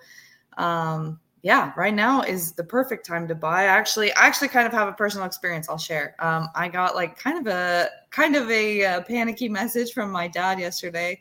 um, 0.58 1.20
yeah, 1.42 1.72
right 1.76 1.92
now 1.92 2.22
is 2.22 2.52
the 2.52 2.62
perfect 2.62 3.04
time 3.04 3.26
to 3.26 3.34
buy. 3.34 3.64
Actually, 3.64 4.12
I 4.12 4.26
actually 4.26 4.48
kind 4.48 4.66
of 4.66 4.72
have 4.72 4.86
a 4.86 4.92
personal 4.92 5.26
experience 5.26 5.68
I'll 5.68 5.76
share. 5.76 6.14
Um, 6.20 6.48
I 6.54 6.68
got 6.68 6.94
like 6.94 7.18
kind 7.18 7.36
of 7.36 7.52
a 7.52 7.88
kind 8.10 8.36
of 8.36 8.48
a, 8.48 8.82
a 8.82 9.02
panicky 9.02 9.48
message 9.48 9.92
from 9.92 10.12
my 10.12 10.28
dad 10.28 10.60
yesterday, 10.60 11.20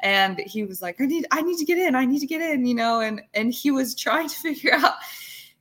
and 0.00 0.40
he 0.40 0.64
was 0.64 0.82
like, 0.82 1.00
"I 1.00 1.06
need 1.06 1.24
I 1.30 1.42
need 1.42 1.58
to 1.58 1.64
get 1.64 1.78
in. 1.78 1.94
I 1.94 2.04
need 2.04 2.18
to 2.18 2.26
get 2.26 2.40
in," 2.40 2.66
you 2.66 2.74
know, 2.74 3.00
and 3.00 3.22
and 3.34 3.54
he 3.54 3.70
was 3.70 3.94
trying 4.06 4.28
to 4.28 4.36
figure 4.36 4.74
out 4.74 4.94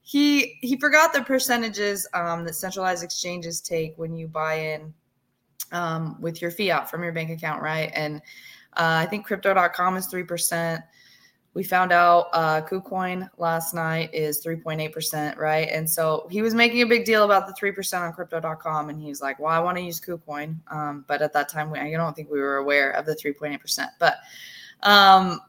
he 0.02 0.58
he 0.62 0.76
forgot 0.80 1.14
the 1.14 1.22
percentages 1.22 2.08
um, 2.16 2.46
that 2.46 2.56
centralized 2.56 3.04
exchanges 3.04 3.62
take 3.62 3.96
when 3.98 4.16
you 4.16 4.28
buy 4.28 4.56
in 4.56 4.92
um, 5.72 6.20
with 6.20 6.42
your 6.42 6.50
fiat 6.50 6.90
from 6.90 7.04
your 7.04 7.12
bank 7.12 7.30
account, 7.30 7.62
right? 7.62 7.92
And 7.94 8.16
uh, 8.74 9.04
I 9.04 9.06
think 9.06 9.26
crypto.com 9.26 9.98
is 9.98 10.08
3%. 10.08 10.82
We 11.60 11.66
found 11.66 11.92
out 11.92 12.30
uh, 12.32 12.62
KuCoin 12.62 13.30
last 13.38 13.74
night 13.74 14.14
is 14.14 14.42
3.8%, 14.42 15.36
right? 15.36 15.68
And 15.68 15.90
so 15.90 16.26
he 16.32 16.42
was 16.42 16.54
making 16.54 16.84
a 16.84 16.86
big 16.86 17.04
deal 17.04 17.26
about 17.26 17.48
the 17.48 17.54
3% 17.54 18.00
on 18.00 18.14
crypto.com. 18.14 18.88
And 18.88 18.98
he's 19.02 19.22
like, 19.22 19.40
well, 19.40 19.52
I 19.52 19.60
want 19.60 19.78
to 19.78 19.84
use 19.84 20.00
KuCoin. 20.00 20.56
Um, 20.72 21.04
but 21.06 21.22
at 21.22 21.34
that 21.34 21.50
time, 21.50 21.70
we, 21.70 21.78
I 21.78 21.92
don't 21.92 22.16
think 22.16 22.32
we 22.32 22.40
were 22.40 22.60
aware 22.60 22.92
of 22.92 23.06
the 23.06 23.14
3.8%. 23.14 23.88
But 24.00 24.20
um, 24.84 25.42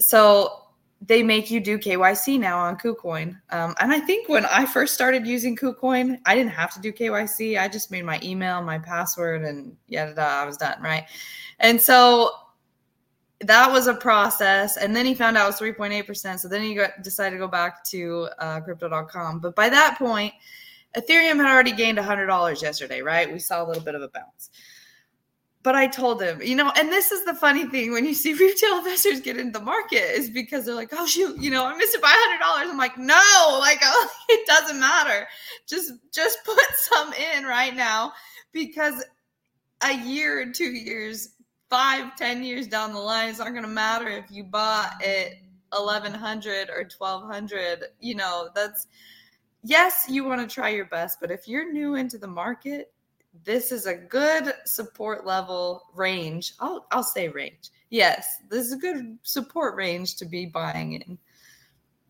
so 0.00 0.68
they 1.02 1.22
make 1.22 1.50
you 1.50 1.60
do 1.60 1.76
KYC 1.76 2.40
now 2.40 2.60
on 2.60 2.78
KuCoin. 2.78 3.38
Um, 3.50 3.74
and 3.78 3.92
I 3.92 4.00
think 4.00 4.26
when 4.26 4.46
I 4.46 4.64
first 4.64 4.94
started 4.94 5.26
using 5.26 5.54
KuCoin, 5.54 6.18
I 6.24 6.34
didn't 6.34 6.52
have 6.52 6.72
to 6.76 6.80
do 6.80 6.94
KYC. 6.94 7.60
I 7.60 7.68
just 7.68 7.90
made 7.90 8.06
my 8.06 8.18
email, 8.22 8.62
my 8.62 8.78
password, 8.78 9.42
and 9.42 9.76
yada, 9.86 10.12
yada 10.12 10.22
I 10.22 10.46
was 10.46 10.56
done, 10.56 10.80
right? 10.80 11.04
And 11.58 11.78
so 11.78 12.30
that 13.40 13.70
was 13.70 13.86
a 13.86 13.94
process. 13.94 14.76
And 14.76 14.94
then 14.94 15.06
he 15.06 15.14
found 15.14 15.36
out 15.36 15.44
it 15.44 15.46
was 15.46 15.60
3.8%. 15.60 16.38
So 16.40 16.48
then 16.48 16.62
he 16.62 16.74
got, 16.74 17.02
decided 17.02 17.36
to 17.36 17.38
go 17.38 17.48
back 17.48 17.84
to 17.86 18.28
uh, 18.38 18.60
crypto.com. 18.60 19.40
But 19.40 19.54
by 19.54 19.68
that 19.68 19.96
point, 19.98 20.34
Ethereum 20.96 21.36
had 21.36 21.52
already 21.52 21.72
gained 21.72 21.98
$100 21.98 22.62
yesterday, 22.62 23.02
right? 23.02 23.32
We 23.32 23.38
saw 23.38 23.64
a 23.64 23.66
little 23.66 23.82
bit 23.82 23.94
of 23.94 24.02
a 24.02 24.08
bounce 24.08 24.50
but 25.68 25.74
I 25.74 25.86
told 25.86 26.22
him, 26.22 26.40
you 26.40 26.56
know, 26.56 26.72
and 26.76 26.88
this 26.88 27.10
is 27.10 27.24
the 27.24 27.34
funny 27.34 27.66
thing 27.66 27.92
when 27.92 28.06
you 28.06 28.14
see 28.14 28.32
retail 28.40 28.78
investors 28.78 29.20
get 29.20 29.36
into 29.36 29.58
the 29.58 29.64
market 29.64 30.16
is 30.16 30.30
because 30.30 30.64
they're 30.64 30.74
like, 30.74 30.90
oh 30.92 31.06
shoot, 31.06 31.36
you 31.38 31.50
know, 31.50 31.66
I 31.66 31.76
missed 31.76 31.94
it 31.94 32.02
by 32.02 32.08
hundred 32.10 32.42
dollars. 32.42 32.68
I'm 32.70 32.78
like, 32.78 32.96
no, 32.96 33.58
like 33.60 33.80
oh, 33.82 34.08
it 34.28 34.46
doesn't 34.46 34.80
matter. 34.80 35.26
Just 35.68 35.92
just 36.12 36.38
put 36.44 36.58
some 36.74 37.12
in 37.12 37.44
right 37.44 37.74
now 37.74 38.12
because 38.52 39.04
a 39.82 39.94
year, 39.94 40.50
two 40.52 40.72
years, 40.72 41.34
five, 41.70 42.16
ten 42.16 42.42
years 42.42 42.66
down 42.66 42.92
the 42.92 42.98
line, 42.98 43.28
it's 43.28 43.38
not 43.38 43.54
gonna 43.54 43.68
matter 43.68 44.08
if 44.08 44.30
you 44.30 44.44
bought 44.44 45.02
eleven 45.76 46.12
hundred 46.12 46.70
or 46.70 46.84
twelve 46.84 47.24
hundred. 47.24 47.84
You 48.00 48.14
know, 48.14 48.48
that's 48.54 48.86
yes, 49.62 50.06
you 50.08 50.24
want 50.24 50.40
to 50.40 50.52
try 50.52 50.70
your 50.70 50.86
best, 50.86 51.18
but 51.20 51.30
if 51.30 51.46
you're 51.46 51.72
new 51.72 51.94
into 51.94 52.18
the 52.18 52.28
market 52.28 52.92
this 53.44 53.72
is 53.72 53.86
a 53.86 53.94
good 53.94 54.54
support 54.64 55.26
level 55.26 55.84
range. 55.94 56.54
I'll 56.60 56.86
I'll 56.90 57.02
say 57.02 57.28
range. 57.28 57.70
Yes, 57.90 58.38
this 58.48 58.66
is 58.66 58.72
a 58.72 58.76
good 58.76 59.18
support 59.22 59.74
range 59.76 60.16
to 60.16 60.24
be 60.24 60.46
buying 60.46 60.94
in. 60.94 61.18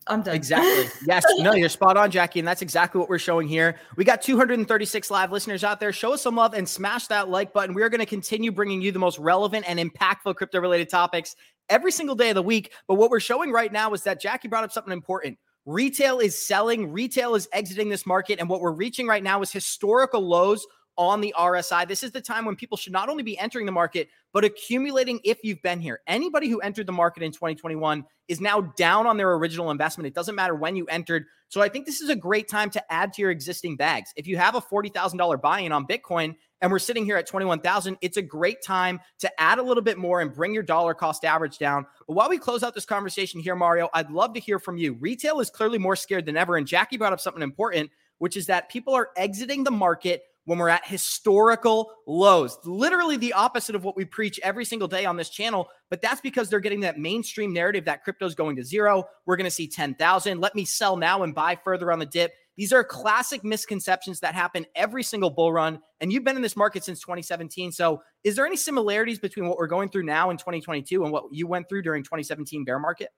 I'm 0.09 0.23
done. 0.23 0.35
Exactly. 0.35 0.89
Yes. 1.07 1.25
No, 1.39 1.55
you're 1.55 1.69
spot 1.69 1.97
on, 1.97 2.11
Jackie. 2.11 2.39
And 2.39 2.49
that's 2.49 2.63
exactly 2.63 2.99
what 2.99 3.09
we're 3.09 3.19
showing 3.19 3.49
here. 3.49 3.77
We 3.97 4.05
got 4.05 4.21
236 4.21 5.11
live 5.11 5.33
listeners 5.33 5.65
out 5.65 5.81
there. 5.81 5.93
Show 5.93 6.15
us 6.15 6.23
some 6.23 6.37
love 6.37 6.55
and 6.55 6.69
smash 6.69 7.07
that 7.07 7.29
like 7.29 7.53
button. 7.53 7.75
We're 7.75 7.89
going 7.89 8.01
to 8.01 8.07
continue 8.07 8.53
bringing 8.53 8.83
you 8.83 8.93
the 8.93 8.99
most 8.99 9.19
relevant 9.19 9.65
and 9.69 9.79
impactful 9.79 10.37
crypto 10.37 10.61
related 10.61 10.89
topics 10.91 11.37
every 11.69 11.93
single 11.93 12.15
day 12.15 12.31
of 12.31 12.35
the 12.35 12.43
week. 12.43 12.73
But 12.87 12.95
what 12.95 13.11
we're 13.11 13.21
showing 13.21 13.53
right 13.53 13.73
now 13.73 13.93
is 13.93 14.03
that 14.03 14.21
Jackie 14.21 14.49
brought 14.49 14.65
up 14.65 14.73
something 14.73 14.93
important. 14.93 15.39
Retail 15.65 16.19
is 16.19 16.47
selling, 16.47 16.93
retail 16.93 17.35
is 17.35 17.49
exiting 17.53 17.89
this 17.89 18.07
market. 18.07 18.39
And 18.41 18.49
what 18.49 18.61
we're 18.61 18.73
reaching 18.73 19.07
right 19.07 19.23
now 19.23 19.43
is 19.43 19.53
historical 19.53 20.21
lows 20.21 20.67
on 20.99 21.21
the 21.21 21.33
RSI. 21.39 21.87
This 21.87 22.03
is 22.03 22.11
the 22.11 22.21
time 22.21 22.45
when 22.45 22.57
people 22.57 22.77
should 22.77 22.93
not 22.93 23.09
only 23.09 23.23
be 23.23 23.39
entering 23.39 23.65
the 23.65 23.73
market, 23.73 24.09
but 24.33 24.45
accumulating 24.45 25.21
if 25.25 25.39
you've 25.45 25.63
been 25.63 25.81
here. 25.81 26.01
Anybody 26.09 26.49
who 26.49 26.61
entered 26.61 26.87
the 26.87 26.93
market 26.93 27.23
in 27.23 27.31
2021 27.31 28.05
is 28.27 28.41
now 28.41 28.61
down 28.77 29.07
on 29.07 29.17
their 29.17 29.33
original 29.35 29.71
investment. 29.71 30.09
It 30.09 30.15
doesn't 30.15 30.35
matter 30.35 30.57
when 30.57 30.75
you 30.75 30.85
entered. 30.87 31.25
So 31.49 31.63
I 31.63 31.69
think 31.69 31.87
this 31.87 32.01
is 32.01 32.11
a 32.11 32.17
great 32.17 32.49
time 32.49 32.69
to 32.71 32.93
add 32.93 33.13
to 33.15 33.23
your 33.23 33.31
existing 33.31 33.77
bags. 33.77 34.13
If 34.17 34.27
you 34.27 34.37
have 34.37 34.57
a 34.57 34.61
$40,000 34.61 35.41
buy 35.41 35.61
in 35.61 35.73
on 35.73 35.87
Bitcoin 35.87 36.35
and 36.61 36.71
we're 36.73 36.81
sitting 36.81 37.05
here 37.05 37.17
at 37.17 37.29
21,000, 37.29 37.97
it's 38.03 38.17
a 38.17 38.23
great 38.23 38.61
time 38.61 38.99
to 39.21 39.41
add 39.41 39.59
a 39.59 39.63
little 39.63 39.83
bit 39.83 39.99
more 39.99 40.21
and 40.21 40.35
bring 40.35 40.53
your 40.53 40.65
dollar 40.65 40.95
cost 40.95 41.25
average 41.25 41.59
down. 41.59 41.87
But 42.09 42.15
while 42.15 42.29
we 42.29 42.39
close 42.39 42.65
out 42.65 42.75
this 42.75 42.85
conversation 42.85 43.41
here, 43.41 43.55
Mario, 43.55 43.89
I'd 43.95 44.11
love 44.11 44.35
to 44.35 44.41
hear 44.41 44.59
from 44.59 44.77
you. 44.77 44.95
Retail 44.95 45.39
is 45.39 45.49
clearly 45.49 45.79
more 45.79 45.97
scared 45.97 46.27
than 46.27 46.37
ever. 46.37 46.57
And 46.57 46.67
Jackie 46.67 46.97
brought 46.97 47.13
up 47.13 47.21
something 47.21 47.43
important, 47.43 47.91
which 48.19 48.37
is 48.37 48.47
that 48.47 48.69
people 48.69 48.95
are 48.95 49.11
exiting 49.17 49.63
the 49.63 49.71
market 49.71 50.23
when 50.49 50.59
we're 50.59 50.71
at 50.71 50.87
historical 50.87 51.93
lows. 52.07 52.59
Literally 52.65 53.19
the 53.19 53.35
opposite 53.35 53.75
of 53.75 53.85
what 53.85 53.95
we 53.97 54.07
preach 54.07 54.41
every 54.43 54.65
single 54.65 54.89
day 54.89 55.05
on 55.05 55.15
this 55.15 55.29
channel, 55.29 55.69
but 55.91 56.01
that's 56.01 56.23
because 56.23 56.49
they're 56.49 56.59
getting 56.59 56.81
that 56.81 56.99
mainstream 56.99 57.53
narrative 57.53 57.85
that 57.85 58.03
crypto's 58.03 58.35
going 58.35 58.57
to 58.57 58.65
zero. 58.65 59.05
We're 59.27 59.37
going 59.37 59.45
to 59.45 59.51
see 59.51 59.69
10,000. 59.69 60.41
Let 60.41 60.55
me 60.55 60.65
sell 60.65 60.97
now 60.97 61.23
and 61.23 61.35
buy 61.35 61.59
further 61.63 61.93
on 61.93 61.99
the 61.99 62.07
dip. 62.07 62.33
These 62.57 62.73
are 62.73 62.83
classic 62.83 63.45
misconceptions 63.45 64.21
that 64.21 64.35
happen 64.35 64.65
every 64.75 65.03
single 65.03 65.29
bull 65.29 65.53
run. 65.53 65.81
And 66.01 66.11
you've 66.11 66.25
been 66.25 66.37
in 66.37 66.41
this 66.41 66.57
market 66.57 66.83
since 66.83 66.99
2017. 67.01 67.71
So, 67.71 68.03
is 68.25 68.35
there 68.35 68.47
any 68.47 68.57
similarities 68.57 69.19
between 69.19 69.49
what 69.49 69.59
we're 69.59 69.67
going 69.67 69.91
through 69.91 70.05
now 70.05 70.31
in 70.31 70.39
2022 70.39 71.05
and 71.05 71.13
what 71.13 71.25
you 71.31 71.47
went 71.47 71.69
through 71.69 71.83
during 71.83 72.03
2017 72.03 72.65
bear 72.65 72.79
market? 72.79 73.11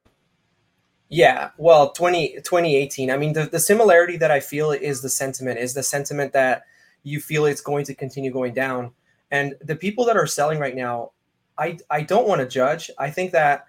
Yeah, 1.09 1.51
well, 1.59 1.93
20, 1.93 2.35
2018. 2.39 3.09
I 3.09 3.17
mean, 3.17 3.35
the, 3.35 3.45
the 3.45 3.61
similarity 3.61 4.17
that 4.17 4.33
I 4.33 4.41
feel 4.41 4.73
is 4.73 5.01
the 5.01 5.09
sentiment, 5.09 5.61
is 5.61 5.75
the 5.75 5.83
sentiment 5.85 6.33
that 6.33 6.65
you 7.03 7.21
feel 7.21 7.47
it's 7.47 7.61
going 7.61 7.85
to 7.87 7.95
continue 7.95 8.31
going 8.31 8.55
down. 8.55 8.93
And 9.31 9.55
the 9.63 9.77
people 9.77 10.05
that 10.07 10.17
are 10.17 10.27
selling 10.27 10.59
right 10.59 10.75
now, 10.75 11.13
I 11.59 11.79
I 11.89 12.03
don't 12.03 12.27
want 12.27 12.41
to 12.41 12.49
judge. 12.49 12.91
I 12.99 13.11
think 13.11 13.33
that 13.33 13.67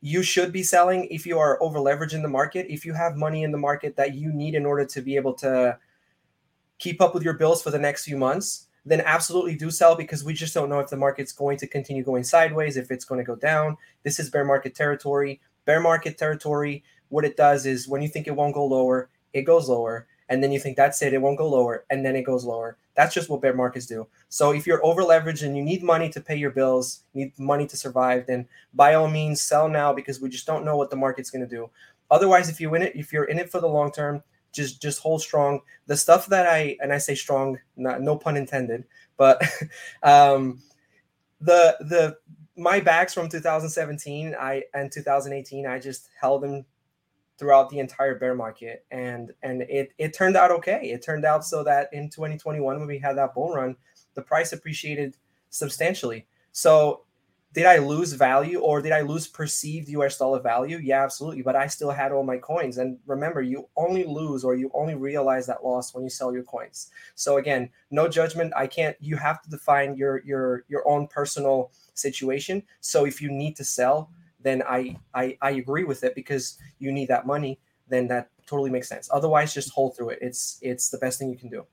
you 0.00 0.22
should 0.22 0.52
be 0.52 0.62
selling 0.62 1.06
if 1.06 1.26
you 1.26 1.38
are 1.38 1.60
over 1.62 1.78
leveraging 1.78 2.22
the 2.22 2.28
market. 2.28 2.66
If 2.68 2.84
you 2.84 2.92
have 2.92 3.16
money 3.16 3.42
in 3.42 3.50
the 3.50 3.58
market 3.58 3.96
that 3.96 4.14
you 4.14 4.32
need 4.32 4.54
in 4.54 4.64
order 4.64 4.84
to 4.84 5.00
be 5.00 5.16
able 5.16 5.34
to 5.34 5.78
keep 6.78 7.00
up 7.00 7.14
with 7.14 7.24
your 7.24 7.34
bills 7.34 7.62
for 7.62 7.70
the 7.70 7.78
next 7.78 8.04
few 8.04 8.16
months, 8.16 8.68
then 8.84 9.00
absolutely 9.00 9.56
do 9.56 9.70
sell 9.70 9.96
because 9.96 10.22
we 10.22 10.32
just 10.32 10.54
don't 10.54 10.68
know 10.68 10.78
if 10.78 10.88
the 10.88 10.96
market's 10.96 11.32
going 11.32 11.58
to 11.58 11.66
continue 11.66 12.04
going 12.04 12.22
sideways, 12.22 12.76
if 12.76 12.90
it's 12.90 13.04
going 13.04 13.18
to 13.18 13.24
go 13.24 13.34
down. 13.34 13.76
This 14.04 14.20
is 14.20 14.30
bear 14.30 14.44
market 14.44 14.74
territory. 14.74 15.40
Bear 15.64 15.80
market 15.80 16.16
territory, 16.16 16.84
what 17.08 17.24
it 17.24 17.36
does 17.36 17.66
is 17.66 17.88
when 17.88 18.00
you 18.00 18.08
think 18.08 18.26
it 18.26 18.36
won't 18.36 18.54
go 18.54 18.64
lower, 18.64 19.10
it 19.32 19.42
goes 19.42 19.68
lower 19.68 20.06
and 20.28 20.42
then 20.42 20.52
you 20.52 20.60
think 20.60 20.76
that's 20.76 21.00
it, 21.02 21.12
it 21.12 21.22
won't 21.22 21.38
go 21.38 21.48
lower, 21.48 21.84
and 21.90 22.04
then 22.04 22.16
it 22.16 22.22
goes 22.22 22.44
lower. 22.44 22.76
That's 22.94 23.14
just 23.14 23.28
what 23.28 23.40
bear 23.40 23.54
markets 23.54 23.86
do. 23.86 24.06
So 24.28 24.52
if 24.52 24.66
you're 24.66 24.84
over 24.84 25.02
leveraged 25.02 25.44
and 25.44 25.56
you 25.56 25.62
need 25.62 25.82
money 25.82 26.08
to 26.10 26.20
pay 26.20 26.36
your 26.36 26.50
bills, 26.50 27.04
need 27.14 27.38
money 27.38 27.66
to 27.66 27.76
survive, 27.76 28.26
then 28.26 28.46
by 28.74 28.94
all 28.94 29.08
means 29.08 29.40
sell 29.40 29.68
now 29.68 29.92
because 29.92 30.20
we 30.20 30.28
just 30.28 30.46
don't 30.46 30.64
know 30.64 30.76
what 30.76 30.90
the 30.90 30.96
market's 30.96 31.30
going 31.30 31.48
to 31.48 31.56
do. 31.56 31.70
Otherwise, 32.10 32.48
if 32.48 32.60
you 32.60 32.70
win 32.70 32.82
it, 32.82 32.96
if 32.96 33.12
you're 33.12 33.24
in 33.24 33.38
it 33.38 33.50
for 33.50 33.60
the 33.60 33.68
long 33.68 33.92
term, 33.92 34.22
just 34.52 34.80
just 34.80 35.00
hold 35.00 35.22
strong. 35.22 35.60
The 35.86 35.96
stuff 35.96 36.26
that 36.26 36.46
I 36.46 36.76
and 36.80 36.92
I 36.92 36.98
say 36.98 37.14
strong, 37.14 37.58
not 37.76 38.00
no 38.00 38.16
pun 38.16 38.36
intended, 38.36 38.84
but 39.16 39.42
um, 40.02 40.60
the 41.40 41.76
the 41.80 42.16
my 42.56 42.80
bags 42.80 43.14
from 43.14 43.28
2017 43.28 44.34
I 44.38 44.64
and 44.74 44.90
2018 44.90 45.66
I 45.66 45.78
just 45.78 46.08
held 46.20 46.42
them 46.42 46.64
throughout 47.38 47.70
the 47.70 47.78
entire 47.78 48.18
bear 48.18 48.34
market 48.34 48.84
and 48.90 49.32
and 49.42 49.62
it 49.62 49.92
it 49.98 50.12
turned 50.12 50.36
out 50.36 50.50
okay. 50.50 50.90
It 50.90 51.02
turned 51.02 51.24
out 51.24 51.44
so 51.44 51.62
that 51.64 51.88
in 51.92 52.10
2021 52.10 52.78
when 52.78 52.86
we 52.86 52.98
had 52.98 53.16
that 53.16 53.34
bull 53.34 53.54
run 53.54 53.76
the 54.14 54.22
price 54.22 54.52
appreciated 54.52 55.16
substantially. 55.50 56.26
So 56.52 57.04
did 57.54 57.64
i 57.64 57.78
lose 57.78 58.12
value 58.12 58.58
or 58.58 58.82
did 58.82 58.92
i 58.92 59.00
lose 59.00 59.26
perceived 59.26 59.88
us 59.88 60.18
dollar 60.18 60.40
value? 60.40 60.78
Yeah 60.82 61.02
absolutely 61.02 61.42
but 61.42 61.56
i 61.56 61.66
still 61.68 61.90
had 61.90 62.10
all 62.10 62.24
my 62.24 62.38
coins. 62.38 62.78
And 62.78 62.98
remember 63.06 63.40
you 63.40 63.68
only 63.76 64.04
lose 64.04 64.42
or 64.42 64.56
you 64.56 64.70
only 64.74 64.96
realize 64.96 65.46
that 65.46 65.64
loss 65.64 65.94
when 65.94 66.02
you 66.02 66.10
sell 66.10 66.32
your 66.32 66.42
coins. 66.42 66.90
So 67.14 67.36
again 67.36 67.70
no 67.92 68.08
judgment. 68.08 68.52
I 68.56 68.66
can't 68.66 68.96
you 69.00 69.16
have 69.16 69.40
to 69.42 69.50
define 69.50 69.96
your 69.96 70.22
your 70.24 70.64
your 70.68 70.86
own 70.88 71.06
personal 71.06 71.70
situation. 71.94 72.64
So 72.80 73.06
if 73.06 73.22
you 73.22 73.30
need 73.30 73.54
to 73.56 73.64
sell 73.64 74.10
then 74.42 74.62
I, 74.68 74.96
I 75.14 75.36
I 75.42 75.50
agree 75.52 75.84
with 75.84 76.04
it 76.04 76.14
because 76.14 76.58
you 76.78 76.92
need 76.92 77.08
that 77.08 77.26
money. 77.26 77.58
Then 77.88 78.06
that 78.08 78.30
totally 78.46 78.70
makes 78.70 78.88
sense. 78.88 79.08
Otherwise, 79.12 79.54
just 79.54 79.70
hold 79.70 79.96
through 79.96 80.10
it. 80.10 80.18
It's 80.20 80.58
it's 80.62 80.88
the 80.88 80.98
best 80.98 81.18
thing 81.18 81.30
you 81.30 81.38
can 81.38 81.48
do. 81.48 81.66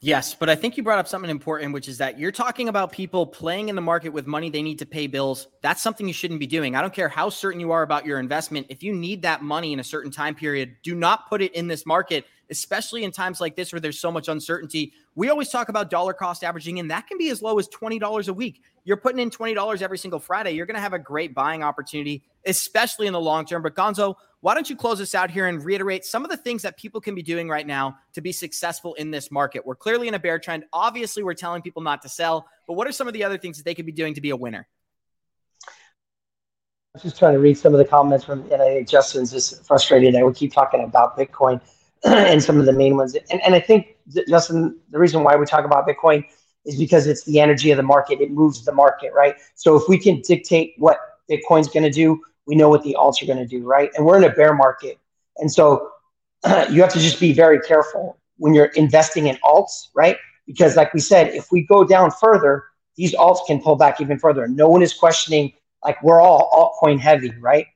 Yes, 0.00 0.34
but 0.34 0.50
I 0.50 0.54
think 0.54 0.76
you 0.76 0.82
brought 0.82 0.98
up 0.98 1.08
something 1.08 1.30
important, 1.30 1.72
which 1.72 1.88
is 1.88 1.96
that 1.98 2.18
you're 2.18 2.30
talking 2.30 2.68
about 2.68 2.92
people 2.92 3.26
playing 3.26 3.70
in 3.70 3.74
the 3.74 3.80
market 3.80 4.10
with 4.10 4.26
money 4.26 4.50
they 4.50 4.60
need 4.60 4.78
to 4.80 4.86
pay 4.86 5.06
bills. 5.06 5.48
That's 5.62 5.80
something 5.80 6.06
you 6.06 6.12
shouldn't 6.12 6.38
be 6.38 6.46
doing. 6.46 6.76
I 6.76 6.82
don't 6.82 6.92
care 6.92 7.08
how 7.08 7.30
certain 7.30 7.60
you 7.60 7.72
are 7.72 7.82
about 7.82 8.04
your 8.04 8.20
investment. 8.20 8.66
If 8.68 8.82
you 8.82 8.94
need 8.94 9.22
that 9.22 9.42
money 9.42 9.72
in 9.72 9.80
a 9.80 9.84
certain 9.84 10.10
time 10.10 10.34
period, 10.34 10.76
do 10.82 10.94
not 10.94 11.30
put 11.30 11.40
it 11.40 11.54
in 11.54 11.66
this 11.66 11.86
market, 11.86 12.26
especially 12.50 13.04
in 13.04 13.10
times 13.10 13.40
like 13.40 13.56
this 13.56 13.72
where 13.72 13.80
there's 13.80 14.00
so 14.00 14.10
much 14.10 14.28
uncertainty. 14.28 14.92
We 15.14 15.28
always 15.28 15.48
talk 15.48 15.68
about 15.68 15.90
dollar 15.90 16.12
cost 16.12 16.44
averaging, 16.44 16.78
and 16.78 16.90
that 16.90 17.06
can 17.06 17.18
be 17.18 17.30
as 17.30 17.42
low 17.42 17.58
as 17.58 17.68
$20 17.68 18.28
a 18.28 18.32
week. 18.32 18.62
You're 18.84 18.96
putting 18.96 19.20
in 19.20 19.30
$20 19.30 19.82
every 19.82 19.98
single 19.98 20.20
Friday. 20.20 20.52
You're 20.52 20.66
going 20.66 20.76
to 20.76 20.80
have 20.80 20.92
a 20.92 20.98
great 20.98 21.34
buying 21.34 21.62
opportunity, 21.62 22.22
especially 22.44 23.06
in 23.06 23.12
the 23.12 23.20
long 23.20 23.44
term. 23.46 23.62
But 23.62 23.74
Gonzo, 23.74 24.14
why 24.40 24.54
don't 24.54 24.70
you 24.70 24.76
close 24.76 25.00
us 25.00 25.14
out 25.14 25.30
here 25.30 25.46
and 25.46 25.64
reiterate 25.64 26.04
some 26.04 26.24
of 26.24 26.30
the 26.30 26.36
things 26.36 26.62
that 26.62 26.76
people 26.76 27.00
can 27.00 27.14
be 27.14 27.22
doing 27.22 27.48
right 27.48 27.66
now 27.66 27.98
to 28.14 28.20
be 28.20 28.32
successful 28.32 28.94
in 28.94 29.10
this 29.10 29.30
market? 29.30 29.66
We're 29.66 29.74
clearly 29.74 30.08
in 30.08 30.14
a 30.14 30.18
bear 30.18 30.38
trend. 30.38 30.64
Obviously, 30.72 31.22
we're 31.22 31.34
telling 31.34 31.62
people 31.62 31.82
not 31.82 32.02
to 32.02 32.08
sell, 32.08 32.46
but 32.66 32.74
what 32.74 32.86
are 32.86 32.92
some 32.92 33.08
of 33.08 33.14
the 33.14 33.24
other 33.24 33.38
things 33.38 33.56
that 33.56 33.64
they 33.64 33.74
could 33.74 33.86
be 33.86 33.92
doing 33.92 34.14
to 34.14 34.20
be 34.20 34.30
a 34.30 34.36
winner? 34.36 34.68
I'm 36.94 37.02
just 37.02 37.18
trying 37.18 37.34
to 37.34 37.40
read 37.40 37.58
some 37.58 37.74
of 37.74 37.78
the 37.78 37.84
comments 37.84 38.24
from, 38.24 38.50
and 38.50 38.62
I 38.62 38.68
think 38.68 38.88
Justin's 38.88 39.30
just 39.30 39.66
frustrated 39.66 40.14
that 40.14 40.24
we 40.24 40.32
keep 40.32 40.52
talking 40.52 40.82
about 40.82 41.18
Bitcoin 41.18 41.60
and 42.14 42.40
some 42.42 42.60
of 42.60 42.66
the 42.66 42.72
main 42.72 42.96
ones. 42.96 43.16
And, 43.30 43.42
and 43.42 43.54
I 43.54 43.60
think, 43.60 43.96
Justin, 44.28 44.78
the 44.90 44.98
reason 44.98 45.24
why 45.24 45.34
we 45.34 45.44
talk 45.44 45.64
about 45.64 45.88
Bitcoin 45.88 46.24
is 46.64 46.76
because 46.78 47.08
it's 47.08 47.24
the 47.24 47.40
energy 47.40 47.72
of 47.72 47.76
the 47.78 47.82
market. 47.82 48.20
It 48.20 48.30
moves 48.30 48.64
the 48.64 48.72
market, 48.72 49.12
right? 49.12 49.34
So 49.56 49.74
if 49.74 49.88
we 49.88 49.98
can 49.98 50.20
dictate 50.20 50.74
what 50.78 50.98
Bitcoin's 51.28 51.68
going 51.68 51.82
to 51.82 51.90
do, 51.90 52.20
we 52.46 52.54
know 52.54 52.68
what 52.68 52.84
the 52.84 52.96
alts 52.96 53.20
are 53.22 53.26
going 53.26 53.38
to 53.38 53.46
do, 53.46 53.64
right? 53.64 53.90
And 53.96 54.06
we're 54.06 54.18
in 54.18 54.24
a 54.24 54.30
bear 54.32 54.54
market. 54.54 55.00
And 55.38 55.50
so 55.50 55.90
you 56.70 56.80
have 56.80 56.92
to 56.92 57.00
just 57.00 57.18
be 57.18 57.32
very 57.32 57.60
careful 57.60 58.18
when 58.36 58.54
you're 58.54 58.66
investing 58.66 59.26
in 59.26 59.36
alts, 59.44 59.88
right? 59.94 60.16
Because, 60.46 60.76
like 60.76 60.94
we 60.94 61.00
said, 61.00 61.34
if 61.34 61.50
we 61.50 61.62
go 61.66 61.82
down 61.82 62.12
further, 62.12 62.64
these 62.94 63.14
alts 63.16 63.44
can 63.48 63.60
pull 63.60 63.74
back 63.74 64.00
even 64.00 64.16
further. 64.16 64.46
No 64.46 64.68
one 64.68 64.80
is 64.82 64.94
questioning, 64.94 65.52
like, 65.84 66.00
we're 66.04 66.20
all 66.20 66.80
altcoin 66.80 67.00
heavy, 67.00 67.32
right? 67.40 67.66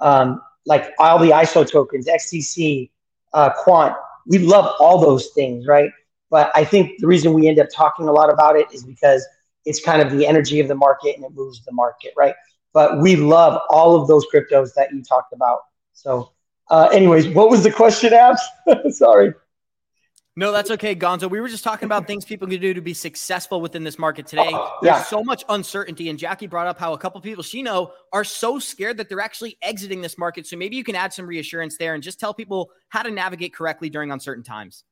Um, 0.00 0.42
like 0.66 0.92
all 0.98 1.18
the 1.18 1.30
ISO 1.30 1.68
tokens, 1.68 2.06
XDC, 2.06 2.90
uh, 3.32 3.50
Quant, 3.50 3.94
we 4.26 4.38
love 4.38 4.74
all 4.80 4.98
those 5.00 5.28
things, 5.28 5.66
right? 5.66 5.90
But 6.30 6.52
I 6.54 6.64
think 6.64 7.00
the 7.00 7.06
reason 7.06 7.32
we 7.32 7.48
end 7.48 7.58
up 7.58 7.68
talking 7.74 8.08
a 8.08 8.12
lot 8.12 8.32
about 8.32 8.56
it 8.56 8.66
is 8.72 8.84
because 8.84 9.26
it's 9.64 9.82
kind 9.82 10.00
of 10.00 10.10
the 10.16 10.26
energy 10.26 10.60
of 10.60 10.68
the 10.68 10.74
market 10.74 11.16
and 11.16 11.24
it 11.24 11.32
moves 11.34 11.64
the 11.64 11.72
market, 11.72 12.12
right? 12.16 12.34
but 12.72 12.98
we 12.98 13.16
love 13.16 13.60
all 13.68 14.00
of 14.00 14.08
those 14.08 14.26
cryptos 14.32 14.74
that 14.74 14.92
you 14.92 15.02
talked 15.02 15.32
about. 15.32 15.60
So, 15.92 16.32
uh, 16.70 16.88
anyways, 16.92 17.28
what 17.28 17.50
was 17.50 17.62
the 17.62 17.72
question, 17.72 18.12
Abs? 18.12 18.42
Sorry. 18.90 19.34
No, 20.36 20.52
that's 20.52 20.70
okay, 20.70 20.94
Gonzo. 20.94 21.28
We 21.28 21.40
were 21.40 21.48
just 21.48 21.64
talking 21.64 21.86
about 21.86 22.06
things 22.06 22.24
people 22.24 22.46
can 22.46 22.60
do 22.60 22.72
to 22.72 22.80
be 22.80 22.94
successful 22.94 23.60
within 23.60 23.82
this 23.82 23.98
market 23.98 24.26
today. 24.26 24.48
Oh, 24.52 24.78
yeah. 24.80 24.94
There's 24.94 25.08
so 25.08 25.24
much 25.24 25.42
uncertainty, 25.48 26.08
and 26.08 26.18
Jackie 26.18 26.46
brought 26.46 26.68
up 26.68 26.78
how 26.78 26.92
a 26.92 26.98
couple 26.98 27.20
people 27.20 27.42
she 27.42 27.62
know 27.62 27.92
are 28.12 28.22
so 28.22 28.60
scared 28.60 28.96
that 28.98 29.08
they're 29.08 29.20
actually 29.20 29.58
exiting 29.60 30.00
this 30.00 30.16
market. 30.16 30.46
So 30.46 30.56
maybe 30.56 30.76
you 30.76 30.84
can 30.84 30.94
add 30.94 31.12
some 31.12 31.26
reassurance 31.26 31.76
there 31.78 31.94
and 31.94 32.02
just 32.02 32.20
tell 32.20 32.32
people 32.32 32.70
how 32.90 33.02
to 33.02 33.10
navigate 33.10 33.52
correctly 33.52 33.90
during 33.90 34.12
uncertain 34.12 34.44
times. 34.44 34.84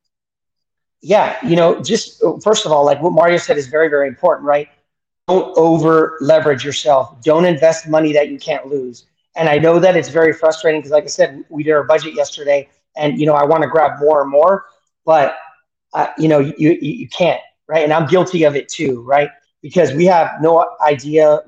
Yeah, 1.03 1.39
you 1.47 1.55
know, 1.55 1.81
just 1.81 2.21
first 2.43 2.67
of 2.67 2.73
all, 2.73 2.85
like 2.85 3.01
what 3.01 3.13
Mario 3.13 3.37
said 3.37 3.57
is 3.57 3.69
very, 3.69 3.89
very 3.89 4.09
important, 4.09 4.45
right? 4.45 4.69
Don't 5.29 5.57
over 5.57 6.19
leverage 6.21 6.65
yourself. 6.65 7.23
Don't 7.23 7.45
invest 7.45 7.87
money 7.87 8.13
that 8.13 8.29
you 8.29 8.39
can't 8.39 8.67
lose. 8.67 9.07
And 9.37 9.49
I 9.49 9.59
know 9.59 9.79
that 9.79 9.97
it's 9.97 10.09
very 10.09 10.33
frustrating 10.33 10.81
because, 10.81 10.91
like 10.91 11.05
I 11.05 11.09
said, 11.09 11.45
we 11.49 11.63
did 11.63 11.71
our 11.71 11.85
budget 11.85 12.15
yesterday, 12.15 12.69
and 12.97 13.21
you 13.21 13.25
know, 13.27 13.35
I 13.35 13.45
want 13.45 13.63
to 13.63 13.69
grab 13.69 14.01
more 14.01 14.21
and 14.21 14.31
more 14.31 14.65
but 15.09 15.39
uh, 15.95 16.09
you 16.19 16.29
know 16.29 16.39
you, 16.39 16.53
you 16.59 16.73
you 17.03 17.09
can't 17.09 17.41
right? 17.67 17.83
And 17.83 17.93
i'm 17.93 18.07
guilty 18.07 18.45
of 18.45 18.55
it 18.55 18.69
too 18.69 19.03
right? 19.03 19.31
Because 19.63 19.93
we 19.93 20.05
have 20.05 20.29
no 20.41 20.53
idea 20.83 21.41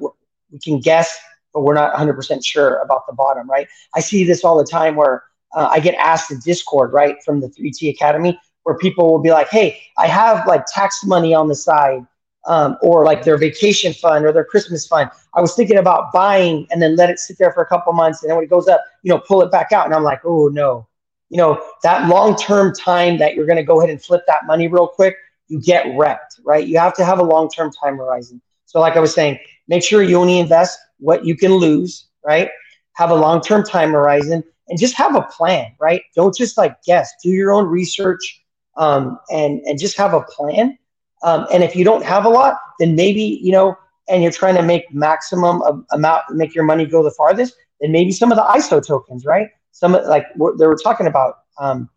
we 0.50 0.58
can 0.58 0.80
guess 0.80 1.08
but 1.52 1.62
we're 1.62 1.74
not 1.74 1.92
100% 1.94 2.44
sure 2.44 2.76
about 2.78 3.06
the 3.06 3.12
bottom 3.12 3.48
right? 3.48 3.68
I 3.94 4.00
see 4.00 4.24
this 4.24 4.44
all 4.44 4.56
the 4.58 4.70
time 4.78 4.96
where 4.96 5.16
uh, 5.56 5.68
i 5.70 5.80
get 5.80 5.94
asked 5.96 6.30
in 6.30 6.38
discord 6.50 6.92
right 6.92 7.16
from 7.24 7.40
the 7.40 7.48
3t 7.48 7.90
academy 7.90 8.38
where 8.62 8.76
people 8.78 9.10
will 9.10 9.24
be 9.28 9.32
like 9.38 9.48
hey 9.50 9.68
i 9.98 10.06
have 10.06 10.46
like 10.46 10.64
tax 10.72 11.04
money 11.04 11.34
on 11.34 11.48
the 11.48 11.56
side 11.56 12.06
um, 12.46 12.78
or 12.80 13.04
like 13.04 13.24
their 13.24 13.36
vacation 13.36 13.92
fund 13.92 14.24
or 14.24 14.32
their 14.32 14.44
christmas 14.52 14.86
fund. 14.86 15.10
I 15.34 15.40
was 15.40 15.54
thinking 15.54 15.76
about 15.76 16.12
buying 16.12 16.66
and 16.70 16.80
then 16.80 16.96
let 16.96 17.10
it 17.10 17.18
sit 17.18 17.36
there 17.36 17.52
for 17.52 17.62
a 17.62 17.66
couple 17.66 17.92
months 17.92 18.22
and 18.22 18.30
then 18.30 18.36
when 18.36 18.44
it 18.44 18.50
goes 18.56 18.68
up 18.68 18.80
you 19.02 19.10
know 19.12 19.18
pull 19.18 19.42
it 19.42 19.50
back 19.50 19.72
out. 19.72 19.84
And 19.86 19.94
i'm 19.94 20.04
like 20.04 20.20
oh 20.24 20.48
no 20.48 20.86
you 21.30 21.36
know, 21.36 21.62
that 21.82 22.08
long 22.08 22.36
term 22.36 22.74
time 22.74 23.18
that 23.18 23.34
you're 23.34 23.46
going 23.46 23.56
to 23.56 23.62
go 23.62 23.80
ahead 23.80 23.90
and 23.90 24.02
flip 24.02 24.22
that 24.26 24.46
money 24.46 24.68
real 24.68 24.88
quick, 24.88 25.16
you 25.48 25.60
get 25.60 25.86
wrecked, 25.96 26.40
right? 26.44 26.66
You 26.66 26.78
have 26.78 26.94
to 26.94 27.04
have 27.04 27.18
a 27.18 27.22
long 27.22 27.48
term 27.48 27.70
time 27.72 27.96
horizon. 27.96 28.42
So, 28.66 28.80
like 28.80 28.96
I 28.96 29.00
was 29.00 29.14
saying, 29.14 29.38
make 29.68 29.82
sure 29.82 30.02
you 30.02 30.16
only 30.16 30.38
invest 30.38 30.78
what 30.98 31.24
you 31.24 31.36
can 31.36 31.54
lose, 31.54 32.06
right? 32.24 32.50
Have 32.94 33.10
a 33.10 33.14
long 33.14 33.40
term 33.40 33.64
time 33.64 33.92
horizon 33.92 34.44
and 34.68 34.78
just 34.78 34.94
have 34.96 35.14
a 35.14 35.22
plan, 35.22 35.72
right? 35.80 36.02
Don't 36.14 36.34
just 36.34 36.58
like 36.58 36.80
guess, 36.82 37.10
do 37.22 37.30
your 37.30 37.52
own 37.52 37.66
research 37.66 38.42
um, 38.76 39.18
and, 39.30 39.60
and 39.66 39.78
just 39.78 39.96
have 39.96 40.14
a 40.14 40.22
plan. 40.22 40.78
Um, 41.22 41.46
and 41.52 41.62
if 41.62 41.76
you 41.76 41.84
don't 41.84 42.04
have 42.04 42.24
a 42.24 42.28
lot, 42.28 42.58
then 42.78 42.94
maybe, 42.94 43.40
you 43.42 43.52
know, 43.52 43.76
and 44.08 44.22
you're 44.22 44.32
trying 44.32 44.54
to 44.56 44.62
make 44.62 44.92
maximum 44.92 45.84
amount, 45.92 46.22
make 46.30 46.54
your 46.54 46.64
money 46.64 46.86
go 46.86 47.02
the 47.02 47.10
farthest, 47.10 47.54
then 47.80 47.92
maybe 47.92 48.10
some 48.10 48.32
of 48.32 48.36
the 48.36 48.42
ISO 48.42 48.84
tokens, 48.84 49.24
right? 49.24 49.48
Some 49.72 49.92
like 49.92 50.26
they 50.58 50.66
were 50.66 50.76
talking 50.76 51.06
about 51.06 51.36
um, 51.58 51.88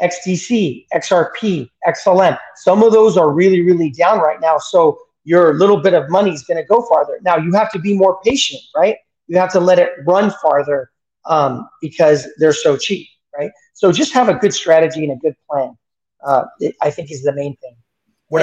XDC, 0.00 0.86
XRP, 0.94 1.70
XLM. 1.86 2.38
Some 2.56 2.82
of 2.82 2.92
those 2.92 3.16
are 3.16 3.30
really, 3.30 3.60
really 3.60 3.90
down 3.90 4.18
right 4.18 4.40
now. 4.40 4.58
So 4.58 4.98
your 5.24 5.54
little 5.54 5.80
bit 5.80 5.94
of 5.94 6.08
money 6.08 6.32
is 6.32 6.42
going 6.44 6.56
to 6.56 6.64
go 6.64 6.82
farther. 6.82 7.18
Now 7.22 7.36
you 7.36 7.52
have 7.52 7.70
to 7.72 7.78
be 7.78 7.96
more 7.96 8.20
patient, 8.22 8.62
right? 8.76 8.96
You 9.26 9.38
have 9.38 9.52
to 9.52 9.60
let 9.60 9.78
it 9.78 9.90
run 10.06 10.32
farther 10.42 10.90
um, 11.24 11.68
because 11.80 12.28
they're 12.38 12.52
so 12.52 12.76
cheap, 12.76 13.08
right? 13.36 13.50
So 13.74 13.90
just 13.90 14.12
have 14.12 14.28
a 14.28 14.34
good 14.34 14.54
strategy 14.54 15.02
and 15.02 15.12
a 15.12 15.16
good 15.16 15.34
plan. 15.50 15.76
Uh, 16.24 16.44
it, 16.60 16.76
I 16.80 16.90
think 16.90 17.10
is 17.10 17.22
the 17.22 17.32
main 17.32 17.56
thing. 17.56 17.76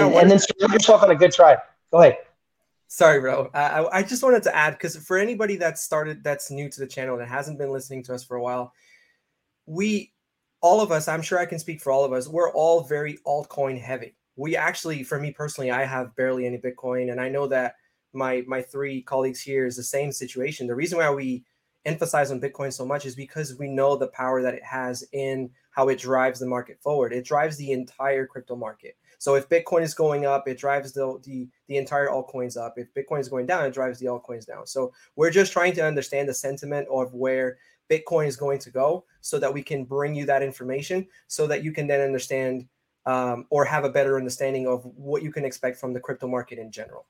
And, 0.05 0.13
and 0.21 0.31
then 0.31 0.39
surround 0.39 0.73
yourself 0.73 1.03
on 1.03 1.11
a 1.11 1.15
good 1.15 1.31
tribe. 1.31 1.59
Go 1.91 1.99
ahead. 1.99 2.17
Sorry, 2.93 3.19
bro. 3.19 3.49
I, 3.55 3.87
I 3.91 4.03
just 4.03 4.21
wanted 4.21 4.43
to 4.43 4.55
add 4.55 4.73
because 4.73 4.95
for 4.95 5.17
anybody 5.17 5.55
that 5.55 5.79
started 5.79 6.23
that's 6.23 6.51
new 6.51 6.69
to 6.69 6.79
the 6.79 6.85
channel 6.85 7.17
that 7.17 7.27
hasn't 7.27 7.57
been 7.57 7.71
listening 7.71 8.03
to 8.03 8.13
us 8.13 8.23
for 8.23 8.37
a 8.37 8.41
while, 8.43 8.71
we 9.65 10.13
all 10.61 10.79
of 10.79 10.91
us, 10.91 11.07
I'm 11.07 11.23
sure 11.23 11.39
I 11.39 11.47
can 11.47 11.57
speak 11.57 11.81
for 11.81 11.91
all 11.91 12.05
of 12.05 12.13
us, 12.13 12.27
we're 12.27 12.51
all 12.51 12.83
very 12.83 13.17
altcoin 13.25 13.81
heavy. 13.81 14.15
We 14.35 14.55
actually, 14.55 15.01
for 15.01 15.19
me 15.19 15.31
personally, 15.31 15.71
I 15.71 15.85
have 15.85 16.15
barely 16.15 16.45
any 16.45 16.59
Bitcoin, 16.59 17.11
and 17.11 17.19
I 17.19 17.29
know 17.29 17.47
that 17.47 17.77
my 18.13 18.43
my 18.45 18.61
three 18.61 19.01
colleagues 19.01 19.41
here 19.41 19.65
is 19.65 19.75
the 19.75 19.81
same 19.81 20.11
situation. 20.11 20.67
The 20.67 20.75
reason 20.75 20.99
why 20.99 21.09
we 21.09 21.43
emphasize 21.85 22.29
on 22.29 22.39
Bitcoin 22.39 22.71
so 22.71 22.85
much 22.85 23.07
is 23.07 23.15
because 23.15 23.55
we 23.57 23.69
know 23.69 23.95
the 23.95 24.09
power 24.09 24.43
that 24.43 24.53
it 24.53 24.63
has 24.63 25.03
in 25.13 25.49
how 25.71 25.89
it 25.89 25.97
drives 25.97 26.39
the 26.39 26.45
market 26.45 26.79
forward. 26.79 27.11
It 27.11 27.25
drives 27.25 27.57
the 27.57 27.71
entire 27.71 28.27
crypto 28.27 28.55
market. 28.55 28.97
So 29.23 29.35
if 29.35 29.47
Bitcoin 29.47 29.83
is 29.83 29.93
going 29.93 30.25
up, 30.25 30.49
it 30.49 30.57
drives 30.57 30.91
the, 30.91 31.17
the, 31.23 31.47
the 31.69 31.77
entire 31.77 32.09
altcoins 32.09 32.57
up. 32.57 32.73
If 32.75 32.93
Bitcoin 32.93 33.21
is 33.21 33.29
going 33.29 33.45
down, 33.45 33.65
it 33.65 33.73
drives 33.73 33.97
the 33.97 34.07
altcoins 34.07 34.45
down. 34.45 34.67
So 34.67 34.91
we're 35.15 35.29
just 35.29 35.53
trying 35.53 35.71
to 35.75 35.81
understand 35.81 36.27
the 36.27 36.33
sentiment 36.33 36.89
of 36.91 37.13
where 37.13 37.57
Bitcoin 37.89 38.27
is 38.27 38.35
going 38.35 38.59
to 38.59 38.69
go 38.69 39.05
so 39.21 39.39
that 39.39 39.53
we 39.53 39.63
can 39.63 39.85
bring 39.85 40.13
you 40.13 40.25
that 40.25 40.43
information 40.43 41.07
so 41.29 41.47
that 41.47 41.63
you 41.63 41.71
can 41.71 41.87
then 41.87 42.01
understand 42.01 42.67
um, 43.05 43.45
or 43.49 43.63
have 43.63 43.85
a 43.85 43.89
better 43.89 44.17
understanding 44.17 44.67
of 44.67 44.83
what 44.83 45.23
you 45.23 45.31
can 45.31 45.45
expect 45.45 45.79
from 45.79 45.93
the 45.93 46.01
crypto 46.01 46.27
market 46.27 46.59
in 46.59 46.69
general. 46.69 47.05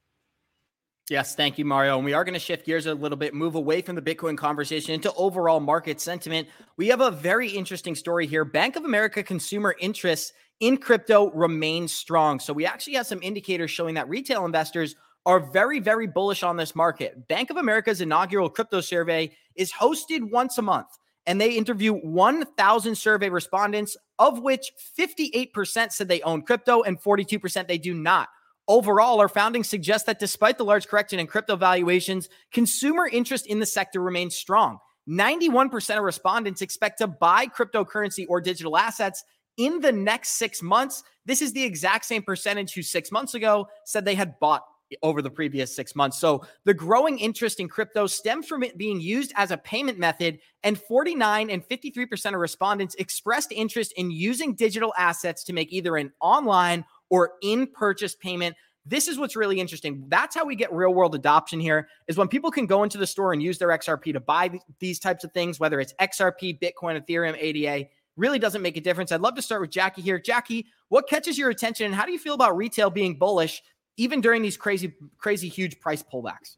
Yes, 1.10 1.36
thank 1.36 1.58
you, 1.58 1.66
Mario. 1.66 1.98
And 1.98 2.06
we 2.06 2.14
are 2.14 2.24
going 2.24 2.34
to 2.34 2.40
shift 2.40 2.66
gears 2.66 2.86
a 2.86 2.94
little 2.94 3.18
bit, 3.18 3.34
move 3.34 3.56
away 3.56 3.82
from 3.82 3.96
the 3.96 4.02
Bitcoin 4.02 4.38
conversation 4.38 4.94
into 4.94 5.14
overall 5.16 5.60
market 5.60 6.00
sentiment. 6.00 6.48
We 6.78 6.88
have 6.88 7.02
a 7.02 7.12
very 7.12 7.50
interesting 7.50 7.94
story 7.94 8.26
here. 8.26 8.46
Bank 8.46 8.78
of 8.78 8.86
America 8.86 9.22
consumer 9.22 9.76
interest 9.82 10.34
in 10.62 10.78
crypto 10.78 11.30
remains 11.32 11.94
strong. 11.94 12.40
So 12.40 12.54
we 12.54 12.66
actually 12.66 12.94
have 12.94 13.06
some 13.06 13.22
indicators 13.22 13.70
showing 13.70 13.96
that 13.96 14.08
retail 14.08 14.46
investors 14.46 14.96
are 15.26 15.42
very, 15.52 15.80
very 15.80 16.08
bullish 16.08 16.42
on 16.42 16.56
this 16.56 16.74
market. 16.74 17.28
Bank 17.28 17.50
of 17.50 17.58
America's 17.58 18.00
inaugural 18.00 18.50
crypto 18.50 18.80
survey 18.80 19.32
is 19.56 19.74
hosted 19.74 20.32
once 20.32 20.58
a 20.58 20.62
month, 20.62 20.88
and 21.26 21.40
they 21.40 21.52
interview 21.52 21.94
1,000 21.94 22.96
survey 22.96 23.30
respondents, 23.30 23.98
of 24.20 24.40
which 24.40 24.72
58% 24.98 25.92
said 25.92 26.08
they 26.08 26.22
own 26.22 26.44
crypto 26.44 26.84
and 26.84 27.02
42% 27.02 27.68
they 27.68 27.78
do 27.78 27.94
not. 27.94 28.30
Overall, 28.68 29.20
our 29.20 29.28
founding 29.28 29.64
suggests 29.64 30.06
that 30.06 30.20
despite 30.20 30.58
the 30.58 30.66
large 30.66 30.88
correction 30.88 31.20
in 31.20 31.28
crypto 31.28 31.56
valuations, 31.56 32.30
consumer 32.52 33.08
interest 33.08 33.46
in 33.48 33.60
the 33.60 33.66
sector 33.66 34.02
remains 34.02 34.36
strong. 34.36 34.80
91% 35.10 35.98
of 35.98 36.04
respondents 36.04 36.62
expect 36.62 37.00
to 37.00 37.08
buy 37.08 37.46
cryptocurrency 37.48 38.26
or 38.30 38.40
digital 38.40 38.78
assets 38.78 39.24
in 39.58 39.82
the 39.82 39.92
next 39.92 40.38
six 40.38 40.62
months. 40.62 41.04
This 41.26 41.42
is 41.42 41.52
the 41.52 41.64
exact 41.64 42.06
same 42.06 42.24
percentage 42.24 42.74
who 42.74 42.82
six 42.82 43.12
months 43.12 43.34
ago 43.34 43.68
said 43.86 44.06
they 44.06 44.16
had 44.16 44.40
bought 44.40 44.64
over 45.02 45.22
the 45.22 45.30
previous 45.30 45.76
six 45.76 45.96
months. 45.96 46.20
So 46.20 46.46
the 46.66 46.74
growing 46.74 47.20
interest 47.20 47.60
in 47.60 47.68
crypto 47.68 48.08
stems 48.08 48.48
from 48.48 48.64
it 48.64 48.78
being 48.78 49.02
used 49.02 49.34
as 49.36 49.52
a 49.52 49.58
payment 49.58 49.98
method, 49.98 50.40
and 50.64 50.80
49 50.80 51.50
and 51.50 51.68
53% 51.68 52.34
of 52.34 52.40
respondents 52.40 52.96
expressed 52.96 53.52
interest 53.52 53.92
in 53.94 54.12
using 54.12 54.54
digital 54.54 54.94
assets 54.98 55.44
to 55.46 55.54
make 55.54 55.74
either 55.74 55.98
an 55.98 56.12
online 56.22 56.86
or 57.14 57.34
in 57.44 57.68
purchase 57.68 58.16
payment. 58.16 58.56
This 58.88 59.08
is 59.08 59.20
what's 59.20 59.36
really 59.36 59.60
interesting. 59.60 60.06
That's 60.08 60.36
how 60.36 60.46
we 60.46 60.56
get 60.56 60.74
real 60.74 60.92
world 60.92 61.14
adoption 61.14 61.60
here 61.60 61.88
is 62.08 62.18
when 62.18 62.28
people 62.28 62.50
can 62.50 62.66
go 62.66 62.82
into 62.82 62.98
the 62.98 63.06
store 63.06 63.34
and 63.34 63.44
use 63.44 63.60
their 63.60 63.68
XRP 63.68 64.14
to 64.14 64.20
buy 64.20 64.60
these 64.80 64.98
types 64.98 65.24
of 65.24 65.32
things, 65.32 65.60
whether 65.60 65.80
it's 65.80 65.94
XRP, 66.02 66.60
Bitcoin, 66.60 67.00
Ethereum, 67.00 67.38
ADA, 67.38 67.88
really 68.18 68.40
doesn't 68.40 68.64
make 68.64 68.78
a 68.78 68.82
difference. 68.82 69.12
I'd 69.12 69.22
love 69.22 69.36
to 69.36 69.44
start 69.44 69.62
with 69.62 69.70
Jackie 69.70 70.02
here. 70.02 70.18
Jackie, 70.18 70.66
what 70.90 71.08
catches 71.08 71.38
your 71.38 71.52
attention 71.52 71.86
and 71.86 71.94
how 71.94 72.08
do 72.08 72.12
you 72.12 72.18
feel 72.18 72.34
about 72.34 72.58
retail 72.58 72.90
being 72.90 73.20
bullish 73.20 73.62
even 73.96 74.20
during 74.20 74.42
these 74.42 74.58
crazy, 74.58 74.92
crazy, 75.20 75.50
huge 75.50 75.80
price 75.80 76.02
pullbacks? 76.02 76.58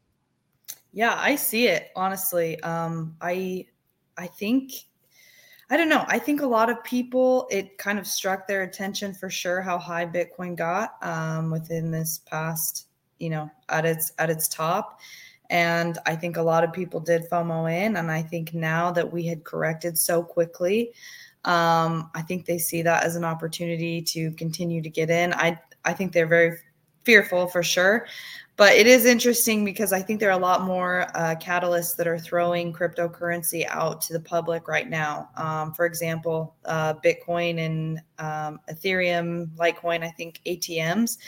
Yeah, 0.90 1.14
I 1.18 1.36
see 1.36 1.68
it 1.68 1.90
honestly. 1.94 2.58
Um, 2.60 3.14
I, 3.20 3.66
I 4.16 4.26
think 4.26 4.72
I 5.68 5.76
don't 5.76 5.88
know. 5.88 6.04
I 6.06 6.18
think 6.18 6.42
a 6.42 6.46
lot 6.46 6.70
of 6.70 6.82
people, 6.84 7.48
it 7.50 7.76
kind 7.76 7.98
of 7.98 8.06
struck 8.06 8.46
their 8.46 8.62
attention 8.62 9.12
for 9.12 9.28
sure 9.28 9.60
how 9.60 9.78
high 9.78 10.06
Bitcoin 10.06 10.56
got 10.56 10.94
um, 11.02 11.50
within 11.50 11.90
this 11.90 12.18
past, 12.18 12.86
you 13.18 13.30
know, 13.30 13.50
at 13.68 13.84
its 13.84 14.12
at 14.18 14.30
its 14.30 14.46
top. 14.46 15.00
And 15.50 15.98
I 16.06 16.14
think 16.16 16.36
a 16.36 16.42
lot 16.42 16.64
of 16.64 16.72
people 16.72 17.00
did 17.00 17.28
FOMO 17.30 17.72
in. 17.72 17.96
And 17.96 18.10
I 18.10 18.22
think 18.22 18.54
now 18.54 18.90
that 18.92 19.12
we 19.12 19.26
had 19.26 19.44
corrected 19.44 19.96
so 19.98 20.22
quickly, 20.22 20.92
um, 21.44 22.10
I 22.14 22.22
think 22.22 22.46
they 22.46 22.58
see 22.58 22.82
that 22.82 23.04
as 23.04 23.16
an 23.16 23.24
opportunity 23.24 24.02
to 24.02 24.32
continue 24.32 24.82
to 24.82 24.90
get 24.90 25.10
in. 25.10 25.32
I 25.34 25.58
I 25.84 25.92
think 25.92 26.12
they're 26.12 26.26
very 26.26 26.58
fearful 27.06 27.46
for 27.46 27.62
sure. 27.62 28.06
But 28.56 28.72
it 28.72 28.86
is 28.86 29.04
interesting 29.04 29.66
because 29.66 29.92
I 29.92 30.00
think 30.00 30.18
there 30.18 30.30
are 30.30 30.38
a 30.38 30.42
lot 30.42 30.62
more 30.62 31.06
uh, 31.14 31.34
catalysts 31.36 31.94
that 31.96 32.06
are 32.06 32.18
throwing 32.18 32.72
cryptocurrency 32.72 33.66
out 33.68 34.00
to 34.02 34.14
the 34.14 34.20
public 34.20 34.66
right 34.66 34.88
now. 34.88 35.28
Um, 35.36 35.74
for 35.74 35.84
example, 35.84 36.56
uh, 36.64 36.94
Bitcoin 36.94 37.58
and 37.60 38.00
um, 38.18 38.58
Ethereum, 38.70 39.48
Litecoin, 39.56 40.02
I 40.02 40.08
think 40.08 40.40
ATMs. 40.46 41.18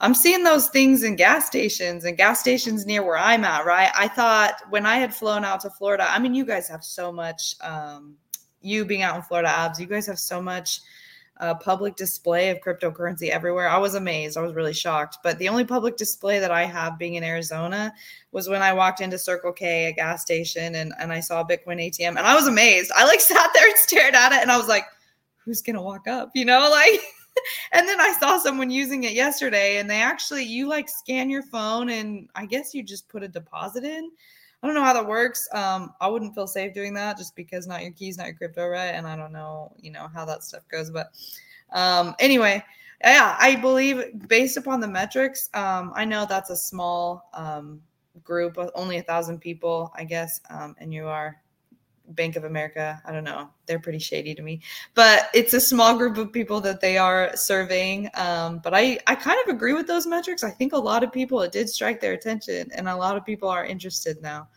I'm 0.00 0.14
seeing 0.14 0.44
those 0.44 0.68
things 0.68 1.02
in 1.02 1.16
gas 1.16 1.46
stations 1.48 2.04
and 2.04 2.16
gas 2.16 2.38
stations 2.38 2.86
near 2.86 3.02
where 3.02 3.18
I'm 3.18 3.44
at, 3.44 3.66
right? 3.66 3.90
I 3.96 4.06
thought 4.06 4.54
when 4.70 4.86
I 4.86 4.98
had 4.98 5.12
flown 5.12 5.44
out 5.44 5.60
to 5.62 5.70
Florida, 5.70 6.06
I 6.08 6.20
mean, 6.20 6.34
you 6.34 6.44
guys 6.44 6.68
have 6.68 6.84
so 6.84 7.10
much, 7.10 7.56
um, 7.60 8.14
you 8.60 8.84
being 8.84 9.02
out 9.02 9.16
in 9.16 9.22
Florida, 9.22 9.48
abs, 9.48 9.80
you 9.80 9.88
guys 9.88 10.06
have 10.06 10.20
so 10.20 10.40
much 10.40 10.80
uh, 11.40 11.54
public 11.54 11.96
display 11.96 12.50
of 12.50 12.58
cryptocurrency 12.60 13.28
everywhere. 13.28 13.68
I 13.68 13.78
was 13.78 13.94
amazed. 13.94 14.36
I 14.36 14.42
was 14.42 14.54
really 14.54 14.72
shocked. 14.72 15.18
But 15.22 15.38
the 15.38 15.48
only 15.48 15.64
public 15.64 15.96
display 15.96 16.38
that 16.38 16.50
I 16.50 16.64
have 16.64 16.98
being 16.98 17.14
in 17.14 17.24
Arizona 17.24 17.92
was 18.32 18.48
when 18.48 18.62
I 18.62 18.72
walked 18.72 19.00
into 19.00 19.18
Circle 19.18 19.52
K, 19.52 19.86
a 19.86 19.92
gas 19.92 20.22
station, 20.22 20.74
and, 20.74 20.92
and 20.98 21.12
I 21.12 21.20
saw 21.20 21.40
a 21.40 21.44
Bitcoin 21.44 21.80
ATM. 21.80 22.16
And 22.16 22.20
I 22.20 22.34
was 22.34 22.46
amazed. 22.46 22.90
I 22.94 23.04
like 23.04 23.20
sat 23.22 23.50
there 23.54 23.68
and 23.68 23.78
stared 23.78 24.14
at 24.14 24.32
it 24.32 24.42
and 24.42 24.50
I 24.50 24.56
was 24.56 24.68
like, 24.68 24.84
who's 25.44 25.62
going 25.62 25.76
to 25.76 25.82
walk 25.82 26.06
up? 26.08 26.30
You 26.34 26.44
know, 26.44 26.68
like 26.70 27.00
and 27.72 27.88
then 27.88 28.00
I 28.00 28.12
saw 28.18 28.38
someone 28.38 28.70
using 28.70 29.04
it 29.04 29.12
yesterday, 29.12 29.78
and 29.78 29.88
they 29.88 30.00
actually 30.00 30.44
you 30.44 30.68
like 30.68 30.88
scan 30.88 31.30
your 31.30 31.42
phone, 31.42 31.90
and 31.90 32.28
I 32.34 32.46
guess 32.46 32.74
you 32.74 32.82
just 32.82 33.08
put 33.08 33.22
a 33.22 33.28
deposit 33.28 33.84
in. 33.84 34.10
I 34.62 34.66
don't 34.66 34.74
know 34.74 34.82
how 34.82 34.92
that 34.92 35.06
works. 35.06 35.48
Um, 35.52 35.94
I 36.00 36.08
wouldn't 36.08 36.34
feel 36.34 36.48
safe 36.48 36.74
doing 36.74 36.92
that 36.94 37.16
just 37.16 37.36
because 37.36 37.66
not 37.66 37.82
your 37.82 37.92
keys, 37.92 38.18
not 38.18 38.26
your 38.26 38.34
crypto, 38.34 38.66
right? 38.66 38.88
And 38.88 39.06
I 39.06 39.16
don't 39.16 39.32
know, 39.32 39.72
you 39.80 39.92
know, 39.92 40.08
how 40.12 40.24
that 40.24 40.42
stuff 40.42 40.62
goes. 40.68 40.90
But 40.90 41.12
um, 41.72 42.16
anyway, 42.18 42.64
yeah, 43.02 43.36
I 43.38 43.54
believe 43.56 44.26
based 44.26 44.56
upon 44.56 44.80
the 44.80 44.88
metrics, 44.88 45.48
um, 45.54 45.92
I 45.94 46.04
know 46.04 46.26
that's 46.26 46.50
a 46.50 46.56
small 46.56 47.28
um, 47.34 47.80
group, 48.24 48.58
only 48.74 48.98
a 48.98 49.02
thousand 49.02 49.38
people, 49.38 49.92
I 49.94 50.02
guess, 50.04 50.40
um, 50.50 50.74
and 50.78 50.92
you 50.92 51.06
are 51.06 51.40
Bank 52.10 52.36
of 52.36 52.44
America. 52.44 53.00
I 53.04 53.12
don't 53.12 53.24
know. 53.24 53.50
They're 53.66 53.78
pretty 53.78 53.98
shady 53.98 54.34
to 54.34 54.42
me, 54.42 54.60
but 54.94 55.28
it's 55.34 55.54
a 55.54 55.60
small 55.60 55.96
group 55.96 56.16
of 56.16 56.32
people 56.32 56.60
that 56.62 56.80
they 56.80 56.98
are 56.98 57.36
serving. 57.36 58.10
Um, 58.14 58.60
but 58.62 58.74
I, 58.74 58.98
I 59.06 59.14
kind 59.14 59.38
of 59.46 59.54
agree 59.54 59.74
with 59.74 59.86
those 59.86 60.06
metrics. 60.06 60.42
I 60.42 60.50
think 60.50 60.72
a 60.72 60.78
lot 60.78 61.02
of 61.02 61.12
people, 61.12 61.40
it 61.42 61.52
did 61.52 61.68
strike 61.68 62.00
their 62.00 62.12
attention 62.12 62.70
and 62.74 62.88
a 62.88 62.96
lot 62.96 63.16
of 63.16 63.24
people 63.24 63.48
are 63.48 63.64
interested 63.64 64.20
now. 64.22 64.48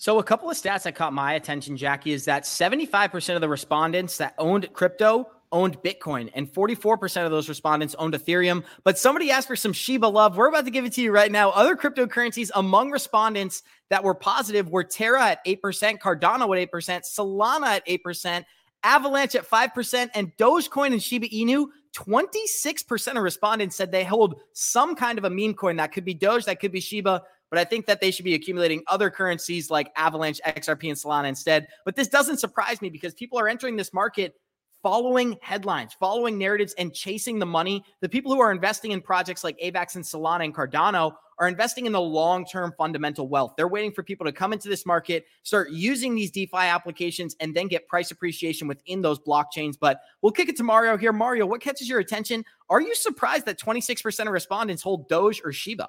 So, 0.00 0.20
a 0.20 0.22
couple 0.22 0.48
of 0.48 0.56
stats 0.56 0.84
that 0.84 0.94
caught 0.94 1.12
my 1.12 1.34
attention, 1.34 1.76
Jackie, 1.76 2.12
is 2.12 2.24
that 2.26 2.44
75% 2.44 3.34
of 3.34 3.40
the 3.40 3.48
respondents 3.48 4.18
that 4.18 4.32
owned 4.38 4.72
crypto 4.72 5.28
owned 5.52 5.80
Bitcoin, 5.82 6.30
and 6.34 6.52
44% 6.52 7.24
of 7.24 7.30
those 7.30 7.48
respondents 7.48 7.94
owned 7.98 8.14
Ethereum. 8.14 8.64
But 8.84 8.98
somebody 8.98 9.30
asked 9.30 9.48
for 9.48 9.56
some 9.56 9.72
Shiba 9.72 10.06
love. 10.06 10.36
We're 10.36 10.48
about 10.48 10.64
to 10.64 10.70
give 10.70 10.84
it 10.84 10.92
to 10.94 11.02
you 11.02 11.12
right 11.12 11.30
now. 11.30 11.50
Other 11.50 11.76
cryptocurrencies 11.76 12.50
among 12.54 12.90
respondents 12.90 13.62
that 13.90 14.04
were 14.04 14.14
positive 14.14 14.70
were 14.70 14.84
Terra 14.84 15.30
at 15.30 15.44
8%, 15.44 15.98
Cardano 15.98 16.60
at 16.60 16.70
8%, 16.70 17.02
Solana 17.04 17.66
at 17.66 17.86
8%, 17.86 18.44
Avalanche 18.82 19.34
at 19.34 19.48
5%, 19.48 20.10
and 20.14 20.36
Dogecoin 20.36 20.92
and 20.92 21.02
Shiba 21.02 21.28
Inu. 21.28 21.66
26% 21.96 23.16
of 23.16 23.22
respondents 23.22 23.74
said 23.74 23.90
they 23.90 24.04
hold 24.04 24.40
some 24.52 24.94
kind 24.94 25.18
of 25.18 25.24
a 25.24 25.30
meme 25.30 25.54
coin 25.54 25.76
that 25.76 25.90
could 25.92 26.04
be 26.04 26.14
Doge, 26.14 26.44
that 26.44 26.60
could 26.60 26.70
be 26.70 26.80
Shiba, 26.80 27.22
but 27.50 27.58
I 27.58 27.64
think 27.64 27.86
that 27.86 28.00
they 28.00 28.10
should 28.10 28.24
be 28.24 28.34
accumulating 28.34 28.82
other 28.86 29.10
currencies 29.10 29.70
like 29.70 29.90
Avalanche, 29.96 30.40
XRP, 30.46 30.88
and 30.88 30.98
Solana 30.98 31.28
instead. 31.28 31.68
But 31.84 31.96
this 31.96 32.08
doesn't 32.08 32.38
surprise 32.38 32.82
me 32.82 32.90
because 32.90 33.14
people 33.14 33.38
are 33.38 33.48
entering 33.48 33.76
this 33.76 33.92
market 33.92 34.34
following 34.82 35.36
headlines, 35.42 35.94
following 35.98 36.38
narratives, 36.38 36.74
and 36.78 36.94
chasing 36.94 37.38
the 37.38 37.46
money. 37.46 37.84
The 38.00 38.08
people 38.08 38.32
who 38.32 38.40
are 38.40 38.52
investing 38.52 38.92
in 38.92 39.00
projects 39.00 39.44
like 39.44 39.58
AVAX 39.58 39.96
and 39.96 40.04
Solana 40.04 40.44
and 40.44 40.54
Cardano 40.54 41.12
are 41.38 41.48
investing 41.48 41.86
in 41.86 41.92
the 41.92 42.00
long 42.00 42.44
term 42.44 42.72
fundamental 42.76 43.28
wealth. 43.28 43.54
They're 43.56 43.68
waiting 43.68 43.92
for 43.92 44.02
people 44.02 44.26
to 44.26 44.32
come 44.32 44.52
into 44.52 44.68
this 44.68 44.84
market, 44.84 45.26
start 45.42 45.70
using 45.70 46.14
these 46.14 46.30
DeFi 46.30 46.56
applications, 46.56 47.36
and 47.40 47.54
then 47.54 47.68
get 47.68 47.86
price 47.88 48.10
appreciation 48.10 48.68
within 48.68 49.02
those 49.02 49.18
blockchains. 49.20 49.76
But 49.78 50.00
we'll 50.22 50.32
kick 50.32 50.48
it 50.48 50.56
to 50.56 50.64
Mario 50.64 50.96
here. 50.96 51.12
Mario, 51.12 51.46
what 51.46 51.60
catches 51.60 51.88
your 51.88 52.00
attention? 52.00 52.44
Are 52.70 52.80
you 52.80 52.94
surprised 52.94 53.46
that 53.46 53.58
26% 53.58 54.26
of 54.26 54.32
respondents 54.32 54.82
hold 54.82 55.08
Doge 55.08 55.40
or 55.44 55.52
Shiba? 55.52 55.88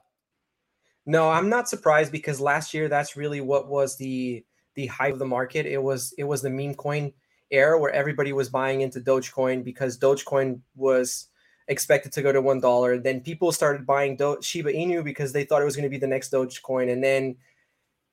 No, 1.05 1.29
I'm 1.29 1.49
not 1.49 1.67
surprised 1.67 2.11
because 2.11 2.39
last 2.39 2.73
year 2.73 2.87
that's 2.87 3.17
really 3.17 3.41
what 3.41 3.67
was 3.67 3.97
the 3.97 4.45
the 4.75 4.85
height 4.85 5.11
of 5.11 5.19
the 5.19 5.25
market. 5.25 5.65
It 5.65 5.81
was 5.81 6.13
it 6.17 6.23
was 6.23 6.41
the 6.41 6.49
meme 6.49 6.75
coin 6.75 7.11
era 7.51 7.79
where 7.79 7.91
everybody 7.91 8.33
was 8.33 8.49
buying 8.49 8.81
into 8.81 8.99
Dogecoin 8.99 9.63
because 9.63 9.97
Dogecoin 9.97 10.61
was 10.75 11.27
expected 11.67 12.11
to 12.13 12.21
go 12.21 12.31
to 12.31 12.41
one 12.41 12.59
dollar. 12.59 12.97
Then 12.97 13.21
people 13.21 13.51
started 13.51 13.85
buying 13.85 14.15
Do- 14.15 14.39
Shiba 14.41 14.73
Inu 14.73 15.03
because 15.03 15.33
they 15.33 15.45
thought 15.45 15.61
it 15.61 15.65
was 15.65 15.75
going 15.75 15.83
to 15.83 15.89
be 15.89 15.97
the 15.97 16.07
next 16.07 16.31
Dogecoin, 16.31 16.91
and 16.91 17.03
then 17.03 17.37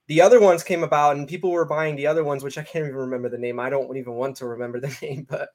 the 0.09 0.21
other 0.21 0.41
ones 0.41 0.63
came 0.63 0.85
about, 0.85 1.17
and 1.17 1.27
people 1.27 1.51
were 1.51 1.65
buying 1.65 1.97
the 1.97 2.07
other 2.07 2.23
ones, 2.23 2.45
which 2.45 2.59
I 2.59 2.63
can't 2.63 2.85
even 2.85 2.97
remember 2.97 3.29
the 3.29 3.39
name. 3.39 3.59
I 3.59 3.71
don't 3.71 3.97
even 3.97 4.15
want 4.15 4.37
to 4.37 4.47
remember 4.47 4.79
the 4.81 4.97
name, 5.03 5.27
but 5.29 5.51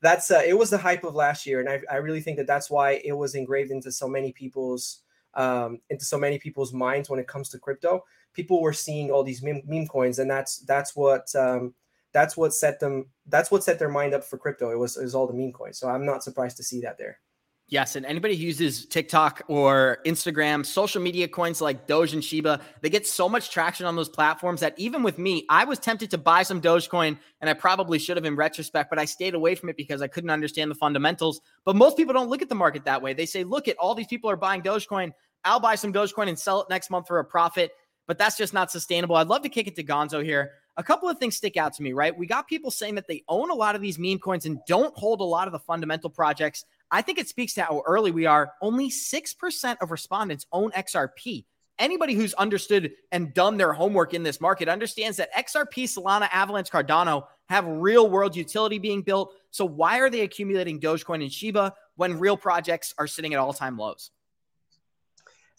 that's 0.00 0.30
uh, 0.30 0.42
it 0.44 0.58
was 0.58 0.70
the 0.70 0.78
hype 0.78 1.04
of 1.04 1.14
last 1.14 1.46
year, 1.46 1.60
and 1.60 1.68
I, 1.68 1.80
I 1.90 1.96
really 1.96 2.20
think 2.20 2.38
that 2.38 2.46
that's 2.46 2.70
why 2.70 3.00
it 3.04 3.12
was 3.12 3.34
engraved 3.34 3.70
into 3.70 3.92
so 3.92 4.08
many 4.08 4.32
people's 4.32 5.02
um, 5.34 5.80
into 5.90 6.04
so 6.04 6.18
many 6.18 6.38
people's 6.38 6.72
minds 6.72 7.10
when 7.10 7.20
it 7.20 7.28
comes 7.28 7.48
to 7.50 7.58
crypto. 7.58 8.04
People 8.32 8.60
were 8.60 8.72
seeing 8.72 9.10
all 9.10 9.22
these 9.22 9.42
meme, 9.42 9.62
meme 9.66 9.86
coins, 9.86 10.18
and 10.18 10.30
that's 10.30 10.58
that's 10.58 10.96
what 10.96 11.34
um, 11.36 11.74
that's 12.14 12.36
what 12.36 12.54
set 12.54 12.80
them 12.80 13.06
that's 13.26 13.50
what 13.50 13.62
set 13.62 13.78
their 13.78 13.90
mind 13.90 14.14
up 14.14 14.24
for 14.24 14.38
crypto. 14.38 14.70
It 14.70 14.78
was 14.78 14.96
it 14.96 15.02
was 15.02 15.14
all 15.14 15.26
the 15.26 15.34
meme 15.34 15.52
coins. 15.52 15.78
So 15.78 15.88
I'm 15.88 16.06
not 16.06 16.22
surprised 16.22 16.56
to 16.56 16.62
see 16.62 16.80
that 16.80 16.96
there. 16.96 17.18
Yes, 17.66 17.96
and 17.96 18.04
anybody 18.04 18.36
who 18.36 18.44
uses 18.44 18.84
TikTok 18.84 19.42
or 19.48 19.98
Instagram, 20.04 20.66
social 20.66 21.00
media 21.00 21.26
coins 21.26 21.62
like 21.62 21.86
Doge 21.86 22.12
and 22.12 22.22
Shiba, 22.22 22.60
they 22.82 22.90
get 22.90 23.06
so 23.06 23.26
much 23.26 23.50
traction 23.50 23.86
on 23.86 23.96
those 23.96 24.10
platforms 24.10 24.60
that 24.60 24.78
even 24.78 25.02
with 25.02 25.18
me, 25.18 25.46
I 25.48 25.64
was 25.64 25.78
tempted 25.78 26.10
to 26.10 26.18
buy 26.18 26.42
some 26.42 26.60
Dogecoin, 26.60 27.18
and 27.40 27.48
I 27.48 27.54
probably 27.54 27.98
should 27.98 28.18
have 28.18 28.26
in 28.26 28.36
retrospect, 28.36 28.90
but 28.90 28.98
I 28.98 29.06
stayed 29.06 29.34
away 29.34 29.54
from 29.54 29.70
it 29.70 29.78
because 29.78 30.02
I 30.02 30.08
couldn't 30.08 30.28
understand 30.28 30.70
the 30.70 30.74
fundamentals. 30.74 31.40
But 31.64 31.74
most 31.74 31.96
people 31.96 32.12
don't 32.12 32.28
look 32.28 32.42
at 32.42 32.50
the 32.50 32.54
market 32.54 32.84
that 32.84 33.00
way. 33.00 33.14
They 33.14 33.26
say, 33.26 33.44
"Look 33.44 33.66
at 33.66 33.78
all 33.78 33.94
these 33.94 34.06
people 34.06 34.30
are 34.30 34.36
buying 34.36 34.60
Dogecoin. 34.60 35.12
I'll 35.44 35.58
buy 35.58 35.74
some 35.74 35.92
Dogecoin 35.92 36.28
and 36.28 36.38
sell 36.38 36.60
it 36.60 36.68
next 36.68 36.90
month 36.90 37.06
for 37.06 37.18
a 37.18 37.24
profit." 37.24 37.72
But 38.06 38.18
that's 38.18 38.36
just 38.36 38.52
not 38.52 38.70
sustainable. 38.70 39.16
I'd 39.16 39.28
love 39.28 39.40
to 39.42 39.48
kick 39.48 39.66
it 39.66 39.74
to 39.76 39.82
Gonzo 39.82 40.22
here 40.22 40.52
a 40.76 40.82
couple 40.82 41.08
of 41.08 41.18
things 41.18 41.36
stick 41.36 41.56
out 41.56 41.74
to 41.74 41.82
me, 41.82 41.92
right? 41.92 42.16
We 42.16 42.26
got 42.26 42.48
people 42.48 42.70
saying 42.70 42.96
that 42.96 43.06
they 43.06 43.22
own 43.28 43.50
a 43.50 43.54
lot 43.54 43.74
of 43.74 43.80
these 43.80 43.98
meme 43.98 44.18
coins 44.18 44.46
and 44.46 44.58
don't 44.66 44.96
hold 44.96 45.20
a 45.20 45.24
lot 45.24 45.46
of 45.46 45.52
the 45.52 45.58
fundamental 45.58 46.10
projects. 46.10 46.64
I 46.90 47.02
think 47.02 47.18
it 47.18 47.28
speaks 47.28 47.54
to 47.54 47.62
how 47.62 47.82
early 47.86 48.10
we 48.10 48.26
are. 48.26 48.52
Only 48.60 48.90
6% 48.90 49.76
of 49.80 49.90
respondents 49.90 50.46
own 50.52 50.72
XRP. 50.72 51.44
Anybody 51.78 52.14
who's 52.14 52.34
understood 52.34 52.92
and 53.10 53.34
done 53.34 53.56
their 53.56 53.72
homework 53.72 54.14
in 54.14 54.22
this 54.22 54.40
market 54.40 54.68
understands 54.68 55.16
that 55.16 55.32
XRP, 55.34 55.84
Solana, 55.84 56.28
Avalanche, 56.32 56.70
Cardano 56.70 57.26
have 57.48 57.66
real 57.66 58.08
world 58.08 58.36
utility 58.36 58.78
being 58.78 59.02
built. 59.02 59.34
So 59.50 59.64
why 59.64 59.98
are 59.98 60.08
they 60.08 60.20
accumulating 60.20 60.80
Dogecoin 60.80 61.22
and 61.22 61.32
Shiba 61.32 61.74
when 61.96 62.18
real 62.18 62.36
projects 62.36 62.94
are 62.98 63.06
sitting 63.06 63.34
at 63.34 63.40
all 63.40 63.52
time 63.52 63.76
lows? 63.76 64.10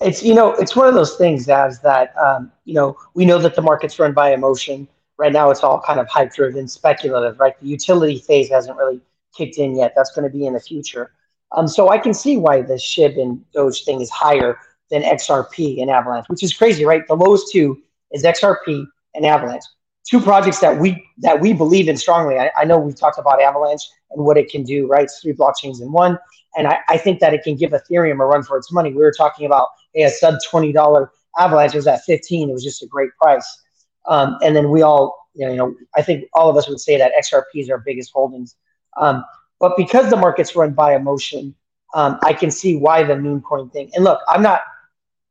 It's 0.01 0.21
you 0.21 0.34
know 0.34 0.51
it's 0.54 0.75
one 0.75 0.89
of 0.89 0.93
those 0.93 1.15
things 1.15 1.47
as 1.47 1.80
that 1.82 2.13
um, 2.17 2.51
you 2.65 2.73
know 2.73 2.97
we 3.13 3.25
know 3.25 3.39
that 3.39 3.56
the 3.56 3.62
market's 3.62 3.97
run 3.97 4.12
by 4.12 4.34
emotion 4.34 4.89
right 5.17 5.32
now 5.32 5.49
it's 5.49 5.63
all 5.63 5.82
kind 5.82 5.99
of 5.99 6.08
hype 6.08 6.34
driven, 6.34 6.67
speculative, 6.67 7.39
right? 7.39 7.60
The 7.60 7.67
utility 7.67 8.19
phase 8.19 8.49
hasn't 8.49 8.78
really 8.78 9.01
kicked 9.36 9.58
in 9.58 9.75
yet. 9.75 9.93
That's 9.95 10.12
going 10.12 10.30
to 10.30 10.36
be 10.36 10.45
in 10.45 10.54
the 10.54 10.60
future. 10.60 11.12
Um, 11.51 11.67
so 11.67 11.89
I 11.89 11.97
can 11.97 12.13
see 12.13 12.38
why 12.38 12.62
the 12.62 12.73
SHIB 12.73 13.21
and 13.21 13.51
Doge 13.51 13.84
thing 13.84 14.01
is 14.01 14.10
higher 14.10 14.58
than 14.91 15.04
XRP 15.04 15.82
and 15.82 15.89
Avalanche, 15.89 16.28
which 16.28 16.43
is 16.43 16.54
crazy, 16.54 16.86
right? 16.86 17.08
The 17.08 17.15
lowest 17.15 17.51
two 17.51 17.82
is 18.12 18.23
XRP 18.23 18.86
and 19.13 19.25
Avalanche, 19.25 19.63
two 20.08 20.19
projects 20.19 20.60
that 20.60 20.80
we 20.80 21.04
that 21.19 21.39
we 21.39 21.54
believe 21.54 21.88
in 21.88 21.97
strongly. 21.97 22.38
I, 22.38 22.51
I 22.58 22.65
know 22.65 22.78
we've 22.78 22.99
talked 22.99 23.17
about 23.17 23.41
Avalanche 23.41 23.82
and 24.12 24.25
what 24.25 24.38
it 24.38 24.49
can 24.49 24.63
do, 24.63 24.88
right? 24.88 25.04
It's 25.04 25.19
three 25.21 25.34
blockchains 25.34 25.82
in 25.82 25.91
one, 25.91 26.19
and 26.56 26.67
I, 26.67 26.80
I 26.89 26.97
think 26.97 27.19
that 27.21 27.34
it 27.34 27.43
can 27.43 27.56
give 27.56 27.71
Ethereum 27.71 28.21
a 28.21 28.25
run 28.25 28.43
for 28.43 28.58
its 28.58 28.71
money. 28.71 28.89
We 28.89 28.97
were 28.97 29.13
talking 29.15 29.45
about 29.45 29.69
hey, 29.93 30.04
a 30.04 30.10
sub 30.10 30.36
twenty 30.49 30.71
dollar 30.71 31.12
Avalanche 31.39 31.73
was 31.73 31.88
at 31.88 32.04
fifteen. 32.04 32.49
It 32.49 32.54
was 32.54 32.63
just 32.63 32.84
a 32.84 32.88
great 32.88 33.12
price. 33.21 33.63
Um, 34.07 34.37
and 34.43 34.55
then 34.55 34.69
we 34.69 34.81
all, 34.81 35.29
you 35.33 35.55
know, 35.55 35.75
I 35.95 36.01
think 36.01 36.25
all 36.33 36.49
of 36.49 36.57
us 36.57 36.67
would 36.69 36.79
say 36.79 36.97
that 36.97 37.11
XRP 37.19 37.43
is 37.55 37.69
our 37.69 37.79
biggest 37.79 38.11
holdings. 38.13 38.55
Um, 38.97 39.25
but 39.59 39.75
because 39.77 40.09
the 40.09 40.17
market's 40.17 40.55
run 40.55 40.71
by 40.73 40.95
emotion, 40.95 41.55
um, 41.93 42.19
I 42.23 42.33
can 42.33 42.51
see 42.51 42.75
why 42.75 43.03
the 43.03 43.15
meme 43.15 43.41
coin 43.41 43.69
thing. 43.69 43.91
And 43.95 44.03
look, 44.03 44.19
I'm 44.27 44.41
not, 44.41 44.61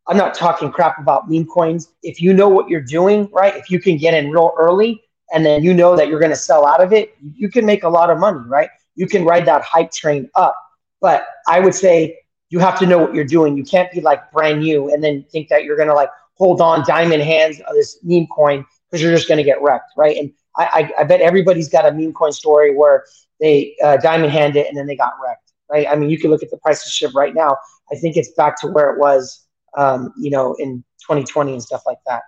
I'm 0.07 0.17
not 0.17 0.35
talking 0.35 0.71
crap 0.71 0.99
about 0.99 1.31
meme 1.31 1.47
coins. 1.47 1.91
If 2.03 2.21
you 2.21 2.35
know 2.35 2.49
what 2.49 2.69
you're 2.69 2.81
doing, 2.81 3.29
right? 3.33 3.57
If 3.57 3.71
you 3.71 3.81
can 3.81 3.97
get 3.97 4.15
in 4.15 4.31
real 4.31 4.55
early, 4.59 5.03
and 5.33 5.45
then 5.45 5.63
you 5.63 5.75
know 5.75 5.97
that 5.97 6.09
you're 6.09 6.21
going 6.21 6.31
to 6.31 6.37
sell 6.37 6.67
out 6.67 6.83
of 6.83 6.93
it, 6.93 7.17
you 7.35 7.49
can 7.49 7.65
make 7.65 7.83
a 7.85 7.89
lot 7.89 8.11
of 8.11 8.19
money, 8.19 8.41
right? 8.47 8.69
You 8.95 9.07
can 9.07 9.25
ride 9.25 9.47
that 9.47 9.63
hype 9.63 9.91
train 9.91 10.31
up. 10.35 10.55
But 11.01 11.27
I 11.49 11.61
would 11.61 11.75
say 11.75 12.19
you 12.51 12.59
have 12.61 12.79
to 12.79 12.87
know 12.87 12.99
what 12.99 13.15
you're 13.15 13.25
doing. 13.25 13.57
You 13.57 13.65
can't 13.65 13.91
be 13.91 14.01
like 14.01 14.31
brand 14.31 14.61
new 14.61 14.93
and 14.93 15.03
then 15.03 15.25
think 15.31 15.49
that 15.49 15.65
you're 15.65 15.77
going 15.77 15.89
to 15.89 15.95
like 15.95 16.11
hold 16.35 16.61
on 16.61 16.85
diamond 16.87 17.23
hands 17.23 17.61
of 17.61 17.75
this 17.75 17.99
meme 18.03 18.27
coin 18.27 18.65
because 18.91 19.03
you're 19.03 19.15
just 19.15 19.29
going 19.29 19.39
to 19.39 19.45
get 19.45 19.61
wrecked, 19.63 19.93
right? 19.97 20.17
And 20.17 20.33
I, 20.57 20.65
I, 20.99 21.01
I, 21.01 21.05
bet 21.05 21.21
everybody's 21.21 21.69
got 21.69 21.87
a 21.87 21.93
meme 21.93 22.13
coin 22.13 22.33
story 22.33 22.75
where 22.75 23.05
they 23.41 23.77
uh, 23.83 23.97
diamond 23.97 24.33
hand 24.33 24.57
it 24.57 24.69
and 24.69 24.77
then 24.77 24.87
they 24.87 24.97
got 24.97 25.13
wrecked, 25.23 25.53
right? 25.71 25.87
I 25.89 25.97
mean, 25.97 26.11
you 26.11 26.19
can 26.19 26.31
look 26.31 26.43
at 26.43 26.51
the 26.51 26.59
price 26.59 26.87
of 26.87 26.93
SHIB 26.93 27.15
right 27.15 27.35
now. 27.35 27.57
I 27.93 27.97
think 27.97 28.17
it's 28.17 28.33
back 28.33 28.61
to 28.61 28.69
where 28.69 28.91
it 28.91 28.99
was, 28.99 29.47
um, 29.77 30.13
you 30.17 30.31
know, 30.31 30.55
in 30.55 30.85
2020 31.01 31.53
and 31.53 31.63
stuff 31.63 31.83
like 31.87 31.99
that. 32.07 32.23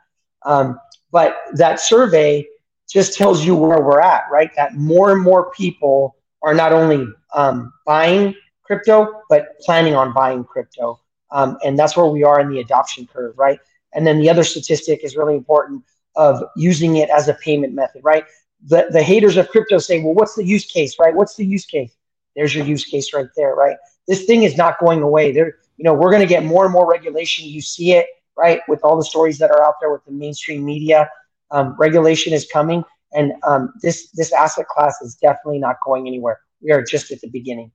Um, 0.45 0.79
but 1.13 1.37
that 1.55 1.81
survey 1.81 2.47
just 2.89 3.17
tells 3.17 3.45
you 3.45 3.55
where 3.55 3.81
we're 3.81 4.01
at, 4.01 4.25
right? 4.31 4.51
That 4.57 4.75
more 4.75 5.13
and 5.13 5.23
more 5.23 5.51
people 5.53 6.17
are 6.43 6.55
not 6.55 6.73
only 6.73 7.07
um, 7.35 7.73
buying 7.85 8.35
crypto, 8.63 9.23
but 9.29 9.59
planning 9.61 9.95
on 9.95 10.13
buying 10.13 10.45
crypto. 10.45 11.01
Um, 11.31 11.59
and 11.65 11.79
that's 11.79 11.97
where 11.97 12.07
we 12.07 12.23
are 12.23 12.41
in 12.41 12.51
the 12.51 12.61
adoption 12.61 13.07
curve, 13.07 13.37
right? 13.37 13.59
And 13.97 14.07
then 14.07 14.21
the 14.21 14.31
other 14.31 14.45
statistic 14.45 15.03
is 15.03 15.17
really 15.17 15.35
important 15.35 15.83
of 16.15 16.43
using 16.55 16.97
it 16.97 17.11
as 17.11 17.29
a 17.29 17.35
payment 17.35 17.75
method, 17.75 18.03
right? 18.05 18.25
The, 18.67 18.87
the 18.91 19.03
haters 19.03 19.37
of 19.37 19.49
crypto 19.49 19.79
say, 19.79 20.03
well, 20.03 20.15
what's 20.15 20.37
the 20.37 20.45
use 20.45 20.65
case, 20.67 20.99
right? 21.01 21.15
What's 21.15 21.35
the 21.35 21.45
use 21.45 21.67
case? 21.67 21.97
There's 22.37 22.55
your 22.55 22.65
use 22.65 22.85
case 22.85 23.13
right 23.13 23.27
there, 23.37 23.55
right? 23.55 23.77
This 24.07 24.27
thing 24.27 24.45
is 24.45 24.57
not 24.57 24.79
going 24.79 25.03
away. 25.03 25.33
There, 25.33 25.57
you 25.77 25.85
know, 25.85 25.95
we're 25.95 26.11
going 26.11 26.23
to 26.23 26.29
get 26.29 26.45
more 26.45 26.65
and 26.65 26.73
more 26.73 26.89
regulation. 26.89 27.47
You 27.47 27.63
see 27.63 27.93
it, 27.93 28.07
right, 28.37 28.61
with 28.69 28.81
all 28.85 28.97
the 28.97 29.05
stories 29.05 29.39
that 29.39 29.51
are 29.51 29.65
out 29.65 29.75
there 29.81 29.91
with 29.91 30.05
the 30.05 30.13
mainstream 30.13 30.65
media. 30.65 31.11
Um, 31.51 31.75
regulation 31.79 32.33
is 32.33 32.47
coming, 32.53 32.85
and 33.13 33.33
um, 33.47 33.73
this 33.81 34.11
this 34.11 34.33
asset 34.33 34.67
class 34.67 35.01
is 35.01 35.15
definitely 35.15 35.61
not 35.61 35.77
going 35.85 36.09
anywhere. 36.09 36.41
We 36.61 36.73
are 36.73 36.83
just 36.83 37.13
at 37.13 37.21
the 37.21 37.29
beginning. 37.29 37.71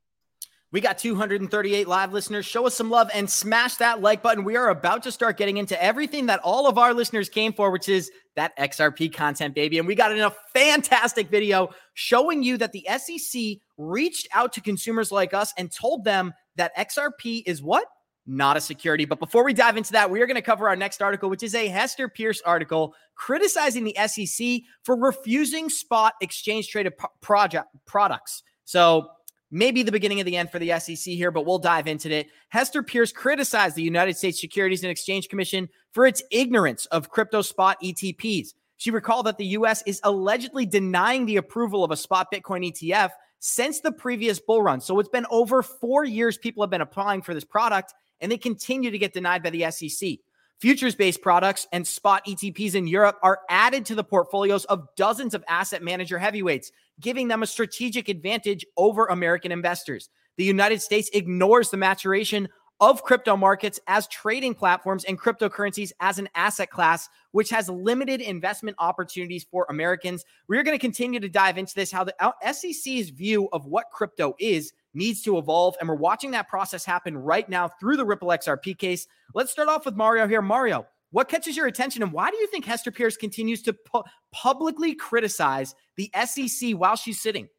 We 0.74 0.80
got 0.80 0.98
238 0.98 1.86
live 1.86 2.14
listeners. 2.14 2.46
Show 2.46 2.66
us 2.66 2.76
some 2.76 2.90
love 2.90 3.10
and 3.14 3.30
smash 3.30 3.76
that 3.76 4.02
like 4.02 4.22
button. 4.22 4.46
We 4.46 4.56
are 4.56 4.70
about 4.70 5.04
to 5.04 5.12
start 5.12 5.38
getting 5.38 5.58
into 5.58 5.82
everything 5.84 6.28
that 6.28 6.40
all 6.46 6.66
of 6.66 6.78
our 6.78 6.94
listeners 6.94 7.28
came 7.28 7.52
for, 7.52 7.72
which 7.72 7.90
is 7.90 8.10
that 8.38 8.58
XRP 8.58 9.14
content, 9.14 9.54
baby. 9.54 9.80
And 9.80 9.88
we 9.88 9.96
got 9.96 10.14
in 10.14 10.22
a 10.22 10.34
fantastic 10.54 11.30
video 11.30 11.72
showing 11.94 12.42
you 12.42 12.58
that 12.58 12.72
the 12.72 12.88
SEC 12.98 13.58
reached 13.78 14.30
out 14.34 14.54
to 14.54 14.62
consumers 14.62 15.12
like 15.12 15.34
us 15.34 15.54
and 15.58 15.70
told 15.70 16.06
them 16.06 16.34
that 16.56 16.76
XRP 16.78 17.44
is 17.46 17.62
what? 17.62 17.86
Not 18.26 18.56
a 18.56 18.62
security. 18.62 19.04
But 19.04 19.20
before 19.20 19.44
we 19.44 19.54
dive 19.54 19.76
into 19.76 19.92
that, 19.92 20.10
we 20.10 20.22
are 20.22 20.26
going 20.28 20.36
to 20.36 20.42
cover 20.42 20.70
our 20.70 20.76
next 20.78 21.02
article, 21.02 21.30
which 21.30 21.44
is 21.44 21.54
a 21.54 21.68
Hester 21.68 22.08
Peirce 22.08 22.42
article 22.46 22.96
criticizing 23.16 23.84
the 23.84 23.98
SEC 24.08 24.62
for 24.84 24.96
refusing 24.96 25.68
spot 25.68 26.14
exchange 26.22 26.70
traded 26.70 26.94
project 27.20 27.68
products. 27.86 28.44
So, 28.64 29.10
maybe 29.52 29.84
the 29.84 29.92
beginning 29.92 30.20
of 30.20 30.26
the 30.26 30.38
end 30.38 30.50
for 30.50 30.60
the 30.60 30.80
SEC 30.80 31.14
here, 31.14 31.30
but 31.30 31.46
we'll 31.46 31.60
dive 31.60 31.88
into 31.88 32.10
it. 32.10 32.28
Hester 32.50 32.82
Peirce 32.82 33.12
criticized 33.12 33.76
the 33.76 33.84
United 33.84 34.18
States 34.18 34.40
Securities 34.40 34.84
and 34.84 34.90
Exchange 34.90 35.30
Commission 35.30 35.70
for 35.92 36.06
its 36.06 36.24
ignorance 36.32 36.86
of 36.88 37.10
crypto 37.10 37.42
spot 37.42 37.78
ETPs. 37.84 38.54
She 38.78 38.90
recalled 38.90 39.28
that 39.28 39.38
the 39.38 39.46
US 39.48 39.84
is 39.86 40.00
allegedly 40.04 40.66
denying 40.66 41.26
the 41.26 41.38
approval 41.38 41.84
of 41.84 41.92
a 41.92 41.98
spot 41.98 42.28
Bitcoin 42.34 42.72
ETF 42.72 43.12
since 43.38 43.80
the 43.80 43.92
previous 43.92 44.40
bull 44.40 44.64
run. 44.64 44.82
So 44.82 44.98
it's 45.00 45.10
been 45.10 45.26
over 45.30 45.62
four 45.62 46.06
years 46.06 46.38
people 46.38 46.64
have 46.64 46.70
been 46.70 46.82
applying 46.82 47.22
for 47.22 47.34
this 47.34 47.44
product, 47.44 47.94
and 48.22 48.32
they 48.32 48.38
continue 48.38 48.90
to 48.90 48.98
get 48.98 49.14
denied 49.14 49.44
by 49.44 49.50
the 49.50 49.70
SEC. 49.70 50.18
Futures 50.62 50.94
based 50.94 51.24
products 51.24 51.68
and 51.72 51.88
spot 51.88 52.24
ETPs 52.28 52.76
in 52.76 52.86
Europe 52.86 53.18
are 53.24 53.40
added 53.50 53.84
to 53.84 53.96
the 53.96 54.04
portfolios 54.04 54.64
of 54.66 54.88
dozens 54.96 55.34
of 55.34 55.44
asset 55.48 55.82
manager 55.82 56.20
heavyweights, 56.20 56.72
giving 57.00 57.28
them 57.28 57.42
a 57.42 57.48
strategic 57.48 58.10
advantage 58.10 58.64
over 58.78 59.08
American 59.08 59.52
investors. 59.52 60.10
The 60.38 60.44
United 60.44 60.80
States 60.80 61.10
ignores 61.14 61.72
the 61.72 61.78
maturation 61.78 62.48
of 62.80 63.02
crypto 63.02 63.36
markets 63.36 63.80
as 63.88 64.08
trading 64.10 64.54
platforms 64.54 65.04
and 65.06 65.20
cryptocurrencies 65.20 65.94
as 66.00 66.20
an 66.20 66.30
asset 66.36 66.70
class, 66.70 67.10
which 67.32 67.50
has 67.50 67.68
limited 67.68 68.22
investment 68.22 68.76
opportunities 68.78 69.48
for 69.50 69.66
Americans. 69.68 70.24
We're 70.48 70.62
going 70.62 70.78
to 70.78 70.82
continue 70.82 71.20
to 71.20 71.30
dive 71.30 71.58
into 71.58 71.74
this, 71.74 71.92
how 71.92 72.04
the 72.04 72.14
SEC's 72.52 73.10
view 73.10 73.50
of 73.52 73.66
what 73.66 73.86
crypto 73.92 74.36
is 74.38 74.74
needs 74.94 75.22
to 75.24 75.38
evolve. 75.38 75.76
And 75.80 75.88
we're 75.88 75.96
watching 75.96 76.32
that 76.32 76.48
process 76.48 76.86
happen 76.86 77.18
right 77.18 77.48
now 77.48 77.68
through 77.68 77.98
the 77.98 78.06
Ripple 78.06 78.30
XRP 78.30 78.78
case. 78.78 79.08
Let's 79.34 79.52
start 79.52 79.70
off 79.70 79.86
with 79.86 79.96
Mario 79.96 80.28
here. 80.28 80.42
Mario, 80.42 80.86
what 81.12 81.28
catches 81.28 81.58
your 81.58 81.68
attention 81.68 82.04
and 82.04 82.12
why 82.12 82.30
do 82.30 82.38
you 82.38 82.48
think 82.48 82.66
Hester 82.66 82.92
Peirce 82.92 83.18
continues 83.18 83.62
to 83.64 83.74
pu- 83.74 84.04
publicly 84.32 84.96
criticize 84.96 85.76
the 85.98 86.10
SEC 86.26 86.72
while 86.72 86.96
she's 86.96 87.22
sitting? 87.22 87.50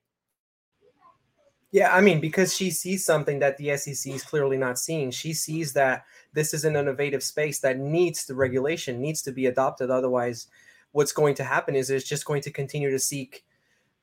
Yeah, 1.71 1.95
I 1.95 2.03
mean, 2.03 2.21
because 2.21 2.55
she 2.55 2.71
sees 2.71 3.03
something 3.03 3.39
that 3.39 3.57
the 3.57 3.75
SEC 3.79 4.13
is 4.13 4.23
clearly 4.23 4.59
not 4.59 4.79
seeing. 4.79 5.11
She 5.11 5.33
sees 5.33 5.73
that 5.73 6.05
this 6.35 6.53
is 6.53 6.67
an 6.67 6.77
innovative 6.77 7.23
space 7.23 7.61
that 7.61 7.79
needs 7.79 8.27
the 8.27 8.35
regulation, 8.35 9.01
needs 9.01 9.23
to 9.23 9.33
be 9.33 9.47
adopted. 9.47 9.91
Otherwise, 9.91 10.49
what's 10.93 11.13
going 11.13 11.35
to 11.37 11.45
happen 11.45 11.75
is 11.75 11.89
it's 11.89 12.07
just 12.07 12.27
going 12.27 12.43
to 12.43 12.51
continue 12.51 12.91
to 12.91 12.99
seek, 12.99 13.47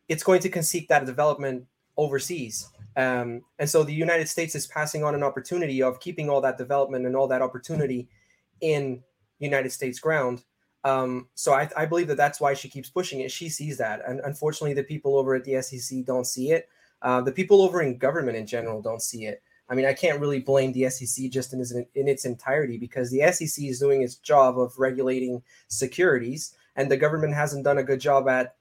it's 0.08 0.24
going 0.24 0.42
to 0.42 0.64
seek 0.64 0.88
that 0.90 1.06
development 1.06 1.68
overseas. 1.96 2.70
Um, 3.00 3.44
and 3.60 3.70
so 3.70 3.84
the 3.84 3.94
United 3.94 4.28
States 4.28 4.56
is 4.56 4.68
passing 4.68 5.06
on 5.06 5.16
an 5.16 5.24
opportunity 5.24 5.82
of 5.82 6.02
keeping 6.02 6.30
all 6.30 6.42
that 6.42 6.58
development 6.58 7.06
and 7.06 7.16
all 7.16 7.30
that 7.30 7.42
opportunity 7.42 8.10
in 8.60 9.02
United 9.40 9.72
States 9.72 10.00
ground. 10.00 10.44
Um, 10.84 11.30
so 11.34 11.54
I, 11.54 11.70
I, 11.78 11.86
believe 11.86 12.08
that 12.08 12.18
that's 12.18 12.42
why 12.42 12.54
she 12.54 12.68
keeps 12.68 12.90
pushing 12.90 13.22
it. 13.22 13.32
She 13.32 13.48
sees 13.48 13.78
that, 13.78 14.02
and 14.06 14.20
unfortunately, 14.26 14.74
the 14.74 14.84
people 14.84 15.18
over 15.18 15.34
at 15.34 15.46
the 15.46 15.62
SEC 15.62 16.04
don't 16.04 16.28
see 16.28 16.52
it. 16.52 16.68
Uh, 17.02 17.22
the 17.22 17.32
people 17.32 17.62
over 17.62 17.82
in 17.82 17.98
government 17.98 18.36
in 18.36 18.46
general 18.46 18.82
don't 18.82 19.02
see 19.02 19.26
it. 19.26 19.42
I 19.70 19.76
mean, 19.76 19.86
I 19.86 19.94
can't 19.94 20.20
really 20.20 20.40
blame 20.40 20.74
the 20.74 20.90
SEC 20.90 21.30
just 21.30 21.54
in 21.54 21.62
its, 21.62 21.72
in 21.72 22.08
its 22.08 22.26
entirety 22.26 22.78
because 22.78 23.12
the 23.12 23.32
SEC 23.32 23.64
is 23.64 23.80
doing 23.80 24.02
its 24.02 24.16
job 24.16 24.60
of 24.60 24.78
regulating 24.78 25.42
securities, 25.70 26.54
and 26.76 26.92
the 26.92 26.98
government 26.98 27.34
hasn't 27.34 27.64
done 27.64 27.78
a 27.78 27.84
good 27.84 28.02
job 28.02 28.28
at 28.28 28.56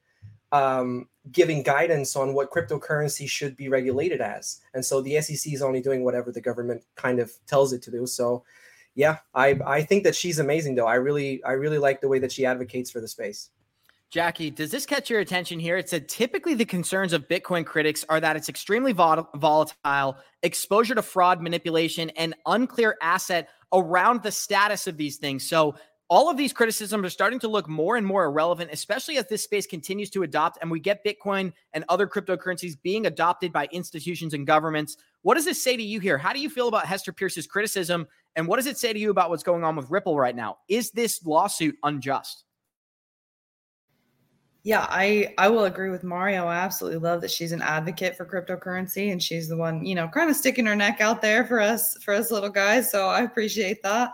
um, 0.53 1.09
giving 1.33 1.63
guidance 1.63 2.17
on 2.17 2.35
what 2.35 2.51
cryptocurrency 2.51 3.29
should 3.29 3.57
be 3.57 3.69
regulated 3.69 4.21
as. 4.21 4.61
And 4.75 4.85
so 4.85 5.01
the 5.01 5.21
SEC 5.21 5.53
is 5.53 5.63
only 5.63 5.81
doing 5.81 6.05
whatever 6.05 6.33
the 6.33 6.41
government 6.41 6.85
kind 6.97 7.19
of 7.19 7.33
tells 7.47 7.73
it 7.73 7.83
to 7.83 7.91
do. 7.91 8.07
So 8.07 8.45
yeah, 8.95 9.19
I 9.35 9.59
I 9.65 9.83
think 9.83 10.05
that 10.05 10.17
she's 10.17 10.39
amazing 10.39 10.75
though. 10.75 10.87
I 10.87 10.97
really 10.97 11.43
I 11.45 11.53
really 11.53 11.79
like 11.79 12.01
the 12.01 12.09
way 12.09 12.19
that 12.19 12.33
she 12.33 12.45
advocates 12.45 12.91
for 12.91 13.01
the 13.01 13.09
space. 13.09 13.51
Jackie, 14.11 14.51
does 14.51 14.71
this 14.71 14.87
catch 14.87 15.11
your 15.11 15.21
attention 15.21 15.61
here? 15.61 15.77
It 15.77 15.91
said 15.91 16.09
typically 16.09 16.55
the 16.55 16.65
concerns 16.65 17.13
of 17.13 17.29
Bitcoin 17.29 17.67
critics 17.67 18.07
are 18.09 18.21
that 18.21 18.37
it's 18.37 18.49
extremely 18.49 18.93
vol- 18.93 19.29
volatile, 19.37 20.17
exposure 20.43 20.95
to 20.95 21.03
fraud, 21.03 21.43
manipulation, 21.43 22.09
and 22.11 22.35
unclear 22.47 22.97
asset 23.03 23.51
around 23.73 24.23
the 24.23 24.33
status 24.33 24.87
of 24.87 24.97
these 24.97 25.19
things. 25.19 25.47
So 25.47 25.75
all 26.11 26.31
of 26.31 26.39
these 26.39 26.55
criticisms 26.55 27.05
are 27.05 27.11
starting 27.11 27.39
to 27.41 27.49
look 27.49 27.69
more 27.69 27.97
and 27.97 28.07
more 28.07 28.25
irrelevant, 28.25 28.71
especially 28.73 29.19
as 29.19 29.27
this 29.27 29.45
space 29.45 29.67
continues 29.67 30.09
to 30.11 30.23
adopt 30.23 30.59
and 30.61 30.71
we 30.71 30.81
get 30.81 31.05
Bitcoin 31.05 31.53
and 31.75 31.85
other 31.89 32.07
cryptocurrencies 32.07 32.81
being 32.83 33.07
adopted 33.07 33.53
by 33.53 33.69
institutions 33.73 34.33
and 34.33 34.47
governments. 34.47 34.97
What 35.23 35.35
does 35.35 35.45
this 35.45 35.63
say 35.63 35.77
to 35.77 35.83
you 35.83 36.01
here? 36.01 36.17
How 36.17 36.33
do 36.33 36.41
you 36.41 36.49
feel 36.49 36.69
about 36.69 36.87
Hester 36.87 37.13
Peirce's 37.13 37.47
criticism? 37.47 38.07
And 38.37 38.47
what 38.47 38.57
does 38.57 38.67
it 38.67 38.79
say 38.79 38.93
to 38.93 38.99
you 38.99 39.11
about 39.11 39.29
what's 39.29 39.43
going 39.43 39.65
on 39.65 39.77
with 39.77 39.91
Ripple 39.91 40.17
right 40.19 40.35
now? 40.35 40.59
Is 40.69 40.91
this 40.93 41.25
lawsuit 41.27 41.77
unjust? 41.83 42.45
Yeah, 44.63 44.87
I 44.89 45.35
I 45.39 45.49
will 45.49 45.65
agree 45.65 45.91
with 45.91 46.05
Mario. 46.05 46.47
I 46.47 46.57
absolutely 46.57 46.99
love 46.99 47.21
that 47.21 47.31
she's 47.31 47.53
an 47.53 47.63
advocate 47.63 48.17
for 48.17 48.27
cryptocurrency 48.27 49.13
and 49.13 49.23
she's 49.23 49.49
the 49.49 49.57
one, 49.57 49.85
you 49.85 49.95
know, 49.95 50.09
kind 50.09 50.29
of 50.29 50.37
sticking 50.37 50.67
her 50.67 50.77
neck 50.77 51.01
out 51.01 51.23
there 51.23 51.47
for 51.47 51.61
us 51.61 51.97
for 52.03 52.13
us 52.13 52.31
little 52.31 52.51
guys. 52.51 52.91
So 52.91 53.07
I 53.07 53.23
appreciate 53.23 53.83
that. 53.83 54.13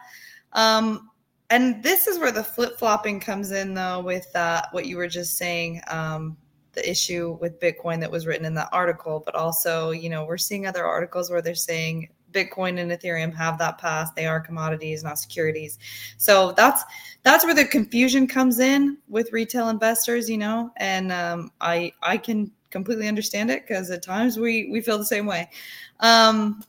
Um, 0.53 1.11
and 1.51 1.83
this 1.83 2.07
is 2.07 2.19
where 2.19 2.33
the 2.33 2.43
flip 2.43 2.79
flopping 2.79 3.21
comes 3.21 3.51
in, 3.51 3.75
though, 3.75 4.01
with 4.01 4.35
uh, 4.35 4.63
what 4.73 4.87
you 4.87 4.97
were 4.97 5.09
just 5.09 5.37
saying, 5.37 5.83
um, 5.89 6.37
the 6.73 6.89
issue 6.89 7.39
with 7.41 7.61
Bitcoin 7.61 8.01
that 8.01 8.11
was 8.11 8.27
written 8.27 8.47
in 8.47 8.55
that 8.55 8.69
article. 8.73 9.23
But 9.25 9.35
also, 9.35 9.91
you 9.91 10.09
know, 10.09 10.25
we're 10.25 10.39
seeing 10.39 10.67
other 10.67 10.85
articles 10.85 11.31
where 11.31 11.43
they're 11.43 11.55
saying 11.55 12.09
Bitcoin 12.33 12.81
and 12.81 12.91
Ethereum 12.91 13.33
have 13.35 13.59
that 13.59 13.79
pass; 13.79 14.11
they 14.13 14.27
are 14.27 14.41
commodities, 14.41 15.05
not 15.05 15.19
securities. 15.19 15.79
So 16.17 16.53
that's 16.53 16.83
that's 17.23 17.45
where 17.45 17.55
the 17.55 17.65
confusion 17.65 18.27
comes 18.27 18.59
in 18.59 18.99
with 19.09 19.33
retail 19.33 19.69
investors, 19.69 20.29
you 20.29 20.39
know. 20.39 20.73
And 20.79 21.13
um, 21.13 21.51
I 21.61 21.93
I 22.03 22.17
can 22.17 22.51
completely 22.71 23.07
understand 23.07 23.51
it 23.51 23.67
because 23.67 23.91
at 23.91 24.03
times 24.03 24.39
we 24.39 24.69
we 24.71 24.81
feel 24.81 24.99
the 24.99 25.07
same 25.07 25.27
way. 25.27 25.49
Um, 26.01 26.65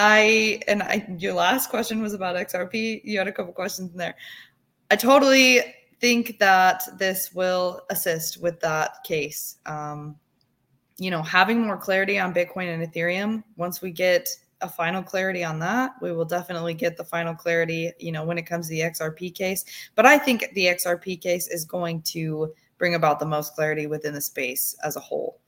I 0.00 0.60
and 0.68 0.80
I 0.80 1.04
your 1.18 1.32
last 1.32 1.70
question 1.70 2.00
was 2.00 2.14
about 2.14 2.36
XRP. 2.36 3.00
You 3.02 3.18
had 3.18 3.26
a 3.26 3.32
couple 3.32 3.52
questions 3.52 3.90
in 3.90 3.98
there. 3.98 4.14
I 4.92 4.96
totally 4.96 5.60
think 6.00 6.38
that 6.38 6.84
this 6.98 7.34
will 7.34 7.82
assist 7.90 8.40
with 8.40 8.60
that 8.60 9.02
case. 9.02 9.56
Um, 9.66 10.14
you 10.98 11.10
know, 11.10 11.20
having 11.20 11.66
more 11.66 11.76
clarity 11.76 12.16
on 12.16 12.32
Bitcoin 12.32 12.72
and 12.72 12.86
Ethereum. 12.86 13.42
Once 13.56 13.82
we 13.82 13.90
get 13.90 14.28
a 14.60 14.68
final 14.68 15.02
clarity 15.02 15.42
on 15.42 15.58
that, 15.58 15.92
we 16.00 16.12
will 16.12 16.24
definitely 16.24 16.74
get 16.74 16.96
the 16.96 17.04
final 17.04 17.34
clarity. 17.34 17.90
You 17.98 18.12
know, 18.12 18.24
when 18.24 18.38
it 18.38 18.46
comes 18.46 18.68
to 18.68 18.74
the 18.74 18.82
XRP 18.82 19.34
case. 19.34 19.64
But 19.96 20.06
I 20.06 20.16
think 20.16 20.48
the 20.54 20.66
XRP 20.66 21.20
case 21.20 21.48
is 21.48 21.64
going 21.64 22.02
to 22.02 22.54
bring 22.78 22.94
about 22.94 23.18
the 23.18 23.26
most 23.26 23.56
clarity 23.56 23.88
within 23.88 24.14
the 24.14 24.20
space 24.20 24.76
as 24.84 24.94
a 24.94 25.00
whole. 25.00 25.40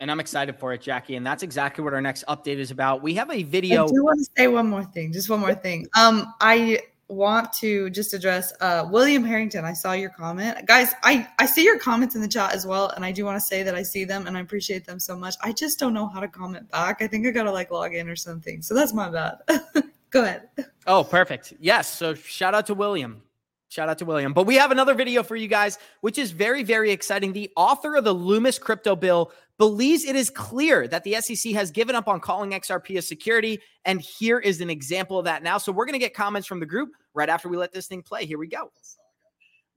And 0.00 0.10
I'm 0.10 0.20
excited 0.20 0.56
for 0.56 0.72
it, 0.72 0.80
Jackie. 0.80 1.16
And 1.16 1.26
that's 1.26 1.42
exactly 1.42 1.82
what 1.82 1.92
our 1.92 2.00
next 2.00 2.24
update 2.28 2.58
is 2.58 2.70
about. 2.70 3.02
We 3.02 3.14
have 3.14 3.30
a 3.30 3.42
video. 3.42 3.84
I 3.84 3.88
do 3.88 4.04
want 4.04 4.20
to 4.20 4.30
say 4.36 4.46
one 4.46 4.68
more 4.68 4.84
thing, 4.84 5.12
just 5.12 5.28
one 5.28 5.40
more 5.40 5.54
thing. 5.54 5.86
Um, 5.98 6.32
I 6.40 6.80
want 7.08 7.52
to 7.54 7.88
just 7.90 8.12
address 8.14 8.52
uh, 8.60 8.86
William 8.90 9.24
Harrington. 9.24 9.64
I 9.64 9.72
saw 9.72 9.92
your 9.92 10.10
comment, 10.10 10.66
guys. 10.66 10.94
I 11.02 11.26
I 11.38 11.46
see 11.46 11.64
your 11.64 11.78
comments 11.78 12.14
in 12.14 12.20
the 12.20 12.28
chat 12.28 12.52
as 12.52 12.66
well, 12.66 12.90
and 12.90 13.04
I 13.04 13.12
do 13.12 13.24
want 13.24 13.36
to 13.36 13.44
say 13.44 13.62
that 13.62 13.74
I 13.74 13.82
see 13.82 14.04
them 14.04 14.26
and 14.26 14.36
I 14.36 14.40
appreciate 14.40 14.84
them 14.84 15.00
so 15.00 15.16
much. 15.16 15.34
I 15.42 15.52
just 15.52 15.78
don't 15.78 15.94
know 15.94 16.06
how 16.06 16.20
to 16.20 16.28
comment 16.28 16.70
back. 16.70 17.02
I 17.02 17.06
think 17.06 17.26
I 17.26 17.30
gotta 17.30 17.50
like 17.52 17.70
log 17.70 17.94
in 17.94 18.08
or 18.08 18.16
something. 18.16 18.62
So 18.62 18.74
that's 18.74 18.92
my 18.92 19.08
bad. 19.08 19.38
Go 20.10 20.22
ahead. 20.22 20.48
Oh, 20.86 21.04
perfect. 21.04 21.54
Yes. 21.60 21.88
So 21.88 22.14
shout 22.14 22.54
out 22.54 22.66
to 22.66 22.74
William. 22.74 23.22
Shout 23.70 23.90
out 23.90 23.98
to 23.98 24.06
William. 24.06 24.32
But 24.32 24.46
we 24.46 24.54
have 24.54 24.70
another 24.70 24.94
video 24.94 25.22
for 25.22 25.36
you 25.36 25.46
guys, 25.46 25.78
which 26.00 26.16
is 26.16 26.30
very, 26.30 26.62
very 26.62 26.90
exciting. 26.90 27.34
The 27.34 27.50
author 27.54 27.96
of 27.96 28.04
the 28.04 28.14
Lummis 28.14 28.58
crypto 28.58 28.96
bill 28.96 29.30
believes 29.58 30.04
it 30.04 30.14
is 30.16 30.30
clear 30.30 30.86
that 30.88 31.04
the 31.04 31.14
SEC 31.20 31.52
has 31.52 31.70
given 31.70 31.96
up 31.96 32.08
on 32.08 32.20
calling 32.20 32.52
XRP 32.52 32.96
a 32.96 33.02
security. 33.02 33.60
And 33.84 34.00
here 34.00 34.38
is 34.38 34.60
an 34.60 34.70
example 34.70 35.18
of 35.18 35.24
that 35.24 35.42
now. 35.42 35.58
So 35.58 35.72
we're 35.72 35.84
going 35.84 35.94
to 35.94 35.98
get 35.98 36.14
comments 36.14 36.46
from 36.46 36.60
the 36.60 36.66
group 36.66 36.90
right 37.12 37.28
after 37.28 37.48
we 37.48 37.56
let 37.56 37.72
this 37.72 37.88
thing 37.88 38.02
play. 38.02 38.24
Here 38.24 38.38
we 38.38 38.46
go. 38.46 38.70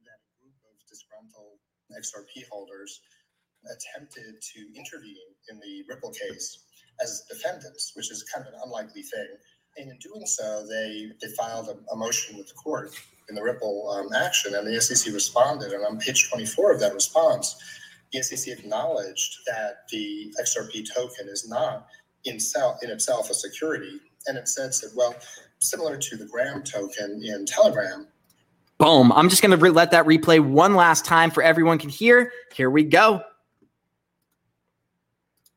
That 0.05 0.19
a 0.29 0.43
group 0.43 0.53
of 0.63 0.87
disgruntled 0.87 1.57
XRP 1.91 2.47
holders 2.49 3.01
attempted 3.65 4.41
to 4.41 4.59
intervene 4.75 5.15
in 5.49 5.59
the 5.59 5.83
Ripple 5.89 6.11
case 6.11 6.59
as 7.01 7.23
defendants, 7.29 7.93
which 7.95 8.11
is 8.11 8.23
kind 8.23 8.45
of 8.47 8.53
an 8.53 8.59
unlikely 8.63 9.03
thing. 9.03 9.27
And 9.77 9.89
in 9.89 9.97
doing 9.99 10.25
so, 10.25 10.65
they, 10.67 11.11
they 11.21 11.33
filed 11.33 11.69
a, 11.69 11.93
a 11.93 11.95
motion 11.95 12.37
with 12.37 12.47
the 12.47 12.53
court 12.53 12.91
in 13.29 13.35
the 13.35 13.41
Ripple 13.41 13.89
um, 13.89 14.13
action, 14.13 14.55
and 14.55 14.67
the 14.67 14.81
SEC 14.81 15.13
responded. 15.13 15.71
And 15.71 15.85
on 15.85 15.97
page 15.97 16.29
24 16.29 16.73
of 16.73 16.79
that 16.81 16.93
response, 16.93 17.55
the 18.11 18.21
SEC 18.21 18.57
acknowledged 18.57 19.37
that 19.47 19.87
the 19.89 20.33
XRP 20.41 20.85
token 20.93 21.27
is 21.27 21.47
not 21.47 21.87
in, 22.25 22.39
self, 22.39 22.83
in 22.83 22.89
itself 22.89 23.29
a 23.29 23.33
security. 23.33 23.99
And 24.27 24.37
it 24.37 24.47
said, 24.47 24.73
said, 24.73 24.91
well, 24.95 25.15
similar 25.59 25.97
to 25.97 26.17
the 26.17 26.25
Gram 26.25 26.63
token 26.63 27.21
in 27.23 27.45
Telegram. 27.45 28.07
Boom. 28.77 29.11
I'm 29.11 29.29
just 29.29 29.41
going 29.41 29.51
to 29.51 29.57
re- 29.57 29.69
let 29.69 29.91
that 29.91 30.05
replay 30.05 30.39
one 30.39 30.75
last 30.75 31.05
time 31.05 31.31
for 31.31 31.43
everyone 31.43 31.77
can 31.77 31.89
hear. 31.89 32.31
Here 32.53 32.69
we 32.69 32.83
go. 32.83 33.21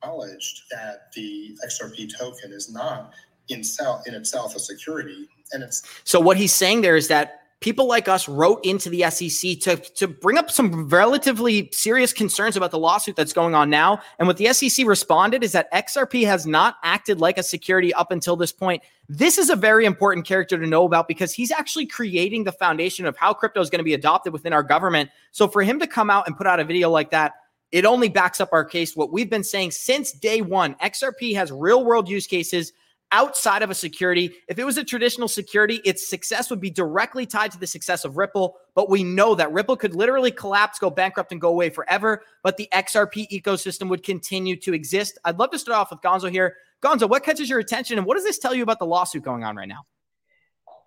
Acknowledged 0.02 0.62
that 0.70 1.12
the 1.14 1.56
XRP 1.66 2.10
token 2.18 2.52
is 2.52 2.70
not 2.70 3.14
in, 3.48 3.64
self, 3.64 4.06
in 4.06 4.14
itself 4.14 4.54
a 4.54 4.58
security. 4.58 5.28
And 5.52 5.62
it's 5.62 5.82
so 6.04 6.20
what 6.20 6.36
he's 6.36 6.52
saying 6.52 6.82
there 6.82 6.96
is 6.96 7.08
that 7.08 7.43
people 7.60 7.86
like 7.86 8.08
us 8.08 8.28
wrote 8.28 8.64
into 8.64 8.90
the 8.90 9.02
SEC 9.10 9.58
to, 9.60 9.76
to 9.94 10.06
bring 10.06 10.36
up 10.36 10.50
some 10.50 10.88
relatively 10.88 11.68
serious 11.72 12.12
concerns 12.12 12.56
about 12.56 12.70
the 12.70 12.78
lawsuit 12.78 13.16
that's 13.16 13.32
going 13.32 13.54
on 13.54 13.70
now. 13.70 14.00
And 14.18 14.28
what 14.28 14.36
the 14.36 14.52
SEC 14.52 14.86
responded 14.86 15.42
is 15.42 15.52
that 15.52 15.72
XRP 15.72 16.26
has 16.26 16.46
not 16.46 16.76
acted 16.82 17.20
like 17.20 17.38
a 17.38 17.42
security 17.42 17.94
up 17.94 18.10
until 18.10 18.36
this 18.36 18.52
point. 18.52 18.82
This 19.08 19.38
is 19.38 19.50
a 19.50 19.56
very 19.56 19.86
important 19.86 20.26
character 20.26 20.58
to 20.58 20.66
know 20.66 20.84
about 20.84 21.08
because 21.08 21.32
he's 21.32 21.50
actually 21.50 21.86
creating 21.86 22.44
the 22.44 22.52
foundation 22.52 23.06
of 23.06 23.16
how 23.16 23.32
crypto 23.32 23.60
is 23.60 23.70
going 23.70 23.80
to 23.80 23.84
be 23.84 23.94
adopted 23.94 24.32
within 24.32 24.52
our 24.52 24.62
government. 24.62 25.10
So 25.30 25.48
for 25.48 25.62
him 25.62 25.78
to 25.80 25.86
come 25.86 26.10
out 26.10 26.26
and 26.26 26.36
put 26.36 26.46
out 26.46 26.60
a 26.60 26.64
video 26.64 26.90
like 26.90 27.10
that, 27.10 27.32
it 27.72 27.84
only 27.84 28.08
backs 28.08 28.40
up 28.40 28.50
our 28.52 28.64
case. 28.64 28.94
What 28.94 29.12
we've 29.12 29.30
been 29.30 29.42
saying 29.42 29.72
since 29.72 30.12
day 30.12 30.42
one, 30.42 30.74
XRP 30.76 31.34
has 31.34 31.50
real 31.50 31.84
world 31.84 32.08
use 32.08 32.26
cases 32.26 32.72
outside 33.12 33.62
of 33.62 33.70
a 33.70 33.74
security. 33.74 34.34
If 34.48 34.58
it 34.58 34.64
was 34.64 34.76
a 34.76 34.84
traditional 34.84 35.28
security, 35.28 35.80
its 35.84 36.08
success 36.08 36.50
would 36.50 36.60
be 36.60 36.70
directly 36.70 37.26
tied 37.26 37.52
to 37.52 37.58
the 37.58 37.66
success 37.66 38.04
of 38.04 38.16
Ripple. 38.16 38.56
But 38.74 38.90
we 38.90 39.04
know 39.04 39.34
that 39.36 39.52
Ripple 39.52 39.76
could 39.76 39.94
literally 39.94 40.30
collapse, 40.30 40.78
go 40.78 40.90
bankrupt, 40.90 41.32
and 41.32 41.40
go 41.40 41.48
away 41.48 41.70
forever. 41.70 42.22
But 42.42 42.56
the 42.56 42.68
XRP 42.72 43.28
ecosystem 43.30 43.88
would 43.88 44.02
continue 44.02 44.56
to 44.56 44.74
exist. 44.74 45.18
I'd 45.24 45.38
love 45.38 45.50
to 45.52 45.58
start 45.58 45.78
off 45.78 45.90
with 45.90 46.00
Gonzo 46.00 46.30
here. 46.30 46.56
Gonzo, 46.82 47.08
what 47.08 47.24
catches 47.24 47.48
your 47.48 47.60
attention, 47.60 47.96
and 47.96 48.06
what 48.06 48.14
does 48.14 48.24
this 48.24 48.38
tell 48.38 48.54
you 48.54 48.62
about 48.62 48.78
the 48.78 48.86
lawsuit 48.86 49.22
going 49.22 49.42
on 49.42 49.56
right 49.56 49.68
now? 49.68 49.86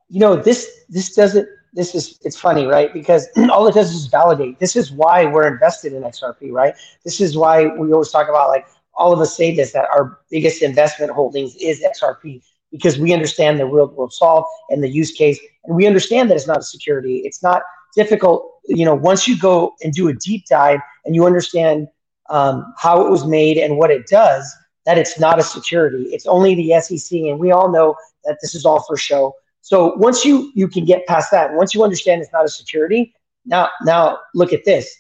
You 0.10 0.20
know, 0.20 0.36
this 0.36 0.86
this 0.90 1.16
doesn't. 1.16 1.48
This 1.74 1.96
is 1.96 2.20
it's 2.24 2.40
funny, 2.40 2.66
right? 2.66 2.94
Because 2.94 3.28
all 3.52 3.68
it 3.68 3.74
does 3.74 3.94
is 3.94 4.08
validate. 4.08 4.60
This 4.60 4.76
is 4.76 4.92
why 4.92 5.26
we're 5.26 5.48
invested 5.48 5.94
in 5.94 6.04
XRP, 6.04 6.52
right? 6.52 6.76
This 7.04 7.20
is 7.20 7.36
why 7.36 7.68
we 7.68 7.92
always 7.92 8.12
talk 8.12 8.30
about 8.30 8.50
like 8.50 8.68
all 8.98 9.14
of 9.14 9.20
us 9.20 9.36
say 9.36 9.56
this 9.56 9.72
that 9.74 9.88
our 9.90 10.20
biggest 10.30 10.62
investment 10.62 11.12
holdings 11.12 11.56
is 11.58 11.82
XRP 11.82 12.42
because 12.72 12.98
we 12.98 13.14
understand 13.14 13.60
the 13.60 13.66
real 13.66 13.88
world 13.88 14.12
solve 14.12 14.44
and 14.70 14.84
the 14.84 14.90
use 14.90 15.12
case, 15.12 15.40
and 15.64 15.76
we 15.76 15.88
understand 15.88 16.30
that 16.30 16.36
it's 16.36 16.48
not 16.48 16.60
a 16.60 16.64
security. 16.64 17.20
It's 17.20 17.42
not 17.42 17.62
difficult. 17.96 18.52
You 18.66 18.86
know, 18.86 18.96
once 18.96 19.28
you 19.28 19.38
go 19.40 19.74
and 19.82 19.94
do 19.94 20.10
a 20.10 20.14
deep 20.14 20.46
dive 20.48 20.80
and 21.06 21.16
you 21.16 21.26
understand 21.26 21.88
um, 22.30 22.74
how 22.78 23.06
it 23.06 23.10
was 23.10 23.26
made 23.26 23.58
and 23.58 23.78
what 23.78 23.90
it 23.90 24.08
does, 24.08 24.54
that 24.86 24.98
it's 24.98 25.20
not 25.20 25.40
a 25.40 25.44
security. 25.44 26.04
It's 26.12 26.26
only 26.26 26.56
the 26.56 26.80
SEC, 26.82 27.20
and 27.20 27.40
we 27.40 27.52
all 27.52 27.72
know 27.72 27.96
that 28.26 28.38
this 28.42 28.56
is 28.56 28.66
all 28.66 28.84
for 28.84 28.98
show. 28.98 29.34
So 29.62 29.96
once 29.96 30.26
you 30.26 30.52
you 30.56 30.68
can 30.68 30.86
get 30.86 31.06
past 31.08 31.32
that, 31.32 31.54
once 31.54 31.74
you 31.74 31.84
understand 31.84 32.22
it's 32.22 32.34
not 32.34 32.46
a 32.46 32.50
security, 32.50 33.14
now 33.46 33.70
now 33.84 34.20
look 34.34 34.54
at 34.54 34.66
this. 34.66 34.94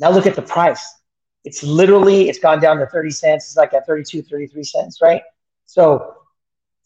Now 0.00 0.10
look 0.10 0.26
at 0.26 0.36
the 0.36 0.42
price 0.42 0.97
it's 1.44 1.62
literally 1.62 2.28
it's 2.28 2.38
gone 2.38 2.60
down 2.60 2.78
to 2.78 2.86
30 2.86 3.10
cents. 3.10 3.46
It's 3.46 3.56
like 3.56 3.74
at 3.74 3.86
32 3.86 4.22
33 4.22 4.64
cents 4.64 5.00
right? 5.02 5.22
So 5.66 6.14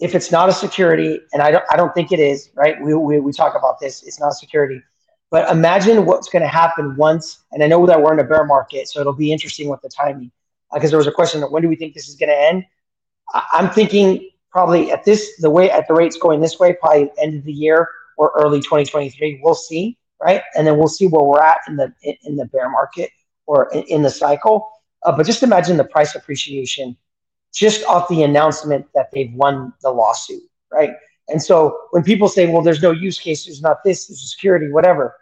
if 0.00 0.14
it's 0.14 0.32
not 0.32 0.48
a 0.48 0.52
security 0.52 1.20
and 1.32 1.40
i 1.42 1.50
don't 1.50 1.64
i 1.70 1.76
don't 1.76 1.94
think 1.94 2.12
it 2.12 2.20
is 2.20 2.50
right? 2.54 2.80
We, 2.80 2.94
we, 2.94 3.20
we 3.20 3.32
talk 3.32 3.54
about 3.54 3.80
this. 3.80 4.02
It's 4.02 4.20
not 4.20 4.28
a 4.28 4.34
security. 4.34 4.82
But 5.30 5.50
imagine 5.50 6.04
what's 6.04 6.28
going 6.28 6.42
to 6.42 6.48
happen 6.48 6.96
once 6.96 7.44
and 7.52 7.62
i 7.62 7.66
know 7.66 7.86
that 7.86 8.00
we're 8.00 8.12
in 8.12 8.20
a 8.20 8.24
bear 8.24 8.44
market 8.44 8.88
so 8.88 9.00
it'll 9.00 9.12
be 9.12 9.32
interesting 9.32 9.68
with 9.68 9.80
the 9.80 9.88
timing 9.88 10.30
because 10.72 10.88
uh, 10.88 10.92
there 10.92 10.98
was 10.98 11.06
a 11.06 11.12
question 11.12 11.40
when 11.42 11.62
do 11.62 11.68
we 11.68 11.76
think 11.76 11.94
this 11.94 12.08
is 12.08 12.16
going 12.16 12.28
to 12.28 12.38
end? 12.38 12.64
I, 13.34 13.42
i'm 13.52 13.70
thinking 13.70 14.30
probably 14.50 14.92
at 14.92 15.04
this 15.04 15.36
the 15.38 15.50
way 15.50 15.70
at 15.70 15.88
the 15.88 15.94
rates 15.94 16.16
going 16.18 16.40
this 16.40 16.58
way 16.58 16.74
probably 16.74 17.10
end 17.18 17.34
of 17.36 17.44
the 17.44 17.52
year 17.52 17.88
or 18.18 18.32
early 18.36 18.58
2023 18.58 19.40
we'll 19.42 19.54
see 19.54 19.96
right? 20.22 20.42
And 20.54 20.66
then 20.66 20.78
we'll 20.78 20.88
see 20.88 21.06
where 21.06 21.22
we're 21.22 21.42
at 21.42 21.58
in 21.68 21.76
the 21.76 21.92
in 22.22 22.36
the 22.36 22.46
bear 22.46 22.70
market 22.70 23.10
or 23.46 23.70
in, 23.72 24.02
the 24.02 24.10
cycle. 24.10 24.70
Uh, 25.04 25.12
but 25.16 25.26
just 25.26 25.42
imagine 25.42 25.76
the 25.76 25.84
price 25.84 26.14
appreciation 26.14 26.96
just 27.54 27.84
off 27.84 28.08
the 28.08 28.22
announcement 28.22 28.86
that 28.94 29.10
they've 29.12 29.32
won 29.34 29.72
the 29.82 29.90
lawsuit, 29.90 30.42
right? 30.72 30.92
And 31.28 31.42
so 31.42 31.78
when 31.90 32.02
people 32.02 32.28
say, 32.28 32.46
well, 32.46 32.62
there's 32.62 32.82
no 32.82 32.90
use 32.90 33.18
case, 33.18 33.44
there's 33.44 33.62
not 33.62 33.84
this, 33.84 34.06
there's 34.06 34.30
security, 34.30 34.70
whatever, 34.70 35.16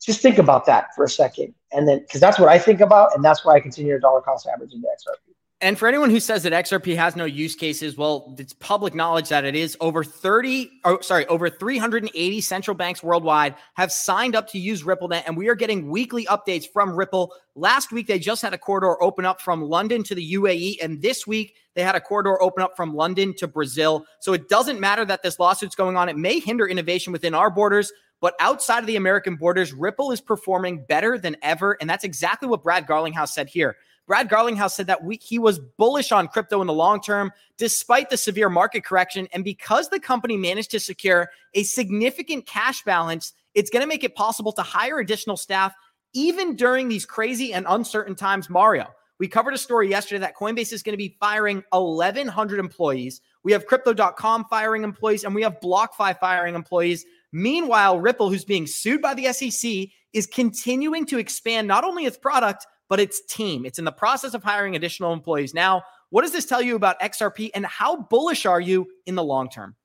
just 0.00 0.20
think 0.20 0.38
about 0.38 0.66
that 0.66 0.94
for 0.94 1.04
a 1.04 1.08
second. 1.08 1.54
And 1.72 1.88
then, 1.88 2.00
because 2.00 2.20
that's 2.20 2.38
what 2.38 2.48
I 2.48 2.58
think 2.58 2.80
about, 2.80 3.14
and 3.14 3.24
that's 3.24 3.44
why 3.44 3.54
I 3.54 3.60
continue 3.60 3.92
to 3.94 4.00
dollar 4.00 4.20
cost 4.20 4.46
average 4.46 4.72
index 4.72 5.04
XRP. 5.04 5.27
And 5.60 5.76
for 5.76 5.88
anyone 5.88 6.10
who 6.10 6.20
says 6.20 6.44
that 6.44 6.52
XRP 6.52 6.94
has 6.94 7.16
no 7.16 7.24
use 7.24 7.56
cases, 7.56 7.96
well, 7.96 8.32
it's 8.38 8.52
public 8.52 8.94
knowledge 8.94 9.28
that 9.30 9.44
it 9.44 9.56
is. 9.56 9.76
Over 9.80 10.04
30, 10.04 10.70
oh, 10.84 11.00
sorry, 11.00 11.26
over 11.26 11.50
380 11.50 12.40
central 12.42 12.76
banks 12.76 13.02
worldwide 13.02 13.56
have 13.74 13.90
signed 13.90 14.36
up 14.36 14.46
to 14.50 14.58
use 14.60 14.84
RippleNet, 14.84 15.24
and 15.26 15.36
we 15.36 15.48
are 15.48 15.56
getting 15.56 15.90
weekly 15.90 16.26
updates 16.26 16.64
from 16.72 16.94
Ripple. 16.94 17.34
Last 17.56 17.90
week, 17.90 18.06
they 18.06 18.20
just 18.20 18.40
had 18.40 18.54
a 18.54 18.58
corridor 18.58 19.02
open 19.02 19.24
up 19.24 19.40
from 19.40 19.60
London 19.60 20.04
to 20.04 20.14
the 20.14 20.34
UAE, 20.34 20.76
and 20.80 21.02
this 21.02 21.26
week, 21.26 21.56
they 21.74 21.82
had 21.82 21.96
a 21.96 22.00
corridor 22.00 22.40
open 22.40 22.62
up 22.62 22.76
from 22.76 22.94
London 22.94 23.34
to 23.38 23.48
Brazil. 23.48 24.06
So 24.20 24.34
it 24.34 24.48
doesn't 24.48 24.78
matter 24.78 25.04
that 25.06 25.24
this 25.24 25.40
lawsuit's 25.40 25.74
going 25.74 25.96
on. 25.96 26.08
It 26.08 26.16
may 26.16 26.38
hinder 26.38 26.68
innovation 26.68 27.12
within 27.12 27.34
our 27.34 27.50
borders, 27.50 27.92
but 28.20 28.34
outside 28.38 28.80
of 28.80 28.86
the 28.86 28.96
American 28.96 29.34
borders, 29.34 29.72
Ripple 29.72 30.12
is 30.12 30.20
performing 30.20 30.84
better 30.88 31.18
than 31.18 31.36
ever. 31.42 31.76
And 31.80 31.90
that's 31.90 32.04
exactly 32.04 32.48
what 32.48 32.62
Brad 32.62 32.86
Garlinghouse 32.86 33.30
said 33.30 33.48
here. 33.48 33.76
Brad 34.08 34.30
Garlinghouse 34.30 34.72
said 34.72 34.86
that 34.86 35.04
we, 35.04 35.20
he 35.22 35.38
was 35.38 35.58
bullish 35.58 36.12
on 36.12 36.28
crypto 36.28 36.62
in 36.62 36.66
the 36.66 36.72
long 36.72 37.00
term, 37.00 37.30
despite 37.58 38.08
the 38.08 38.16
severe 38.16 38.48
market 38.48 38.82
correction. 38.82 39.28
And 39.34 39.44
because 39.44 39.90
the 39.90 40.00
company 40.00 40.38
managed 40.38 40.70
to 40.72 40.80
secure 40.80 41.30
a 41.54 41.62
significant 41.62 42.46
cash 42.46 42.82
balance, 42.82 43.34
it's 43.54 43.68
going 43.68 43.82
to 43.82 43.86
make 43.86 44.04
it 44.04 44.14
possible 44.16 44.50
to 44.52 44.62
hire 44.62 44.98
additional 44.98 45.36
staff 45.36 45.74
even 46.14 46.56
during 46.56 46.88
these 46.88 47.04
crazy 47.04 47.52
and 47.52 47.66
uncertain 47.68 48.14
times, 48.14 48.48
Mario. 48.48 48.86
We 49.18 49.28
covered 49.28 49.52
a 49.52 49.58
story 49.58 49.90
yesterday 49.90 50.20
that 50.20 50.36
Coinbase 50.36 50.72
is 50.72 50.82
going 50.82 50.94
to 50.94 50.96
be 50.96 51.16
firing 51.20 51.62
1,100 51.70 52.60
employees. 52.60 53.20
We 53.42 53.52
have 53.52 53.66
Crypto.com 53.66 54.46
firing 54.48 54.84
employees, 54.84 55.24
and 55.24 55.34
we 55.34 55.42
have 55.42 55.60
BlockFi 55.60 56.18
firing 56.18 56.54
employees. 56.54 57.04
Meanwhile, 57.32 57.98
Ripple, 58.00 58.30
who's 58.30 58.44
being 58.44 58.66
sued 58.66 59.02
by 59.02 59.14
the 59.14 59.32
SEC, 59.32 59.88
is 60.12 60.26
continuing 60.26 61.04
to 61.06 61.18
expand 61.18 61.68
not 61.68 61.84
only 61.84 62.06
its 62.06 62.16
product, 62.16 62.66
but 62.88 63.00
it's 63.00 63.20
team. 63.20 63.64
It's 63.64 63.78
in 63.78 63.84
the 63.84 63.92
process 63.92 64.34
of 64.34 64.42
hiring 64.42 64.76
additional 64.76 65.12
employees. 65.12 65.54
Now, 65.54 65.82
what 66.10 66.22
does 66.22 66.32
this 66.32 66.46
tell 66.46 66.62
you 66.62 66.74
about 66.74 66.98
XRP 67.00 67.50
and 67.54 67.66
how 67.66 67.96
bullish 67.96 68.46
are 68.46 68.60
you 68.60 68.88
in 69.06 69.14
the 69.14 69.24
long 69.24 69.48
term? 69.48 69.76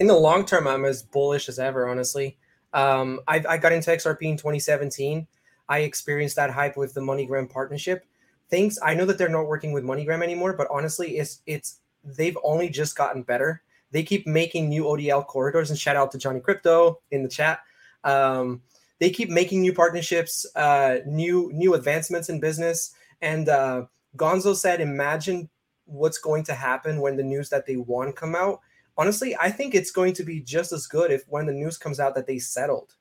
In 0.00 0.08
the 0.08 0.16
long 0.16 0.44
term, 0.44 0.66
I'm 0.66 0.84
as 0.84 1.02
bullish 1.02 1.48
as 1.48 1.58
ever, 1.58 1.88
honestly. 1.88 2.36
Um, 2.72 3.20
I, 3.28 3.44
I 3.48 3.56
got 3.56 3.72
into 3.72 3.90
XRP 3.90 4.22
in 4.22 4.36
2017. 4.36 5.26
I 5.68 5.80
experienced 5.80 6.36
that 6.36 6.50
hype 6.50 6.76
with 6.76 6.94
the 6.94 7.00
MoneyGram 7.00 7.50
partnership. 7.50 8.04
Things 8.48 8.78
I 8.82 8.94
know 8.94 9.04
that 9.06 9.16
they're 9.16 9.28
not 9.28 9.46
working 9.46 9.72
with 9.72 9.84
MoneyGram 9.84 10.22
anymore, 10.22 10.54
but 10.54 10.66
honestly, 10.70 11.18
it's 11.18 11.40
it's 11.46 11.80
they've 12.04 12.36
only 12.42 12.68
just 12.68 12.96
gotten 12.96 13.22
better. 13.22 13.62
They 13.92 14.02
keep 14.02 14.26
making 14.26 14.68
new 14.68 14.84
ODL 14.84 15.26
corridors, 15.26 15.70
and 15.70 15.78
shout 15.78 15.96
out 15.96 16.10
to 16.12 16.18
Johnny 16.18 16.40
Crypto 16.40 17.00
in 17.10 17.22
the 17.22 17.28
chat. 17.28 17.60
Um, 18.04 18.62
they 19.02 19.10
keep 19.10 19.28
making 19.28 19.62
new 19.62 19.72
partnerships, 19.72 20.46
uh, 20.54 20.98
new 21.04 21.50
new 21.52 21.74
advancements 21.74 22.28
in 22.28 22.38
business. 22.38 22.92
And 23.20 23.48
uh, 23.48 23.86
Gonzo 24.16 24.54
said, 24.54 24.80
"Imagine 24.80 25.50
what's 25.86 26.18
going 26.18 26.44
to 26.44 26.54
happen 26.54 27.00
when 27.00 27.16
the 27.16 27.24
news 27.24 27.48
that 27.48 27.66
they 27.66 27.74
won 27.74 28.12
come 28.12 28.36
out." 28.36 28.60
Honestly, 28.96 29.34
I 29.40 29.50
think 29.50 29.74
it's 29.74 29.90
going 29.90 30.14
to 30.14 30.22
be 30.22 30.40
just 30.40 30.70
as 30.70 30.86
good 30.86 31.10
if 31.10 31.24
when 31.26 31.46
the 31.46 31.52
news 31.52 31.78
comes 31.78 31.98
out 31.98 32.14
that 32.14 32.28
they 32.28 32.38
settled, 32.38 32.94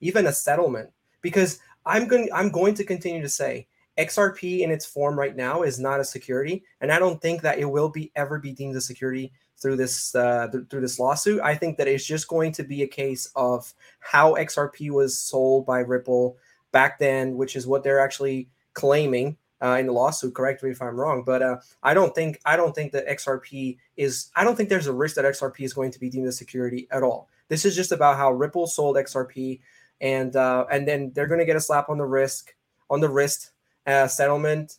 even 0.00 0.26
a 0.26 0.32
settlement, 0.32 0.90
because 1.22 1.58
I'm 1.86 2.06
going 2.06 2.28
I'm 2.34 2.50
going 2.50 2.74
to 2.74 2.84
continue 2.84 3.22
to 3.22 3.28
say 3.30 3.66
XRP 3.96 4.60
in 4.60 4.70
its 4.70 4.84
form 4.84 5.18
right 5.18 5.34
now 5.34 5.62
is 5.62 5.80
not 5.80 6.00
a 6.00 6.04
security, 6.04 6.64
and 6.82 6.92
I 6.92 6.98
don't 6.98 7.22
think 7.22 7.40
that 7.40 7.58
it 7.58 7.64
will 7.64 7.88
be 7.88 8.12
ever 8.14 8.38
be 8.38 8.52
deemed 8.52 8.76
a 8.76 8.82
security 8.82 9.32
through 9.60 9.76
this 9.76 10.14
uh, 10.14 10.48
th- 10.50 10.64
through 10.70 10.82
this 10.82 10.98
lawsuit. 10.98 11.40
I 11.42 11.54
think 11.54 11.78
that 11.78 11.88
it's 11.88 12.04
just 12.04 12.28
going 12.28 12.52
to 12.52 12.62
be 12.62 12.82
a 12.82 12.88
case 12.88 13.30
of 13.36 13.72
how 14.00 14.34
XRP 14.34 14.90
was 14.90 15.18
sold 15.18 15.66
by 15.66 15.80
Ripple 15.80 16.36
back 16.72 16.98
then, 16.98 17.36
which 17.36 17.56
is 17.56 17.66
what 17.66 17.82
they're 17.82 18.00
actually 18.00 18.48
claiming 18.74 19.36
uh, 19.62 19.76
in 19.80 19.86
the 19.86 19.92
lawsuit. 19.92 20.34
Correct 20.34 20.62
me 20.62 20.70
if 20.70 20.82
I'm 20.82 20.98
wrong, 20.98 21.22
but 21.24 21.42
uh, 21.42 21.56
I 21.82 21.94
don't 21.94 22.14
think 22.14 22.40
I 22.44 22.56
don't 22.56 22.74
think 22.74 22.92
that 22.92 23.06
XRP 23.06 23.78
is. 23.96 24.30
I 24.36 24.44
don't 24.44 24.56
think 24.56 24.68
there's 24.68 24.86
a 24.86 24.92
risk 24.92 25.16
that 25.16 25.24
XRP 25.24 25.60
is 25.60 25.72
going 25.72 25.90
to 25.90 26.00
be 26.00 26.10
deemed 26.10 26.28
a 26.28 26.32
security 26.32 26.86
at 26.90 27.02
all. 27.02 27.28
This 27.48 27.64
is 27.64 27.76
just 27.76 27.92
about 27.92 28.16
how 28.16 28.32
Ripple 28.32 28.66
sold 28.66 28.96
XRP, 28.96 29.60
and 30.00 30.34
uh, 30.36 30.66
and 30.70 30.86
then 30.86 31.12
they're 31.14 31.26
going 31.26 31.40
to 31.40 31.46
get 31.46 31.56
a 31.56 31.60
slap 31.60 31.88
on 31.88 31.98
the 31.98 32.04
wrist 32.04 32.52
on 32.90 33.00
the 33.00 33.08
wrist 33.08 33.50
uh, 33.86 34.06
settlement. 34.06 34.78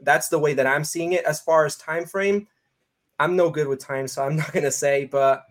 That's 0.00 0.28
the 0.28 0.38
way 0.38 0.54
that 0.54 0.66
I'm 0.66 0.84
seeing 0.84 1.12
it. 1.12 1.24
As 1.24 1.40
far 1.40 1.64
as 1.64 1.76
time 1.76 2.04
frame, 2.04 2.46
I'm 3.18 3.36
no 3.36 3.50
good 3.50 3.68
with 3.68 3.80
time, 3.80 4.08
so 4.08 4.24
I'm 4.24 4.36
not 4.42 4.52
gonna 4.52 4.70
say. 4.70 5.04
But 5.04 5.46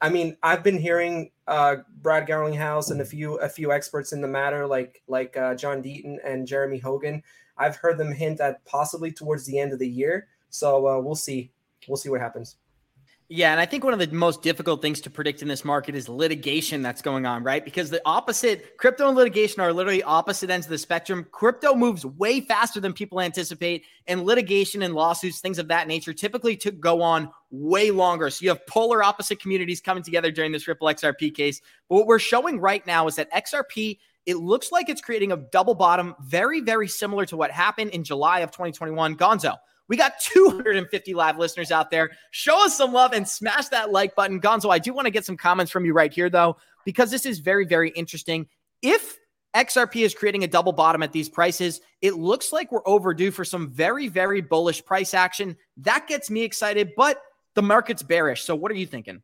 I 0.00 0.08
mean, 0.08 0.36
I've 0.42 0.62
been 0.62 0.78
hearing 0.78 1.30
uh, 1.46 1.76
Brad 2.02 2.26
Garlinghouse 2.26 2.90
and 2.90 3.00
a 3.00 3.04
few 3.04 3.36
a 3.36 3.48
few 3.48 3.72
experts 3.72 4.12
in 4.12 4.20
the 4.20 4.28
matter, 4.28 4.66
like 4.66 5.02
like 5.08 5.36
uh, 5.36 5.54
John 5.54 5.82
Deaton 5.82 6.18
and 6.24 6.46
Jeremy 6.46 6.78
Hogan. 6.78 7.22
I've 7.58 7.76
heard 7.76 7.98
them 7.98 8.12
hint 8.12 8.40
at 8.40 8.64
possibly 8.66 9.10
towards 9.10 9.46
the 9.46 9.58
end 9.58 9.72
of 9.72 9.78
the 9.78 9.88
year. 9.88 10.28
So 10.50 10.86
uh, 10.86 11.00
we'll 11.00 11.14
see. 11.14 11.50
We'll 11.88 11.96
see 11.96 12.10
what 12.10 12.20
happens. 12.20 12.56
Yeah, 13.28 13.50
and 13.50 13.60
I 13.60 13.66
think 13.66 13.82
one 13.82 13.92
of 13.92 13.98
the 13.98 14.06
most 14.14 14.40
difficult 14.40 14.80
things 14.80 15.00
to 15.00 15.10
predict 15.10 15.42
in 15.42 15.48
this 15.48 15.64
market 15.64 15.96
is 15.96 16.08
litigation 16.08 16.80
that's 16.80 17.02
going 17.02 17.26
on, 17.26 17.42
right? 17.42 17.64
Because 17.64 17.90
the 17.90 18.00
opposite, 18.04 18.76
crypto 18.76 19.08
and 19.08 19.16
litigation 19.16 19.60
are 19.60 19.72
literally 19.72 20.00
opposite 20.04 20.48
ends 20.48 20.66
of 20.66 20.70
the 20.70 20.78
spectrum. 20.78 21.26
Crypto 21.32 21.74
moves 21.74 22.06
way 22.06 22.40
faster 22.40 22.78
than 22.78 22.92
people 22.92 23.20
anticipate, 23.20 23.84
and 24.06 24.24
litigation 24.24 24.82
and 24.82 24.94
lawsuits, 24.94 25.40
things 25.40 25.58
of 25.58 25.66
that 25.68 25.88
nature, 25.88 26.12
typically 26.12 26.56
to 26.58 26.70
go 26.70 27.02
on 27.02 27.28
way 27.50 27.90
longer. 27.90 28.30
So 28.30 28.44
you 28.44 28.50
have 28.50 28.64
polar 28.68 29.02
opposite 29.02 29.40
communities 29.40 29.80
coming 29.80 30.04
together 30.04 30.30
during 30.30 30.52
this 30.52 30.68
Ripple 30.68 30.86
XRP 30.86 31.34
case. 31.34 31.60
But 31.88 31.96
what 31.96 32.06
we're 32.06 32.20
showing 32.20 32.60
right 32.60 32.86
now 32.86 33.08
is 33.08 33.16
that 33.16 33.32
XRP 33.32 33.98
it 34.26 34.38
looks 34.38 34.72
like 34.72 34.88
it's 34.88 35.00
creating 35.00 35.30
a 35.30 35.36
double 35.36 35.74
bottom, 35.74 36.14
very, 36.20 36.60
very 36.60 36.88
similar 36.88 37.24
to 37.26 37.36
what 37.36 37.52
happened 37.52 37.90
in 37.92 38.02
July 38.02 38.40
of 38.40 38.50
2021. 38.50 39.16
Gonzo, 39.16 39.54
we 39.88 39.96
got 39.96 40.18
250 40.20 41.14
live 41.14 41.38
listeners 41.38 41.70
out 41.70 41.90
there. 41.90 42.10
Show 42.30 42.64
us 42.64 42.76
some 42.76 42.92
love 42.92 43.12
and 43.12 43.26
smash 43.26 43.68
that 43.68 43.90
like 43.90 44.14
button. 44.14 44.40
Gonzo, 44.40 44.70
I 44.70 44.78
do 44.78 44.92
want 44.92 45.06
to 45.06 45.10
get 45.10 45.24
some 45.24 45.36
comments 45.36 45.70
from 45.70 45.84
you 45.84 45.92
right 45.92 46.12
here, 46.12 46.28
though, 46.28 46.56
because 46.84 47.10
this 47.10 47.26
is 47.26 47.38
very, 47.38 47.64
very 47.64 47.90
interesting. 47.90 48.46
If 48.82 49.18
XRP 49.54 50.02
is 50.02 50.14
creating 50.14 50.44
a 50.44 50.48
double 50.48 50.72
bottom 50.72 51.02
at 51.02 51.12
these 51.12 51.28
prices, 51.28 51.80
it 52.02 52.14
looks 52.14 52.52
like 52.52 52.70
we're 52.70 52.86
overdue 52.86 53.30
for 53.30 53.44
some 53.44 53.70
very, 53.70 54.08
very 54.08 54.40
bullish 54.40 54.84
price 54.84 55.14
action. 55.14 55.56
That 55.78 56.06
gets 56.06 56.30
me 56.30 56.42
excited, 56.42 56.92
but 56.96 57.22
the 57.54 57.62
market's 57.62 58.02
bearish. 58.02 58.42
So, 58.42 58.54
what 58.54 58.70
are 58.70 58.74
you 58.74 58.86
thinking? 58.86 59.22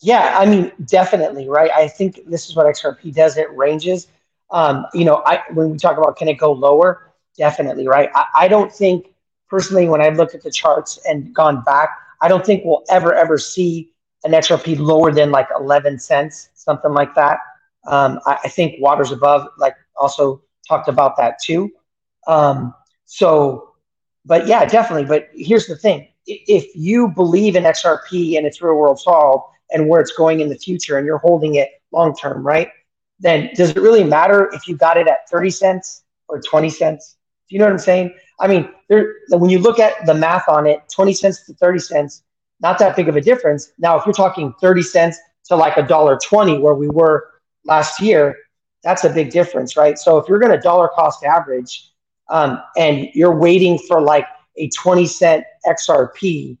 Yeah, 0.00 0.36
I 0.38 0.46
mean, 0.46 0.72
definitely, 0.86 1.48
right? 1.48 1.70
I 1.74 1.88
think 1.88 2.20
this 2.26 2.48
is 2.48 2.56
what 2.56 2.66
XRP 2.66 3.14
does. 3.14 3.36
It 3.36 3.54
ranges. 3.54 4.06
Um, 4.50 4.86
you 4.94 5.04
know, 5.04 5.22
I 5.26 5.42
when 5.52 5.70
we 5.70 5.76
talk 5.76 5.98
about 5.98 6.16
can 6.16 6.28
it 6.28 6.34
go 6.34 6.52
lower, 6.52 7.09
definitely, 7.40 7.88
right? 7.88 8.10
I, 8.14 8.26
I 8.42 8.48
don't 8.48 8.70
think 8.70 9.14
personally, 9.48 9.88
when 9.88 10.02
I 10.02 10.10
looked 10.10 10.34
at 10.36 10.42
the 10.42 10.50
charts 10.50 11.00
and 11.08 11.34
gone 11.34 11.64
back, 11.64 11.88
I 12.20 12.28
don't 12.28 12.44
think 12.44 12.62
we'll 12.64 12.84
ever, 12.90 13.14
ever 13.14 13.38
see 13.38 13.92
an 14.24 14.32
XRP 14.32 14.78
lower 14.78 15.10
than 15.10 15.30
like 15.30 15.48
11 15.58 15.98
cents, 15.98 16.50
something 16.54 16.92
like 16.92 17.14
that. 17.14 17.38
Um, 17.86 18.20
I, 18.26 18.38
I, 18.44 18.48
think 18.48 18.78
waters 18.78 19.10
above, 19.10 19.48
like 19.56 19.74
also 19.98 20.42
talked 20.68 20.88
about 20.88 21.16
that 21.16 21.38
too. 21.42 21.72
Um, 22.26 22.74
so, 23.06 23.70
but 24.26 24.46
yeah, 24.46 24.66
definitely. 24.66 25.06
But 25.06 25.30
here's 25.32 25.66
the 25.66 25.76
thing: 25.76 26.08
if 26.26 26.66
you 26.76 27.08
believe 27.08 27.56
in 27.56 27.64
XRP 27.64 28.36
and 28.36 28.46
its 28.46 28.60
real 28.60 28.74
world 28.74 29.00
solve 29.00 29.40
and 29.72 29.88
where 29.88 30.02
it's 30.02 30.12
going 30.12 30.40
in 30.40 30.50
the 30.50 30.58
future, 30.58 30.98
and 30.98 31.06
you're 31.06 31.16
holding 31.18 31.54
it 31.54 31.70
long 31.90 32.14
term, 32.14 32.46
right? 32.46 32.68
Then 33.18 33.48
does 33.54 33.70
it 33.70 33.76
really 33.76 34.04
matter 34.04 34.50
if 34.52 34.68
you 34.68 34.76
got 34.76 34.98
it 34.98 35.08
at 35.08 35.26
30 35.30 35.50
cents 35.50 36.02
or 36.28 36.38
20 36.42 36.68
cents? 36.68 37.16
Do 37.50 37.56
you 37.56 37.58
know 37.58 37.64
what 37.66 37.72
I'm 37.72 37.78
saying? 37.78 38.14
I 38.38 38.46
mean, 38.46 38.70
there 38.88 39.16
when 39.30 39.50
you 39.50 39.58
look 39.58 39.80
at 39.80 40.06
the 40.06 40.14
math 40.14 40.48
on 40.48 40.66
it, 40.66 40.82
20 40.94 41.12
cents 41.12 41.44
to 41.46 41.54
30 41.54 41.80
cents, 41.80 42.22
not 42.60 42.78
that 42.78 42.94
big 42.94 43.08
of 43.08 43.16
a 43.16 43.20
difference. 43.20 43.72
Now, 43.78 43.98
if 43.98 44.06
you're 44.06 44.12
talking 44.12 44.54
30 44.60 44.82
cents 44.82 45.18
to 45.46 45.56
like 45.56 45.76
a 45.76 45.82
dollar 45.82 46.16
20 46.22 46.58
where 46.58 46.74
we 46.74 46.88
were 46.88 47.28
last 47.64 48.00
year, 48.00 48.36
that's 48.84 49.02
a 49.02 49.10
big 49.10 49.30
difference, 49.30 49.76
right? 49.76 49.98
So 49.98 50.16
if 50.18 50.28
you're 50.28 50.38
going 50.38 50.52
to 50.52 50.60
dollar 50.60 50.88
cost 50.94 51.24
average 51.24 51.90
um, 52.28 52.62
and 52.76 53.08
you're 53.14 53.36
waiting 53.36 53.78
for 53.78 54.00
like 54.00 54.26
a 54.56 54.70
20 54.70 55.06
cent 55.06 55.44
XRP, 55.66 56.56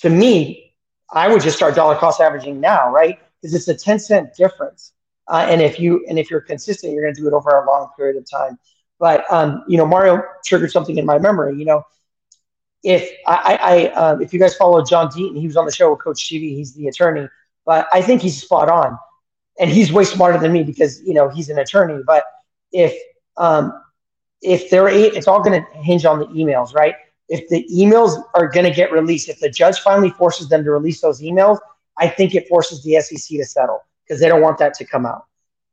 to 0.00 0.10
me, 0.10 0.74
I 1.12 1.28
would 1.28 1.42
just 1.42 1.56
start 1.56 1.76
dollar 1.76 1.94
cost 1.94 2.20
averaging 2.20 2.60
now, 2.60 2.90
right? 2.90 3.20
Because 3.40 3.54
it's 3.54 3.68
a 3.68 3.74
10 3.74 4.00
cent 4.00 4.34
difference. 4.34 4.92
Uh, 5.28 5.46
and 5.48 5.62
if 5.62 5.80
you 5.80 6.04
and 6.08 6.18
if 6.18 6.30
you're 6.30 6.40
consistent, 6.40 6.92
you're 6.92 7.02
going 7.02 7.14
to 7.14 7.20
do 7.20 7.26
it 7.26 7.32
over 7.32 7.48
a 7.48 7.66
long 7.66 7.88
period 7.96 8.16
of 8.16 8.28
time. 8.28 8.58
But 8.98 9.24
um, 9.30 9.64
you 9.68 9.76
know, 9.76 9.86
Mario 9.86 10.22
triggered 10.44 10.70
something 10.70 10.96
in 10.96 11.06
my 11.06 11.18
memory. 11.18 11.56
You 11.58 11.64
know, 11.64 11.82
if 12.82 13.10
I, 13.26 13.58
I 13.60 13.86
uh, 13.88 14.18
if 14.20 14.32
you 14.32 14.38
guys 14.38 14.54
follow 14.54 14.84
John 14.84 15.08
Deaton, 15.08 15.38
he 15.38 15.46
was 15.46 15.56
on 15.56 15.66
the 15.66 15.72
show 15.72 15.90
with 15.90 16.00
Coach 16.00 16.24
TV. 16.24 16.54
He's 16.56 16.74
the 16.74 16.88
attorney, 16.88 17.28
but 17.64 17.88
I 17.92 18.02
think 18.02 18.22
he's 18.22 18.40
spot 18.40 18.68
on, 18.68 18.98
and 19.58 19.70
he's 19.70 19.92
way 19.92 20.04
smarter 20.04 20.38
than 20.38 20.52
me 20.52 20.62
because 20.62 21.02
you 21.02 21.14
know 21.14 21.28
he's 21.28 21.48
an 21.48 21.58
attorney. 21.58 22.02
But 22.06 22.24
if 22.72 22.94
um, 23.36 23.72
if 24.42 24.70
they're 24.70 24.88
it's 24.88 25.26
all 25.26 25.42
going 25.42 25.60
to 25.60 25.78
hinge 25.78 26.04
on 26.04 26.18
the 26.18 26.26
emails, 26.26 26.74
right? 26.74 26.94
If 27.28 27.48
the 27.48 27.66
emails 27.72 28.22
are 28.34 28.48
going 28.48 28.66
to 28.66 28.70
get 28.70 28.92
released, 28.92 29.30
if 29.30 29.40
the 29.40 29.48
judge 29.48 29.80
finally 29.80 30.10
forces 30.10 30.48
them 30.48 30.62
to 30.62 30.70
release 30.70 31.00
those 31.00 31.22
emails, 31.22 31.58
I 31.98 32.08
think 32.08 32.34
it 32.34 32.46
forces 32.48 32.82
the 32.82 33.00
SEC 33.00 33.38
to 33.38 33.44
settle 33.44 33.80
because 34.04 34.20
they 34.20 34.28
don't 34.28 34.42
want 34.42 34.58
that 34.58 34.74
to 34.74 34.84
come 34.84 35.06
out. 35.06 35.24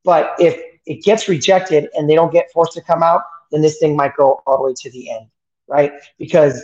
But 0.05 0.33
if 0.39 0.70
it 0.85 1.03
gets 1.03 1.27
rejected 1.27 1.89
and 1.95 2.09
they 2.09 2.15
don't 2.15 2.33
get 2.33 2.51
forced 2.51 2.73
to 2.73 2.81
come 2.81 3.03
out, 3.03 3.23
then 3.51 3.61
this 3.61 3.77
thing 3.77 3.95
might 3.95 4.15
go 4.15 4.41
all 4.45 4.57
the 4.57 4.63
way 4.63 4.73
to 4.75 4.91
the 4.91 5.11
end, 5.11 5.27
right? 5.67 5.91
Because, 6.17 6.63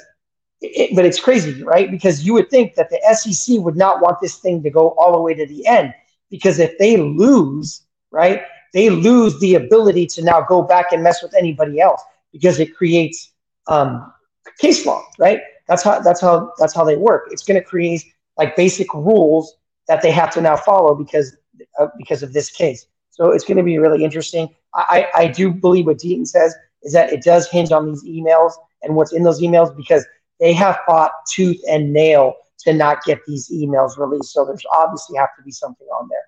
it, 0.62 0.96
but 0.96 1.06
it's 1.06 1.20
crazy, 1.20 1.64
right? 1.64 1.92
Because 1.92 2.26
you 2.26 2.34
would 2.34 2.50
think 2.50 2.76
that 2.76 2.90
the 2.90 3.00
SEC 3.14 3.60
would 3.60 3.76
not 3.76 4.02
want 4.02 4.20
this 4.22 4.38
thing 4.38 4.64
to 4.64 4.70
go 4.70 4.90
all 4.92 5.12
the 5.12 5.22
way 5.22 5.34
to 5.34 5.46
the 5.46 5.66
end, 5.68 5.94
because 6.30 6.60
if 6.60 6.78
they 6.78 6.98
lose, 6.98 7.84
right, 8.12 8.42
they 8.74 8.90
lose 8.90 9.40
the 9.40 9.56
ability 9.56 10.06
to 10.08 10.24
now 10.24 10.42
go 10.42 10.62
back 10.62 10.92
and 10.92 11.04
mess 11.04 11.22
with 11.22 11.34
anybody 11.36 11.80
else 11.80 12.02
because 12.32 12.60
it 12.60 12.76
creates 12.76 13.32
um, 13.68 14.12
case 14.60 14.86
law, 14.86 15.04
right? 15.18 15.42
That's 15.68 15.84
how 15.84 16.00
that's 16.00 16.22
how 16.22 16.54
that's 16.58 16.74
how 16.74 16.84
they 16.84 16.96
work. 16.96 17.28
It's 17.32 17.44
going 17.44 17.60
to 17.60 17.66
create 17.66 18.04
like 18.38 18.56
basic 18.56 18.94
rules 18.94 19.56
that 19.88 20.02
they 20.02 20.12
have 20.12 20.32
to 20.34 20.42
now 20.42 20.56
follow 20.56 20.96
because 20.96 21.36
uh, 21.80 21.88
because 21.98 22.24
of 22.24 22.34
this 22.34 22.50
case. 22.50 22.86
So 23.18 23.32
it's 23.32 23.44
going 23.44 23.58
to 23.58 23.64
be 23.64 23.80
really 23.80 24.04
interesting. 24.04 24.48
I, 24.76 25.08
I 25.16 25.28
do 25.28 25.52
believe 25.52 25.88
what 25.88 25.98
Deaton 25.98 26.28
says 26.28 26.56
is 26.84 26.94
that 26.94 27.12
it 27.12 27.24
does 27.24 27.50
hinge 27.50 27.72
on 27.72 27.88
these 27.88 28.04
emails 28.06 28.52
and 28.84 28.96
what's 28.96 29.12
in 29.12 29.24
those 29.24 29.42
emails 29.42 29.76
because 29.76 30.06
they 30.40 30.54
have 30.54 30.78
fought 30.86 31.12
tooth 31.34 31.60
and 31.68 31.92
nail 31.92 32.36
to 32.60 32.74
not 32.74 33.04
get 33.06 33.20
these 33.26 33.50
emails 33.52 33.98
released. 33.98 34.34
So 34.34 34.46
there's 34.46 34.64
obviously 34.72 35.18
have 35.18 35.30
to 35.36 35.44
be 35.44 35.52
something 35.52 35.88
on 35.88 36.08
there. 36.10 36.20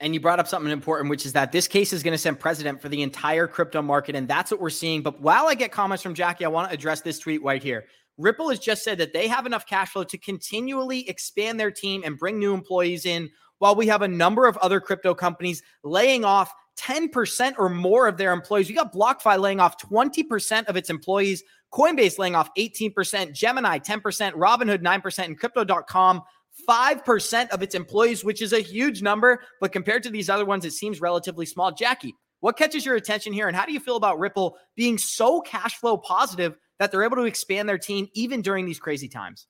And 0.00 0.14
you 0.14 0.20
brought 0.20 0.40
up 0.40 0.48
something 0.48 0.72
important, 0.72 1.10
which 1.10 1.26
is 1.26 1.34
that 1.34 1.52
this 1.52 1.68
case 1.68 1.92
is 1.92 2.02
going 2.02 2.12
to 2.12 2.18
send 2.18 2.40
precedent 2.40 2.80
for 2.80 2.88
the 2.88 3.02
entire 3.02 3.46
crypto 3.46 3.82
market. 3.82 4.16
And 4.16 4.26
that's 4.26 4.50
what 4.50 4.58
we're 4.58 4.70
seeing. 4.70 5.02
But 5.02 5.20
while 5.20 5.48
I 5.48 5.54
get 5.54 5.70
comments 5.70 6.02
from 6.02 6.14
Jackie, 6.14 6.46
I 6.46 6.48
want 6.48 6.70
to 6.70 6.74
address 6.74 7.02
this 7.02 7.18
tweet 7.18 7.42
right 7.42 7.62
here. 7.62 7.84
Ripple 8.16 8.48
has 8.48 8.58
just 8.58 8.84
said 8.84 8.98
that 8.98 9.12
they 9.12 9.28
have 9.28 9.44
enough 9.44 9.66
cash 9.66 9.90
flow 9.90 10.04
to 10.04 10.18
continually 10.18 11.08
expand 11.08 11.60
their 11.60 11.70
team 11.70 12.02
and 12.04 12.18
bring 12.18 12.38
new 12.38 12.54
employees 12.54 13.04
in 13.04 13.30
while 13.62 13.76
we 13.76 13.86
have 13.86 14.02
a 14.02 14.08
number 14.08 14.46
of 14.46 14.56
other 14.56 14.80
crypto 14.80 15.14
companies 15.14 15.62
laying 15.84 16.24
off 16.24 16.52
10% 16.80 17.54
or 17.58 17.68
more 17.68 18.08
of 18.08 18.16
their 18.16 18.32
employees. 18.32 18.68
We 18.68 18.74
got 18.74 18.92
BlockFi 18.92 19.38
laying 19.38 19.60
off 19.60 19.78
20% 19.78 20.64
of 20.64 20.76
its 20.76 20.90
employees, 20.90 21.44
Coinbase 21.72 22.18
laying 22.18 22.34
off 22.34 22.50
18%, 22.58 23.32
Gemini 23.32 23.78
10%, 23.78 24.32
Robinhood 24.32 24.82
9%, 24.82 25.24
and 25.24 25.38
Crypto.com 25.38 26.22
5% 26.68 27.48
of 27.50 27.62
its 27.62 27.76
employees, 27.76 28.24
which 28.24 28.42
is 28.42 28.52
a 28.52 28.58
huge 28.58 29.00
number. 29.00 29.40
But 29.60 29.70
compared 29.70 30.02
to 30.02 30.10
these 30.10 30.28
other 30.28 30.44
ones, 30.44 30.64
it 30.64 30.72
seems 30.72 31.00
relatively 31.00 31.46
small. 31.46 31.70
Jackie, 31.70 32.16
what 32.40 32.56
catches 32.56 32.84
your 32.84 32.96
attention 32.96 33.32
here? 33.32 33.46
And 33.46 33.56
how 33.56 33.64
do 33.64 33.72
you 33.72 33.78
feel 33.78 33.94
about 33.94 34.18
Ripple 34.18 34.56
being 34.74 34.98
so 34.98 35.40
cash 35.40 35.76
flow 35.76 35.98
positive 35.98 36.56
that 36.80 36.90
they're 36.90 37.04
able 37.04 37.18
to 37.18 37.26
expand 37.26 37.68
their 37.68 37.78
team 37.78 38.08
even 38.14 38.42
during 38.42 38.66
these 38.66 38.80
crazy 38.80 39.08
times? 39.08 39.46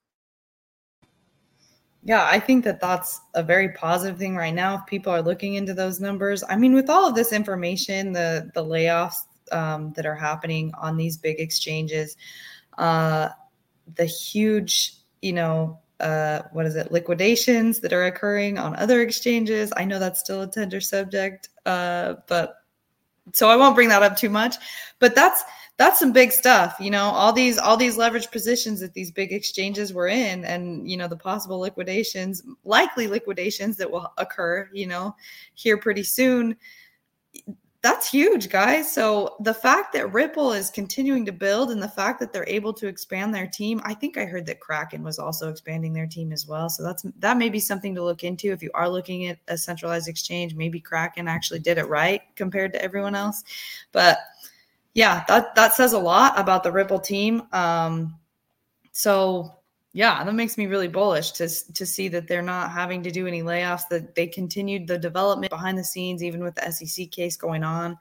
Yeah, 2.04 2.26
I 2.28 2.40
think 2.40 2.64
that 2.64 2.80
that's 2.80 3.20
a 3.34 3.42
very 3.42 3.68
positive 3.70 4.18
thing 4.18 4.34
right 4.36 4.54
now. 4.54 4.74
If 4.76 4.86
people 4.86 5.12
are 5.12 5.22
looking 5.22 5.54
into 5.54 5.72
those 5.72 6.00
numbers, 6.00 6.42
I 6.48 6.56
mean, 6.56 6.74
with 6.74 6.90
all 6.90 7.08
of 7.08 7.14
this 7.14 7.32
information, 7.32 8.12
the 8.12 8.50
the 8.54 8.64
layoffs 8.64 9.22
um, 9.52 9.92
that 9.92 10.04
are 10.04 10.16
happening 10.16 10.72
on 10.80 10.96
these 10.96 11.16
big 11.16 11.38
exchanges, 11.38 12.16
uh, 12.78 13.28
the 13.94 14.04
huge, 14.04 14.96
you 15.20 15.32
know, 15.32 15.78
uh, 16.00 16.42
what 16.52 16.66
is 16.66 16.74
it, 16.74 16.90
liquidations 16.90 17.78
that 17.80 17.92
are 17.92 18.06
occurring 18.06 18.58
on 18.58 18.74
other 18.76 19.00
exchanges. 19.00 19.72
I 19.76 19.84
know 19.84 20.00
that's 20.00 20.18
still 20.18 20.42
a 20.42 20.48
tender 20.48 20.80
subject, 20.80 21.50
uh, 21.66 22.14
but 22.26 22.56
so 23.32 23.48
I 23.48 23.56
won't 23.56 23.76
bring 23.76 23.88
that 23.90 24.02
up 24.02 24.16
too 24.16 24.30
much. 24.30 24.56
But 24.98 25.14
that's 25.14 25.44
that's 25.82 25.98
some 25.98 26.12
big 26.12 26.30
stuff 26.30 26.76
you 26.78 26.90
know 26.90 27.04
all 27.04 27.32
these 27.32 27.58
all 27.58 27.76
these 27.76 27.96
leverage 27.96 28.30
positions 28.30 28.80
that 28.80 28.94
these 28.94 29.10
big 29.10 29.32
exchanges 29.32 29.92
were 29.92 30.08
in 30.08 30.44
and 30.44 30.88
you 30.88 30.96
know 30.96 31.08
the 31.08 31.16
possible 31.16 31.58
liquidations 31.58 32.42
likely 32.64 33.06
liquidations 33.06 33.76
that 33.76 33.90
will 33.90 34.12
occur 34.18 34.68
you 34.72 34.86
know 34.86 35.14
here 35.54 35.76
pretty 35.76 36.02
soon. 36.02 36.56
That's 37.82 38.08
huge 38.08 38.48
guys. 38.48 38.92
So 38.92 39.34
the 39.40 39.52
fact 39.54 39.92
that 39.94 40.12
ripple 40.12 40.52
is 40.52 40.70
continuing 40.70 41.26
to 41.26 41.32
build 41.32 41.72
and 41.72 41.82
the 41.82 41.88
fact 41.88 42.20
that 42.20 42.32
they're 42.32 42.48
able 42.48 42.72
to 42.74 42.86
expand 42.86 43.34
their 43.34 43.48
team 43.48 43.80
i 43.84 43.92
think 43.92 44.16
i 44.16 44.24
heard 44.24 44.46
that 44.46 44.60
kraken 44.60 45.02
was 45.02 45.18
also 45.18 45.50
expanding 45.50 45.92
their 45.92 46.06
team 46.06 46.30
as 46.30 46.46
well. 46.46 46.68
So 46.68 46.84
that's 46.84 47.04
that 47.18 47.36
may 47.36 47.48
be 47.48 47.58
something 47.58 47.94
to 47.96 48.04
look 48.04 48.22
into 48.22 48.52
if 48.52 48.62
you 48.62 48.70
are 48.74 48.88
looking 48.88 49.26
at 49.26 49.38
a 49.48 49.58
centralized 49.58 50.08
exchange. 50.08 50.54
Maybe 50.54 50.78
kraken 50.78 51.26
actually 51.26 51.58
did 51.58 51.78
it 51.78 51.88
right 51.88 52.22
compared 52.36 52.72
to 52.74 52.82
everyone 52.82 53.16
else. 53.16 53.42
But 53.90 54.18
yeah, 54.94 55.24
that 55.28 55.54
that 55.54 55.74
says 55.74 55.92
a 55.92 55.98
lot 55.98 56.38
about 56.38 56.62
the 56.62 56.72
Ripple 56.72 57.00
team. 57.00 57.42
Um, 57.52 58.18
so 58.92 59.54
yeah, 59.94 60.22
that 60.24 60.34
makes 60.34 60.58
me 60.58 60.66
really 60.66 60.88
bullish 60.88 61.32
to 61.32 61.48
to 61.72 61.86
see 61.86 62.08
that 62.08 62.28
they're 62.28 62.42
not 62.42 62.70
having 62.70 63.02
to 63.02 63.10
do 63.10 63.26
any 63.26 63.42
layoffs. 63.42 63.88
That 63.90 64.14
they 64.14 64.26
continued 64.26 64.86
the 64.86 64.98
development 64.98 65.50
behind 65.50 65.78
the 65.78 65.84
scenes, 65.84 66.22
even 66.22 66.42
with 66.42 66.54
the 66.54 66.70
SEC 66.70 67.10
case 67.10 67.36
going 67.36 67.64
on. 67.64 67.98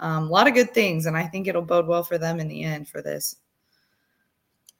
Um, 0.00 0.24
a 0.24 0.30
lot 0.30 0.48
of 0.48 0.54
good 0.54 0.74
things, 0.74 1.06
and 1.06 1.16
I 1.16 1.26
think 1.26 1.46
it'll 1.46 1.62
bode 1.62 1.86
well 1.86 2.02
for 2.02 2.18
them 2.18 2.40
in 2.40 2.48
the 2.48 2.62
end 2.62 2.88
for 2.88 3.00
this. 3.00 3.36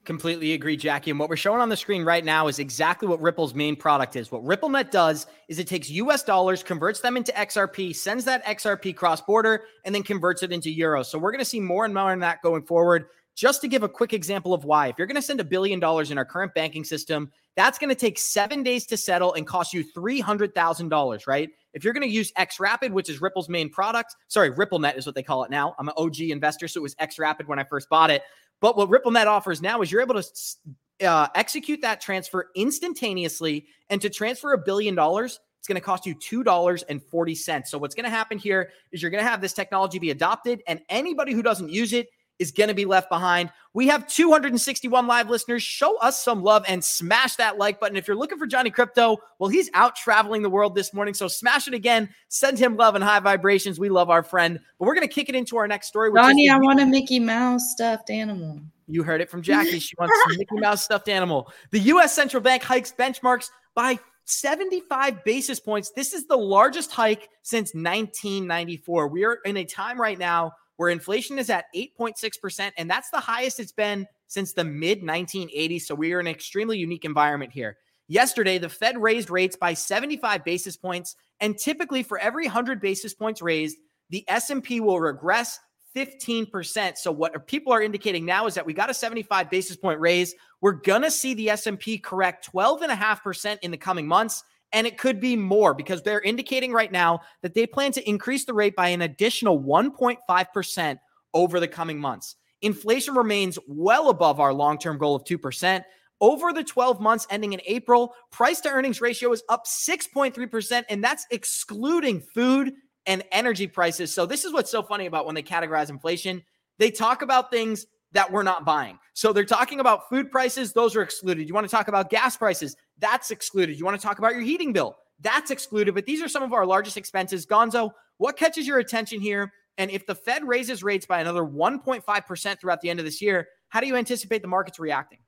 Completely 0.05 0.53
agree, 0.53 0.77
Jackie. 0.77 1.11
And 1.11 1.19
what 1.19 1.31
we're 1.31 1.37
showing 1.37 1.63
on 1.63 1.71
the 1.71 1.77
screen 1.79 2.05
right 2.05 2.25
now 2.25 2.47
is 2.47 2.59
exactly 2.59 3.09
what 3.09 3.23
Ripple's 3.23 3.55
main 3.55 3.75
product 3.75 4.17
is. 4.17 4.31
What 4.31 4.45
RippleNet 4.45 4.91
does 4.91 5.27
is 5.49 5.59
it 5.59 5.67
takes 5.67 5.89
US 5.89 6.23
dollars, 6.23 6.63
converts 6.63 7.01
them 7.01 7.17
into 7.17 7.33
XRP, 7.33 7.97
sends 7.97 8.27
that 8.27 8.45
XRP 8.45 8.95
cross 8.95 9.23
border, 9.23 9.65
and 9.85 9.95
then 9.95 10.03
converts 10.03 10.43
it 10.43 10.53
into 10.53 10.69
euros. 10.69 11.07
So 11.07 11.19
we're 11.19 11.33
going 11.33 11.39
to 11.39 11.45
see 11.47 11.61
more 11.61 11.87
and 11.87 11.95
more 11.95 12.13
on 12.13 12.19
that 12.19 12.43
going 12.43 12.65
forward. 12.65 13.07
Just 13.35 13.63
to 13.63 13.69
give 13.69 13.83
a 13.83 13.89
quick 13.89 14.13
example 14.13 14.53
of 14.53 14.65
why, 14.65 14.89
if 14.89 14.99
you're 14.99 15.09
going 15.09 15.17
to 15.17 15.23
send 15.23 15.41
a 15.41 15.45
billion 15.45 15.81
dollars 15.81 16.11
in 16.11 16.19
our 16.19 16.25
current 16.25 16.55
banking 16.55 16.85
system, 16.85 17.33
that's 17.57 17.79
going 17.79 17.89
to 17.89 17.97
take 17.97 18.19
seven 18.19 18.63
days 18.63 18.87
to 18.87 18.97
settle 18.97 19.33
and 19.33 19.47
cost 19.47 19.73
you 19.73 19.85
$300,000, 19.97 21.27
right? 21.27 21.49
If 21.73 21.83
you're 21.83 21.95
going 21.95 22.07
to 22.07 22.15
use 22.15 22.31
XRapid, 22.33 22.91
which 22.91 23.09
is 23.09 23.21
Ripple's 23.21 23.49
main 23.49 23.71
product, 23.71 24.15
sorry, 24.29 24.53
RippleNet 24.53 24.97
is 24.97 25.07
what 25.07 25.17
they 25.17 25.23
call 25.23 25.43
it 25.45 25.51
now. 25.51 25.75
I'm 25.79 25.89
an 25.89 25.95
OG 25.97 26.21
investor, 26.21 26.69
so 26.69 26.79
it 26.79 26.83
was 26.83 26.95
XRapid 26.97 27.47
when 27.47 27.59
I 27.59 27.65
first 27.65 27.89
bought 27.89 28.11
it. 28.11 28.23
But 28.65 28.79
what 28.79 28.89
RippleNet 28.89 29.27
offers 29.27 29.61
now 29.61 29.83
is 29.83 29.93
you're 29.93 30.01
able 30.01 30.23
to 30.23 31.07
uh, 31.07 31.27
execute 31.35 31.83
that 31.83 32.01
transfer 32.01 32.49
instantaneously. 32.57 33.67
And 33.91 34.01
to 34.01 34.09
transfer 34.09 34.55
a 34.55 34.59
billion 34.59 34.95
dollars, 34.95 35.39
it's 35.59 35.69
going 35.69 35.75
to 35.75 35.83
cost 35.83 36.07
you 36.07 36.15
$2.40. 36.15 37.67
So 37.67 37.77
what's 37.77 37.95
going 37.95 38.05
to 38.05 38.11
happen 38.11 38.39
here 38.39 38.71
is 38.91 39.03
you're 39.03 39.11
going 39.11 39.23
to 39.23 39.29
have 39.29 39.43
this 39.43 39.53
technology 39.53 39.99
be 39.99 40.13
adopted, 40.13 40.63
and 40.67 40.81
anybody 40.89 41.35
who 41.35 41.43
doesn't 41.43 41.69
use 41.69 41.93
it 41.93 42.09
is 42.39 42.51
going 42.51 42.69
to 42.69 42.75
be 42.75 42.85
left 42.85 43.09
behind. 43.09 43.51
We 43.75 43.89
have 43.89 44.07
261 44.07 45.07
live 45.07 45.29
listeners. 45.31 45.63
Show 45.63 45.97
us 45.99 46.23
some 46.23 46.43
love 46.43 46.65
and 46.69 46.85
smash 46.85 47.37
that 47.37 47.59
like 47.59 47.81
button. 47.81 47.97
If 47.97 48.07
you're 48.07 48.17
looking 48.17 48.39
for 48.39 48.47
Johnny 48.47 48.71
Crypto, 48.71 49.19
well, 49.39 49.51
he's 49.51 49.69
out 49.75 49.97
traveling 49.97 50.43
the 50.43 50.51
world 50.51 50.75
this 50.75 50.95
morning. 50.95 51.15
So 51.15 51.27
smash 51.27 51.67
it 51.67 51.75
again. 51.75 52.09
Send 52.29 52.59
him 52.59 52.77
love 52.77 52.95
and 52.95 53.03
high 53.03 53.21
vibrations. 53.21 53.81
We 53.81 53.89
love 53.89 54.11
our 54.11 54.23
friend. 54.23 54.61
But 54.79 54.87
we're 54.87 54.95
going 54.95 55.07
to 55.07 55.13
kick 55.13 55.29
it 55.29 55.35
into 55.35 55.57
our 55.57 55.67
next 55.67 55.89
story. 55.89 56.13
Johnny, 56.15 56.49
I 56.49 56.59
want 56.59 56.81
a 56.81 56.87
Mickey 56.87 57.19
Mouse 57.19 57.73
stuffed 57.73 58.11
animal. 58.11 58.61
You 58.87 59.03
heard 59.03 59.21
it 59.21 59.31
from 59.31 59.43
Jackie. 59.43 59.79
She 59.79 59.95
wants 59.99 60.15
a 60.27 60.39
Mickey 60.39 60.57
Mouse 60.57 60.85
stuffed 60.85 61.09
animal. 61.09 61.51
The 61.71 61.81
U.S. 61.81 62.15
Central 62.15 62.43
Bank 62.43 62.63
hikes 62.63 62.93
benchmarks 62.97 63.51
by 63.75 63.99
75 64.27 65.25
basis 65.25 65.59
points. 65.59 65.91
This 65.91 66.13
is 66.13 66.27
the 66.27 66.37
largest 66.37 66.93
hike 66.93 67.29
since 67.43 67.75
1994. 67.75 69.09
We 69.09 69.25
are 69.25 69.39
in 69.45 69.57
a 69.57 69.65
time 69.65 70.01
right 70.01 70.19
now 70.19 70.53
where 70.77 70.91
inflation 70.91 71.39
is 71.39 71.51
at 71.51 71.67
8.6%, 71.75 72.73
and 72.77 72.91
that's 72.91 73.11
the 73.11 73.21
highest 73.21 73.61
it's 73.61 73.73
been 73.73 74.07
since 74.27 74.53
the 74.53 74.65
mid 74.65 75.03
1980s. 75.03 75.83
So 75.83 75.95
we 75.95 76.13
are 76.13 76.21
in 76.21 76.27
an 76.27 76.35
extremely 76.35 76.79
unique 76.79 77.05
environment 77.05 77.53
here. 77.53 77.77
Yesterday, 78.07 78.59
the 78.59 78.69
Fed 78.69 79.01
raised 79.01 79.31
rates 79.31 79.57
by 79.57 79.75
75 79.75 80.45
basis 80.45 80.77
points, 80.77 81.17
and 81.41 81.57
typically 81.57 82.03
for 82.03 82.19
every 82.19 82.47
100 82.47 82.81
basis 82.81 83.15
points 83.15 83.41
raised, 83.41 83.79
the 84.11 84.25
S&P 84.29 84.81
will 84.81 85.01
regress 85.01 85.59
15%. 85.97 86.99
So 86.99 87.13
what 87.13 87.47
people 87.47 87.73
are 87.73 87.81
indicating 87.81 88.27
now 88.27 88.47
is 88.47 88.55
that 88.55 88.67
we 88.67 88.75
got 88.75 88.91
a 88.91 88.95
75 88.95 89.49
basis 89.49 89.77
point 89.77 90.01
raise. 90.01 90.35
We're 90.61 90.73
going 90.73 91.03
to 91.03 91.11
see 91.11 91.35
the 91.35 91.51
S&P 91.51 91.99
correct 91.99 92.51
12.5% 92.53 93.59
in 93.63 93.71
the 93.71 93.77
coming 93.77 94.07
months 94.07 94.43
and 94.75 94.87
it 94.87 94.99
could 94.99 95.21
be 95.21 95.37
more 95.37 95.73
because 95.73 96.03
they're 96.03 96.21
indicating 96.21 96.73
right 96.73 96.93
now 96.93 97.21
that 97.43 97.55
they 97.55 97.67
plan 97.67 97.93
to 97.93 98.07
increase 98.07 98.45
the 98.45 98.53
rate 98.53 98.77
by 98.77 98.89
an 98.89 99.03
additional 99.03 99.63
1.5% 99.63 100.99
over 101.33 101.61
the 101.61 101.69
coming 101.69 101.99
months. 101.99 102.37
Inflation 102.61 103.15
remains 103.15 103.59
well 103.69 104.11
above 104.11 104.41
our 104.41 104.53
long 104.53 104.77
term 104.77 104.99
goal 104.99 105.15
of 105.15 105.25
2%. 105.25 105.85
Over 106.21 106.53
the 106.53 106.65
12 106.65 107.01
months 107.01 107.27
ending 107.31 107.53
in 107.53 107.61
April, 107.67 108.15
price 108.31 108.61
to 108.63 108.71
earnings 108.71 109.01
ratio 109.01 109.33
is 109.33 109.43
up 109.49 109.67
6.3%, 109.67 110.85
and 110.89 111.03
that's 111.05 111.27
excluding 111.31 112.21
food 112.35 112.73
and 113.07 113.23
energy 113.31 113.67
prices. 113.67 114.15
So, 114.15 114.25
this 114.25 114.45
is 114.45 114.53
what's 114.53 114.71
so 114.71 114.83
funny 114.83 115.07
about 115.07 115.27
when 115.27 115.35
they 115.35 115.43
categorize 115.43 115.91
inflation. 115.91 116.43
They 116.79 116.91
talk 116.91 117.23
about 117.23 117.51
things 117.51 117.87
that 118.15 118.33
we're 118.33 118.43
not 118.43 118.65
buying. 118.65 118.99
So 119.13 119.33
they're 119.33 119.45
talking 119.45 119.81
about 119.81 120.09
food 120.09 120.31
prices, 120.31 120.73
those 120.73 120.97
are 120.97 121.03
excluded. 121.03 121.47
You 121.47 121.55
want 121.55 121.69
to 121.69 121.71
talk 121.71 121.89
about 121.89 122.11
gas 122.11 122.37
prices, 122.37 122.77
that's 122.99 123.31
excluded. 123.31 123.79
You 123.79 123.85
want 123.85 124.01
to 124.01 124.05
talk 124.05 124.19
about 124.19 124.33
your 124.33 124.43
heating 124.43 124.73
bill, 124.73 124.97
that's 125.21 125.51
excluded. 125.51 125.95
But 125.95 126.07
these 126.07 126.23
are 126.23 126.29
some 126.29 126.43
of 126.43 126.53
our 126.53 126.65
largest 126.65 126.97
expenses. 126.97 127.45
Gonzo, 127.45 127.91
what 128.17 128.37
catches 128.37 128.67
your 128.67 128.79
attention 128.79 129.21
here? 129.21 129.53
And 129.77 129.91
if 129.91 130.07
the 130.07 130.15
Fed 130.15 130.47
raises 130.47 130.83
rates 130.83 131.05
by 131.05 131.21
another 131.21 131.43
1.5% 131.43 132.61
throughout 132.61 132.81
the 132.81 132.91
end 132.91 133.01
of 133.01 133.05
this 133.05 133.21
year, 133.21 133.49
how 133.69 133.81
do 133.81 133.87
you 133.87 133.97
anticipate 133.97 134.41
the 134.41 134.49
markets 134.49 134.79
reacting? 134.79 135.19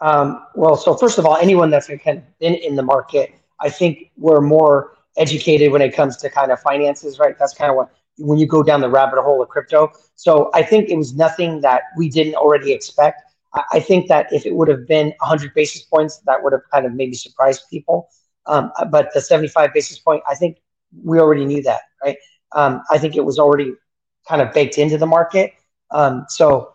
Um, 0.00 0.42
well, 0.54 0.76
so 0.76 0.94
first 0.94 1.18
of 1.18 1.26
all, 1.26 1.36
anyone 1.36 1.70
that's 1.70 1.88
been 1.88 2.22
in 2.40 2.74
the 2.74 2.82
market, 2.82 3.34
I 3.60 3.70
think 3.70 4.10
we're 4.16 4.40
more 4.40 4.96
educated 5.16 5.72
when 5.72 5.82
it 5.82 5.94
comes 5.94 6.16
to 6.18 6.30
kind 6.30 6.50
of 6.50 6.60
finances, 6.60 7.18
right? 7.18 7.38
That's 7.38 7.54
kind 7.54 7.70
of 7.70 7.76
what 7.76 7.90
when 8.18 8.38
you 8.38 8.46
go 8.46 8.62
down 8.62 8.80
the 8.80 8.90
rabbit 8.90 9.20
hole 9.20 9.42
of 9.42 9.48
crypto. 9.48 9.92
So 10.14 10.50
I 10.54 10.62
think 10.62 10.88
it 10.88 10.96
was 10.96 11.14
nothing 11.14 11.60
that 11.60 11.82
we 11.96 12.08
didn't 12.08 12.34
already 12.34 12.72
expect. 12.72 13.22
I 13.72 13.80
think 13.80 14.08
that 14.08 14.32
if 14.32 14.44
it 14.44 14.54
would 14.54 14.68
have 14.68 14.86
been 14.86 15.14
100 15.20 15.54
basis 15.54 15.82
points, 15.82 16.18
that 16.26 16.42
would 16.42 16.52
have 16.52 16.62
kind 16.70 16.84
of 16.84 16.92
maybe 16.92 17.14
surprised 17.14 17.62
people. 17.70 18.08
Um, 18.46 18.70
but 18.90 19.12
the 19.14 19.20
75 19.20 19.72
basis 19.72 19.98
point, 19.98 20.22
I 20.28 20.34
think 20.34 20.58
we 21.02 21.18
already 21.18 21.44
knew 21.44 21.62
that, 21.62 21.82
right? 22.04 22.16
Um, 22.52 22.82
I 22.90 22.98
think 22.98 23.16
it 23.16 23.24
was 23.24 23.38
already 23.38 23.74
kind 24.28 24.42
of 24.42 24.52
baked 24.52 24.78
into 24.78 24.98
the 24.98 25.06
market. 25.06 25.54
Um, 25.90 26.26
so 26.28 26.74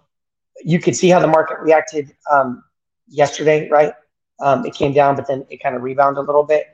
you 0.63 0.79
could 0.79 0.95
see 0.95 1.09
how 1.09 1.19
the 1.19 1.27
market 1.27 1.59
reacted 1.59 2.15
um, 2.31 2.63
yesterday, 3.07 3.69
right? 3.69 3.93
Um, 4.39 4.65
it 4.65 4.73
came 4.73 4.93
down, 4.93 5.15
but 5.15 5.27
then 5.27 5.45
it 5.49 5.61
kind 5.61 5.75
of 5.75 5.83
rebounded 5.83 6.23
a 6.23 6.25
little 6.25 6.43
bit. 6.43 6.65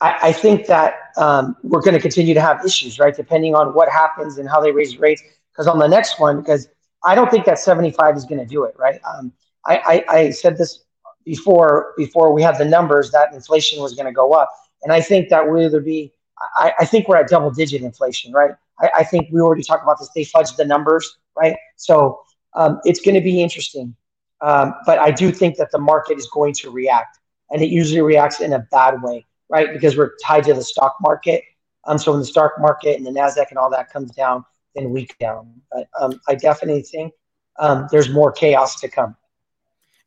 I, 0.00 0.18
I 0.28 0.32
think 0.32 0.66
that 0.66 0.94
um, 1.16 1.56
we're 1.62 1.80
going 1.80 1.94
to 1.94 2.00
continue 2.00 2.34
to 2.34 2.40
have 2.40 2.64
issues, 2.64 2.98
right? 2.98 3.14
Depending 3.14 3.54
on 3.54 3.74
what 3.74 3.88
happens 3.88 4.38
and 4.38 4.48
how 4.48 4.60
they 4.60 4.70
raise 4.70 4.98
rates. 4.98 5.22
Because 5.52 5.66
on 5.66 5.78
the 5.78 5.88
next 5.88 6.20
one, 6.20 6.40
because 6.40 6.68
I 7.04 7.14
don't 7.14 7.30
think 7.30 7.44
that 7.46 7.58
75 7.58 8.16
is 8.16 8.24
going 8.24 8.38
to 8.38 8.46
do 8.46 8.64
it, 8.64 8.74
right? 8.78 9.00
Um, 9.04 9.32
I, 9.66 10.04
I, 10.08 10.16
I 10.16 10.30
said 10.30 10.56
this 10.56 10.84
before 11.24 11.92
before 11.96 12.32
we 12.32 12.42
had 12.42 12.56
the 12.58 12.64
numbers 12.64 13.10
that 13.10 13.34
inflation 13.34 13.82
was 13.82 13.94
going 13.94 14.06
to 14.06 14.12
go 14.12 14.32
up, 14.32 14.50
and 14.82 14.92
I 14.92 15.00
think 15.00 15.28
that 15.28 15.48
will 15.48 15.60
either 15.60 15.80
be. 15.80 16.12
I, 16.54 16.72
I 16.78 16.84
think 16.84 17.08
we're 17.08 17.16
at 17.16 17.28
double 17.28 17.50
digit 17.50 17.82
inflation, 17.82 18.32
right? 18.32 18.52
I, 18.80 18.90
I 18.98 19.04
think 19.04 19.28
we 19.32 19.40
already 19.40 19.64
talked 19.64 19.82
about 19.82 19.98
this. 19.98 20.08
They 20.14 20.24
fudged 20.24 20.56
the 20.56 20.64
numbers, 20.64 21.18
right? 21.36 21.56
So 21.76 22.20
um, 22.54 22.80
it's 22.84 23.00
going 23.00 23.16
to 23.16 23.20
be 23.20 23.42
interesting. 23.42 23.96
Um, 24.40 24.74
but 24.86 25.00
I 25.00 25.10
do 25.10 25.32
think 25.32 25.56
that 25.56 25.72
the 25.72 25.80
market 25.80 26.16
is 26.16 26.28
going 26.28 26.54
to 26.54 26.70
react, 26.70 27.18
and 27.50 27.60
it 27.60 27.70
usually 27.70 28.00
reacts 28.00 28.40
in 28.40 28.52
a 28.52 28.60
bad 28.70 29.02
way 29.02 29.26
right? 29.48 29.72
Because 29.72 29.96
we're 29.96 30.12
tied 30.24 30.44
to 30.44 30.54
the 30.54 30.62
stock 30.62 30.96
market. 31.00 31.42
Um, 31.84 31.98
so 31.98 32.12
when 32.12 32.20
the 32.20 32.26
stock 32.26 32.52
market 32.58 32.96
and 32.96 33.06
the 33.06 33.10
Nasdaq 33.10 33.46
and 33.50 33.58
all 33.58 33.70
that 33.70 33.92
comes 33.92 34.10
down, 34.12 34.44
then 34.74 34.90
we 34.90 35.08
down. 35.18 35.60
But 35.72 35.88
um, 36.00 36.20
I 36.28 36.34
definitely 36.34 36.82
think 36.82 37.12
um, 37.58 37.88
there's 37.90 38.10
more 38.10 38.32
chaos 38.32 38.80
to 38.80 38.88
come. 38.88 39.16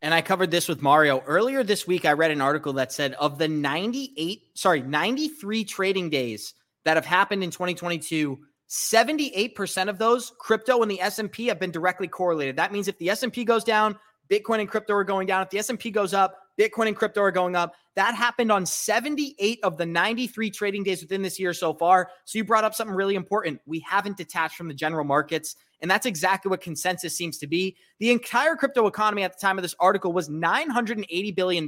And 0.01 0.13
I 0.13 0.21
covered 0.21 0.49
this 0.49 0.67
with 0.67 0.81
Mario 0.81 1.19
earlier 1.27 1.63
this 1.63 1.85
week. 1.85 2.05
I 2.05 2.13
read 2.13 2.31
an 2.31 2.41
article 2.41 2.73
that 2.73 2.91
said 2.91 3.13
of 3.13 3.37
the 3.37 3.47
98, 3.47 4.41
sorry, 4.55 4.81
93 4.81 5.63
trading 5.63 6.09
days 6.09 6.55
that 6.85 6.97
have 6.97 7.05
happened 7.05 7.43
in 7.43 7.51
2022, 7.51 8.39
78% 8.67 9.89
of 9.89 9.99
those 9.99 10.31
crypto 10.39 10.81
and 10.81 10.89
the 10.89 11.01
S&P 11.01 11.47
have 11.47 11.59
been 11.59 11.71
directly 11.71 12.07
correlated. 12.07 12.55
That 12.55 12.71
means 12.71 12.87
if 12.87 12.97
the 12.97 13.09
S&P 13.11 13.43
goes 13.43 13.63
down, 13.63 13.95
Bitcoin 14.29 14.59
and 14.59 14.69
crypto 14.69 14.93
are 14.95 15.03
going 15.03 15.27
down. 15.27 15.43
If 15.43 15.49
the 15.49 15.59
S&P 15.59 15.91
goes 15.91 16.13
up, 16.13 16.35
Bitcoin 16.59 16.87
and 16.87 16.95
crypto 16.95 17.21
are 17.21 17.31
going 17.31 17.55
up. 17.55 17.73
That 17.95 18.15
happened 18.15 18.51
on 18.51 18.65
78 18.65 19.59
of 19.63 19.77
the 19.77 19.85
93 19.85 20.49
trading 20.51 20.83
days 20.83 21.01
within 21.01 21.21
this 21.21 21.39
year 21.39 21.53
so 21.53 21.73
far. 21.73 22.09
So 22.25 22.37
you 22.37 22.43
brought 22.43 22.63
up 22.63 22.73
something 22.73 22.95
really 22.95 23.15
important. 23.15 23.61
We 23.65 23.79
haven't 23.79 24.17
detached 24.17 24.55
from 24.55 24.67
the 24.67 24.73
general 24.73 25.05
markets. 25.05 25.55
And 25.81 25.89
that's 25.89 26.05
exactly 26.05 26.49
what 26.49 26.61
consensus 26.61 27.17
seems 27.17 27.37
to 27.39 27.47
be. 27.47 27.75
The 27.99 28.11
entire 28.11 28.55
crypto 28.55 28.87
economy 28.87 29.23
at 29.23 29.33
the 29.33 29.41
time 29.41 29.57
of 29.57 29.63
this 29.63 29.75
article 29.79 30.13
was 30.13 30.29
$980 30.29 31.35
billion. 31.35 31.65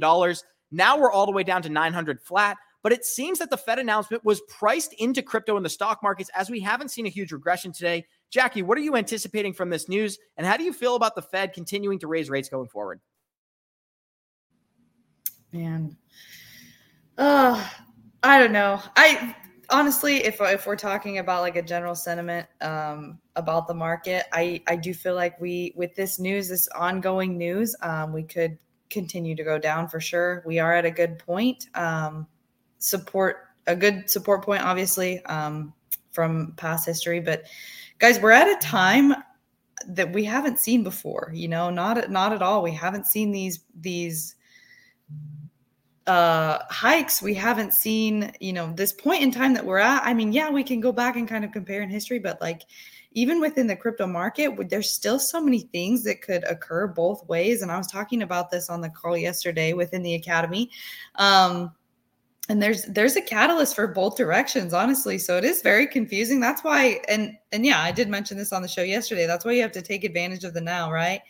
Now 0.70 0.98
we're 0.98 1.12
all 1.12 1.26
the 1.26 1.32
way 1.32 1.42
down 1.42 1.62
to 1.62 1.68
900 1.68 2.20
flat. 2.20 2.56
But 2.82 2.92
it 2.92 3.06
seems 3.06 3.38
that 3.38 3.48
the 3.48 3.56
Fed 3.56 3.78
announcement 3.78 4.26
was 4.26 4.42
priced 4.42 4.92
into 4.98 5.22
crypto 5.22 5.56
in 5.56 5.62
the 5.62 5.70
stock 5.70 6.02
markets 6.02 6.30
as 6.34 6.50
we 6.50 6.60
haven't 6.60 6.90
seen 6.90 7.06
a 7.06 7.10
huge 7.10 7.32
regression 7.32 7.72
today. 7.72 8.04
Jackie, 8.30 8.62
what 8.62 8.76
are 8.76 8.82
you 8.82 8.94
anticipating 8.94 9.54
from 9.54 9.70
this 9.70 9.88
news? 9.88 10.18
And 10.36 10.46
how 10.46 10.58
do 10.58 10.64
you 10.64 10.72
feel 10.72 10.94
about 10.94 11.14
the 11.14 11.22
Fed 11.22 11.54
continuing 11.54 11.98
to 12.00 12.06
raise 12.06 12.28
rates 12.28 12.50
going 12.50 12.68
forward? 12.68 13.00
Man. 15.54 15.96
Uh, 17.16 17.64
I 18.22 18.38
don't 18.38 18.52
know. 18.52 18.80
I 18.96 19.34
honestly, 19.70 20.16
if 20.24 20.40
if 20.40 20.66
we're 20.66 20.76
talking 20.76 21.18
about 21.18 21.42
like 21.42 21.56
a 21.56 21.62
general 21.62 21.94
sentiment 21.94 22.46
um, 22.60 23.18
about 23.36 23.68
the 23.68 23.74
market, 23.74 24.26
I 24.32 24.62
I 24.66 24.76
do 24.76 24.92
feel 24.92 25.14
like 25.14 25.40
we 25.40 25.72
with 25.76 25.94
this 25.94 26.18
news, 26.18 26.48
this 26.48 26.68
ongoing 26.68 27.38
news, 27.38 27.76
um, 27.82 28.12
we 28.12 28.24
could 28.24 28.58
continue 28.90 29.36
to 29.36 29.44
go 29.44 29.58
down 29.58 29.88
for 29.88 30.00
sure. 30.00 30.42
We 30.44 30.58
are 30.58 30.74
at 30.74 30.84
a 30.84 30.90
good 30.90 31.18
point. 31.18 31.68
Um, 31.74 32.26
support 32.78 33.48
a 33.66 33.76
good 33.76 34.10
support 34.10 34.44
point, 34.44 34.62
obviously, 34.62 35.24
um, 35.26 35.72
from 36.12 36.52
past 36.56 36.84
history. 36.84 37.20
But 37.20 37.44
guys, 37.98 38.18
we're 38.18 38.32
at 38.32 38.48
a 38.48 38.66
time 38.66 39.14
that 39.86 40.12
we 40.12 40.24
haven't 40.24 40.58
seen 40.58 40.82
before. 40.82 41.30
You 41.32 41.46
know, 41.46 41.70
not 41.70 42.10
not 42.10 42.32
at 42.32 42.42
all. 42.42 42.60
We 42.60 42.72
haven't 42.72 43.06
seen 43.06 43.30
these 43.30 43.60
these 43.80 44.34
uh 46.06 46.58
hikes 46.68 47.22
we 47.22 47.32
haven't 47.32 47.72
seen 47.72 48.30
you 48.38 48.52
know 48.52 48.70
this 48.74 48.92
point 48.92 49.22
in 49.22 49.30
time 49.30 49.54
that 49.54 49.64
we're 49.64 49.78
at 49.78 50.02
i 50.04 50.12
mean 50.12 50.32
yeah 50.32 50.50
we 50.50 50.62
can 50.62 50.78
go 50.78 50.92
back 50.92 51.16
and 51.16 51.26
kind 51.26 51.46
of 51.46 51.52
compare 51.52 51.80
in 51.80 51.88
history 51.88 52.18
but 52.18 52.38
like 52.42 52.62
even 53.14 53.40
within 53.40 53.66
the 53.66 53.76
crypto 53.76 54.06
market, 54.06 54.68
there's 54.68 54.90
still 54.90 55.18
so 55.18 55.40
many 55.40 55.60
things 55.60 56.02
that 56.02 56.20
could 56.20 56.44
occur 56.44 56.88
both 56.88 57.26
ways. 57.28 57.62
And 57.62 57.70
I 57.70 57.78
was 57.78 57.86
talking 57.86 58.22
about 58.22 58.50
this 58.50 58.68
on 58.68 58.80
the 58.80 58.90
call 58.90 59.16
yesterday 59.16 59.72
within 59.72 60.02
the 60.02 60.14
academy. 60.14 60.70
Um, 61.14 61.72
and 62.48 62.62
there's 62.62 62.84
there's 62.86 63.16
a 63.16 63.22
catalyst 63.22 63.74
for 63.74 63.86
both 63.86 64.18
directions 64.18 64.74
honestly 64.74 65.16
so 65.16 65.38
it 65.38 65.44
is 65.44 65.62
very 65.62 65.86
confusing 65.86 66.40
that's 66.40 66.62
why 66.62 67.00
and 67.08 67.32
and 67.52 67.64
yeah 67.64 67.80
i 67.80 67.90
did 67.90 68.06
mention 68.06 68.36
this 68.36 68.52
on 68.52 68.60
the 68.60 68.68
show 68.68 68.82
yesterday 68.82 69.26
that's 69.26 69.46
why 69.46 69.52
you 69.52 69.62
have 69.62 69.72
to 69.72 69.80
take 69.80 70.04
advantage 70.04 70.44
of 70.44 70.52
the 70.52 70.60
now 70.60 70.92
right 70.92 71.22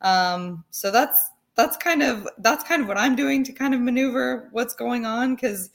um 0.00 0.64
so 0.72 0.90
that's 0.90 1.30
that's 1.56 1.76
kind 1.76 2.02
of 2.02 2.28
that's 2.38 2.64
kind 2.64 2.82
of 2.82 2.88
what 2.88 2.98
i'm 2.98 3.16
doing 3.16 3.42
to 3.44 3.52
kind 3.52 3.74
of 3.74 3.80
maneuver 3.80 4.48
what's 4.52 4.74
going 4.74 5.04
on 5.04 5.34
because 5.34 5.70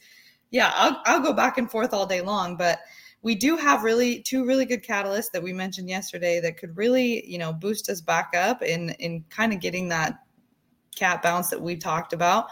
yeah 0.50 0.72
I'll, 0.74 1.00
I'll 1.04 1.22
go 1.22 1.32
back 1.32 1.58
and 1.58 1.70
forth 1.70 1.92
all 1.92 2.06
day 2.06 2.20
long 2.20 2.56
but 2.56 2.80
we 3.22 3.34
do 3.34 3.56
have 3.56 3.84
really 3.84 4.20
two 4.20 4.44
really 4.44 4.64
good 4.64 4.82
catalysts 4.82 5.30
that 5.32 5.42
we 5.42 5.52
mentioned 5.52 5.88
yesterday 5.88 6.40
that 6.40 6.56
could 6.56 6.76
really 6.76 7.26
you 7.28 7.38
know 7.38 7.52
boost 7.52 7.90
us 7.90 8.00
back 8.00 8.32
up 8.34 8.62
in 8.62 8.90
in 8.98 9.24
kind 9.30 9.52
of 9.52 9.60
getting 9.60 9.88
that 9.88 10.18
cat 10.94 11.22
bounce 11.22 11.50
that 11.50 11.60
we 11.60 11.76
talked 11.76 12.12
about 12.12 12.46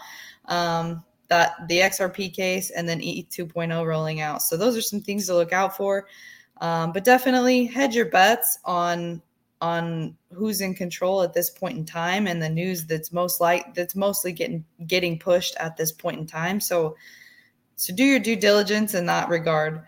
um, 0.45 1.03
that 1.31 1.55
the 1.67 1.79
xrp 1.79 2.33
case 2.33 2.71
and 2.71 2.87
then 2.87 3.01
e 3.01 3.25
2.0 3.31 3.85
rolling 3.85 4.19
out. 4.21 4.41
So 4.41 4.57
those 4.57 4.75
are 4.75 4.81
some 4.81 4.99
things 4.99 5.27
to 5.27 5.35
look 5.35 5.53
out 5.53 5.75
for. 5.75 6.07
Um, 6.59 6.91
but 6.91 7.03
definitely 7.03 7.65
hedge 7.65 7.95
your 7.95 8.09
bets 8.09 8.59
on 8.65 9.21
on 9.61 10.15
who's 10.33 10.59
in 10.59 10.73
control 10.73 11.21
at 11.21 11.33
this 11.33 11.49
point 11.49 11.77
in 11.77 11.85
time 11.85 12.27
and 12.27 12.41
the 12.41 12.49
news 12.49 12.85
that's 12.85 13.11
most 13.11 13.39
like 13.39 13.73
that's 13.75 13.95
mostly 13.95 14.31
getting 14.31 14.65
getting 14.87 15.17
pushed 15.17 15.55
at 15.57 15.77
this 15.77 15.91
point 15.91 16.19
in 16.19 16.25
time 16.25 16.59
so 16.59 16.95
so 17.75 17.93
do 17.93 18.03
your 18.03 18.19
due 18.19 18.35
diligence 18.35 18.93
in 18.93 19.05
that 19.05 19.29
regard 19.29 19.83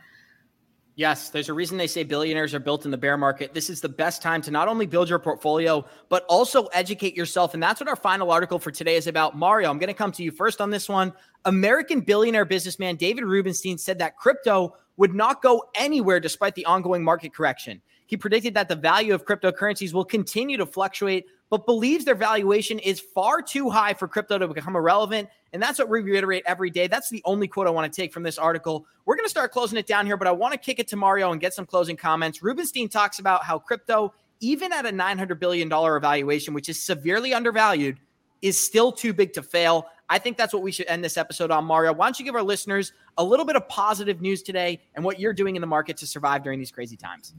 Yes, 0.95 1.29
there's 1.29 1.49
a 1.49 1.53
reason 1.53 1.77
they 1.77 1.87
say 1.87 2.03
billionaires 2.03 2.53
are 2.53 2.59
built 2.59 2.85
in 2.85 2.91
the 2.91 2.97
bear 2.97 3.17
market. 3.17 3.55
This 3.55 3.67
is 3.67 3.81
the 3.81 3.89
best 3.89 4.21
time 4.21 4.43
to 4.43 4.51
not 4.51 4.67
only 4.67 4.85
build 4.85 5.09
your 5.09 5.17
portfolio, 5.17 5.83
but 6.07 6.23
also 6.29 6.65
educate 6.67 7.15
yourself. 7.15 7.55
And 7.55 7.63
that's 7.63 7.81
what 7.81 7.89
our 7.89 7.95
final 7.95 8.29
article 8.29 8.59
for 8.59 8.69
today 8.69 8.95
is 8.95 9.07
about. 9.07 9.35
Mario, 9.35 9.71
I'm 9.71 9.79
going 9.79 9.87
to 9.87 9.95
come 9.95 10.11
to 10.11 10.23
you 10.23 10.29
first 10.29 10.61
on 10.61 10.69
this 10.69 10.87
one. 10.87 11.11
American 11.45 12.01
billionaire 12.01 12.45
businessman 12.45 12.95
David 12.95 13.23
Rubenstein 13.23 13.79
said 13.79 13.97
that 13.99 14.17
crypto 14.17 14.75
would 14.97 15.15
not 15.15 15.41
go 15.41 15.63
anywhere 15.73 16.19
despite 16.19 16.53
the 16.53 16.65
ongoing 16.67 17.03
market 17.03 17.33
correction. 17.33 17.81
He 18.05 18.17
predicted 18.17 18.53
that 18.55 18.69
the 18.69 18.75
value 18.75 19.13
of 19.13 19.25
cryptocurrencies 19.25 19.93
will 19.93 20.05
continue 20.05 20.57
to 20.57 20.65
fluctuate, 20.65 21.25
but 21.49 21.65
believes 21.65 22.05
their 22.05 22.15
valuation 22.15 22.79
is 22.79 22.99
far 22.99 23.41
too 23.41 23.69
high 23.69 23.93
for 23.93 24.07
crypto 24.07 24.37
to 24.37 24.47
become 24.47 24.75
irrelevant. 24.75 25.29
And 25.51 25.61
that's 25.61 25.79
what 25.79 25.89
we 25.89 26.01
reiterate 26.01 26.43
every 26.45 26.69
day. 26.69 26.87
That's 26.87 27.09
the 27.09 27.21
only 27.25 27.47
quote 27.47 27.67
I 27.67 27.69
want 27.69 27.91
to 27.91 28.01
take 28.01 28.11
from 28.11 28.23
this 28.23 28.37
article. 28.37 28.85
We're 29.05 29.15
going 29.15 29.25
to 29.25 29.29
start 29.29 29.51
closing 29.51 29.77
it 29.77 29.87
down 29.87 30.05
here, 30.05 30.17
but 30.17 30.27
I 30.27 30.31
want 30.31 30.53
to 30.53 30.59
kick 30.59 30.79
it 30.79 30.87
to 30.89 30.95
Mario 30.95 31.31
and 31.31 31.39
get 31.39 31.53
some 31.53 31.65
closing 31.65 31.95
comments. 31.95 32.41
Rubenstein 32.41 32.89
talks 32.89 33.19
about 33.19 33.43
how 33.43 33.59
crypto, 33.59 34.13
even 34.39 34.73
at 34.73 34.85
a 34.85 34.89
$900 34.89 35.39
billion 35.39 35.71
evaluation, 35.71 36.53
which 36.53 36.69
is 36.69 36.81
severely 36.81 37.33
undervalued, 37.33 37.99
is 38.41 38.61
still 38.61 38.91
too 38.91 39.13
big 39.13 39.31
to 39.33 39.41
fail. 39.41 39.87
I 40.09 40.19
think 40.19 40.37
that's 40.37 40.53
what 40.53 40.63
we 40.63 40.71
should 40.71 40.87
end 40.87 41.03
this 41.03 41.17
episode 41.17 41.49
on, 41.49 41.65
Mario. 41.65 41.93
Why 41.93 42.07
don't 42.07 42.19
you 42.19 42.25
give 42.25 42.35
our 42.35 42.43
listeners 42.43 42.91
a 43.17 43.23
little 43.23 43.45
bit 43.45 43.55
of 43.55 43.67
positive 43.69 44.21
news 44.21 44.43
today 44.43 44.81
and 44.95 45.05
what 45.05 45.19
you're 45.19 45.33
doing 45.33 45.55
in 45.55 45.61
the 45.61 45.67
market 45.67 45.97
to 45.97 46.07
survive 46.07 46.43
during 46.43 46.59
these 46.59 46.71
crazy 46.71 46.97
times? 46.97 47.33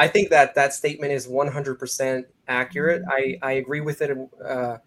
I 0.00 0.08
think 0.08 0.30
that 0.30 0.54
that 0.54 0.72
statement 0.72 1.12
is 1.12 1.28
100% 1.28 2.24
accurate. 2.48 3.02
I, 3.06 3.38
I 3.42 3.52
agree 3.52 3.82
with 3.82 4.00
it. 4.00 4.16
Uh, 4.42 4.78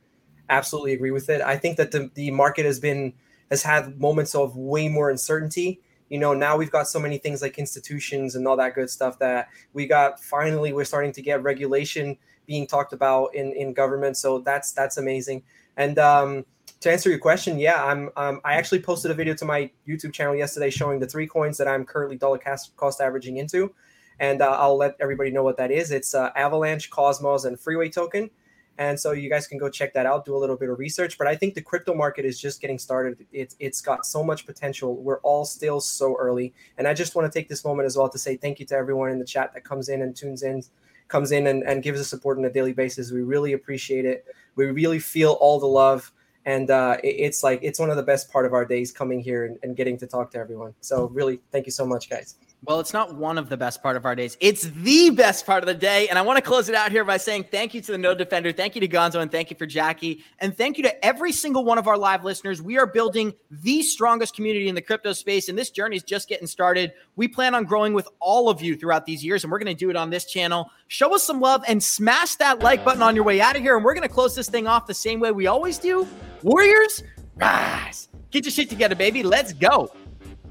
absolutely 0.50 0.94
agree 0.94 1.12
with 1.12 1.30
it. 1.30 1.40
I 1.40 1.56
think 1.56 1.78
that 1.78 1.92
the, 1.92 2.10
the 2.16 2.32
market 2.32 2.66
has 2.66 2.80
been 2.80 3.14
has 3.52 3.62
had 3.62 4.00
moments 4.00 4.34
of 4.34 4.58
way 4.58 4.88
more 4.88 5.12
uncertainty. 5.12 5.82
You 6.10 6.18
know, 6.18 6.34
now 6.34 6.58
we've 6.58 6.72
got 6.72 6.88
so 6.88 7.00
many 7.00 7.20
things 7.20 7.44
like 7.44 7.60
institutions 7.60 8.34
and 8.34 8.48
all 8.48 8.58
that 8.58 8.74
good 8.74 8.90
stuff 8.90 9.20
that 9.20 9.50
we 9.74 9.86
got 9.86 10.20
finally 10.20 10.74
we're 10.74 10.84
starting 10.84 11.12
to 11.12 11.22
get 11.22 11.44
regulation 11.44 12.18
being 12.48 12.66
talked 12.66 12.92
about 12.92 13.36
in 13.36 13.54
in 13.54 13.72
government. 13.72 14.18
So 14.18 14.40
that's 14.40 14.72
that's 14.72 14.98
amazing. 14.98 15.44
And 15.78 16.00
um, 16.00 16.44
to 16.80 16.92
answer 16.92 17.12
your 17.12 17.20
question, 17.20 17.60
yeah, 17.60 17.84
I'm 17.84 18.10
um, 18.16 18.42
I 18.44 18.56
actually 18.56 18.80
posted 18.80 19.12
a 19.12 19.14
video 19.14 19.36
to 19.36 19.46
my 19.46 19.70
YouTube 19.88 20.12
channel 20.12 20.36
yesterday 20.36 20.72
showing 20.72 21.00
the 21.00 21.08
three 21.08 21.28
coins 21.28 21.60
that 21.60 21.68
I'm 21.68 21.86
currently 21.86 22.18
dollar 22.18 22.40
cost, 22.40 22.76
cost 22.78 23.00
averaging 23.00 23.38
into 23.38 23.76
and 24.24 24.42
uh, 24.42 24.56
I'll 24.58 24.78
let 24.78 24.96
everybody 25.02 25.32
know 25.32 25.44
what 25.44 25.58
that 25.58 25.70
is. 25.70 25.92
It's 25.92 26.16
uh, 26.16 26.30
Avalanche, 26.38 26.90
Cosmos, 26.90 27.44
and 27.44 27.60
Freeway 27.60 27.90
Token. 27.90 28.30
And 28.78 28.98
so 28.98 29.12
you 29.12 29.30
guys 29.30 29.48
can 29.48 29.58
go 29.58 29.70
check 29.70 29.94
that 29.96 30.06
out, 30.06 30.24
do 30.24 30.34
a 30.34 30.40
little 30.40 30.56
bit 30.56 30.70
of 30.70 30.80
research. 30.80 31.18
But 31.18 31.28
I 31.28 31.36
think 31.36 31.56
the 31.56 31.62
crypto 31.62 31.94
market 31.94 32.24
is 32.24 32.40
just 32.40 32.62
getting 32.62 32.80
started. 32.80 33.26
It's 33.34 33.58
it's 33.60 33.82
got 33.82 34.06
so 34.06 34.24
much 34.24 34.46
potential. 34.46 34.96
We're 34.96 35.20
all 35.20 35.44
still 35.44 35.82
so 35.82 36.16
early. 36.18 36.54
And 36.78 36.88
I 36.88 36.94
just 36.94 37.16
want 37.16 37.30
to 37.32 37.38
take 37.38 37.50
this 37.50 37.66
moment 37.66 37.86
as 37.86 37.98
well 37.98 38.08
to 38.08 38.18
say 38.18 38.38
thank 38.38 38.62
you 38.62 38.66
to 38.68 38.76
everyone 38.76 39.12
in 39.12 39.20
the 39.20 39.26
chat 39.26 39.54
that 39.54 39.66
comes 39.66 39.90
in 39.90 40.02
and 40.02 40.16
tunes 40.16 40.42
in, 40.42 40.64
comes 41.10 41.34
in 41.34 41.48
and, 41.48 41.62
and 41.64 41.84
gives 41.84 42.00
us 42.00 42.08
support 42.08 42.38
on 42.38 42.46
a 42.46 42.50
daily 42.50 42.74
basis. 42.74 43.12
We 43.12 43.24
really 43.24 43.52
appreciate 43.52 44.06
it. 44.06 44.26
We 44.56 44.68
really 44.68 45.00
feel 45.00 45.34
all 45.34 45.60
the 45.60 45.68
love. 45.68 46.14
And 46.46 46.72
uh, 46.72 46.96
it, 47.04 47.16
it's 47.28 47.44
like 47.44 47.60
it's 47.62 47.78
one 47.78 47.90
of 47.90 47.98
the 47.98 48.04
best 48.04 48.32
part 48.32 48.46
of 48.46 48.54
our 48.54 48.66
days 48.66 48.90
coming 48.94 49.20
here 49.20 49.46
and, 49.46 49.60
and 49.64 49.76
getting 49.76 49.98
to 49.98 50.08
talk 50.08 50.32
to 50.32 50.38
everyone. 50.38 50.74
So 50.80 51.10
really, 51.10 51.42
thank 51.52 51.66
you 51.66 51.74
so 51.74 51.86
much, 51.86 52.10
guys. 52.10 52.36
Well, 52.66 52.80
it's 52.80 52.94
not 52.94 53.16
one 53.16 53.38
of 53.38 53.50
the 53.50 53.58
best 53.58 53.84
part 53.84 53.98
of 53.98 54.06
our 54.06 54.16
days. 54.16 54.38
It's 54.40 54.64
the 54.64 55.10
best 55.10 55.46
part 55.46 55.64
of 55.64 55.68
the 55.68 55.74
day. 55.74 56.08
And 56.08 56.18
I 56.18 56.22
want 56.22 56.38
to 56.38 56.42
close 56.42 56.70
it 56.70 56.76
out 56.76 56.92
here 56.92 57.04
by 57.04 57.18
saying 57.18 57.48
thank 57.52 57.74
you 57.74 57.82
to 57.82 57.92
the 57.92 57.98
Node 57.98 58.18
Defender. 58.18 58.54
Thank 58.54 58.76
you 58.76 58.82
to 58.82 58.88
Gonzo 58.88 59.20
and 59.22 59.30
thank 59.30 59.50
you 59.50 59.58
for 59.58 59.66
Jackie. 59.66 60.24
And 60.40 60.56
thank 60.58 60.78
you 60.78 60.84
to 60.84 61.06
every 61.06 61.34
single 61.34 61.66
one 61.66 61.78
of 61.78 61.90
our 61.90 61.98
live 61.98 62.24
listeners. 62.24 62.62
We 62.62 62.78
are 62.78 62.86
building 62.86 63.34
the 63.52 63.82
strongest 63.84 64.34
community 64.34 64.70
in 64.70 64.76
the 64.76 64.82
crypto 64.82 65.12
space. 65.12 65.50
And 65.50 65.58
this 65.58 65.72
journey 65.72 65.98
is 65.98 66.04
just 66.04 66.30
getting 66.30 66.48
started. 66.48 66.94
We 67.18 67.28
plan 67.28 67.54
on 67.54 67.66
growing 67.66 67.94
with 67.94 68.08
all 68.22 68.48
of 68.48 68.62
you 68.62 68.78
throughout 68.78 69.06
these 69.06 69.26
years. 69.26 69.44
And 69.44 69.52
we're 69.52 69.60
going 69.60 69.76
to 69.76 69.80
do 69.80 69.90
it 69.90 69.98
on 69.98 70.10
this 70.10 70.24
channel. 70.24 70.72
Show 70.88 71.14
us 71.14 71.24
some 71.24 71.42
love 71.42 71.66
and 71.68 71.84
smash 71.84 72.36
that 72.36 72.60
like 72.60 72.86
button 72.86 73.04
on 73.04 73.14
your 73.14 73.26
way 73.26 73.42
out 73.42 73.58
of 73.58 73.62
here. 73.62 73.76
And 73.76 73.84
we're 73.84 73.94
going 73.94 74.08
to 74.08 74.14
close 74.14 74.36
this 74.36 74.50
thing 74.50 74.68
off 74.68 74.88
the 74.88 74.94
same 74.94 75.20
way 75.20 75.32
we 75.32 75.48
always 75.48 75.78
do. 75.78 76.08
Warriors, 76.44 77.04
rise. 77.36 78.08
Get 78.32 78.46
your 78.46 78.52
shit 78.52 78.70
together, 78.70 78.96
baby. 78.96 79.22
Let's 79.22 79.52
go. 79.52 79.94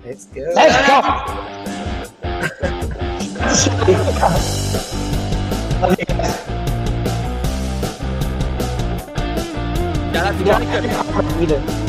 Let's 0.05 0.27
go. 0.27 0.53
Let's 0.55 1.67
go. 1.67 1.72
Love 10.23 10.39
you 10.41 10.47
guys. 11.47 11.82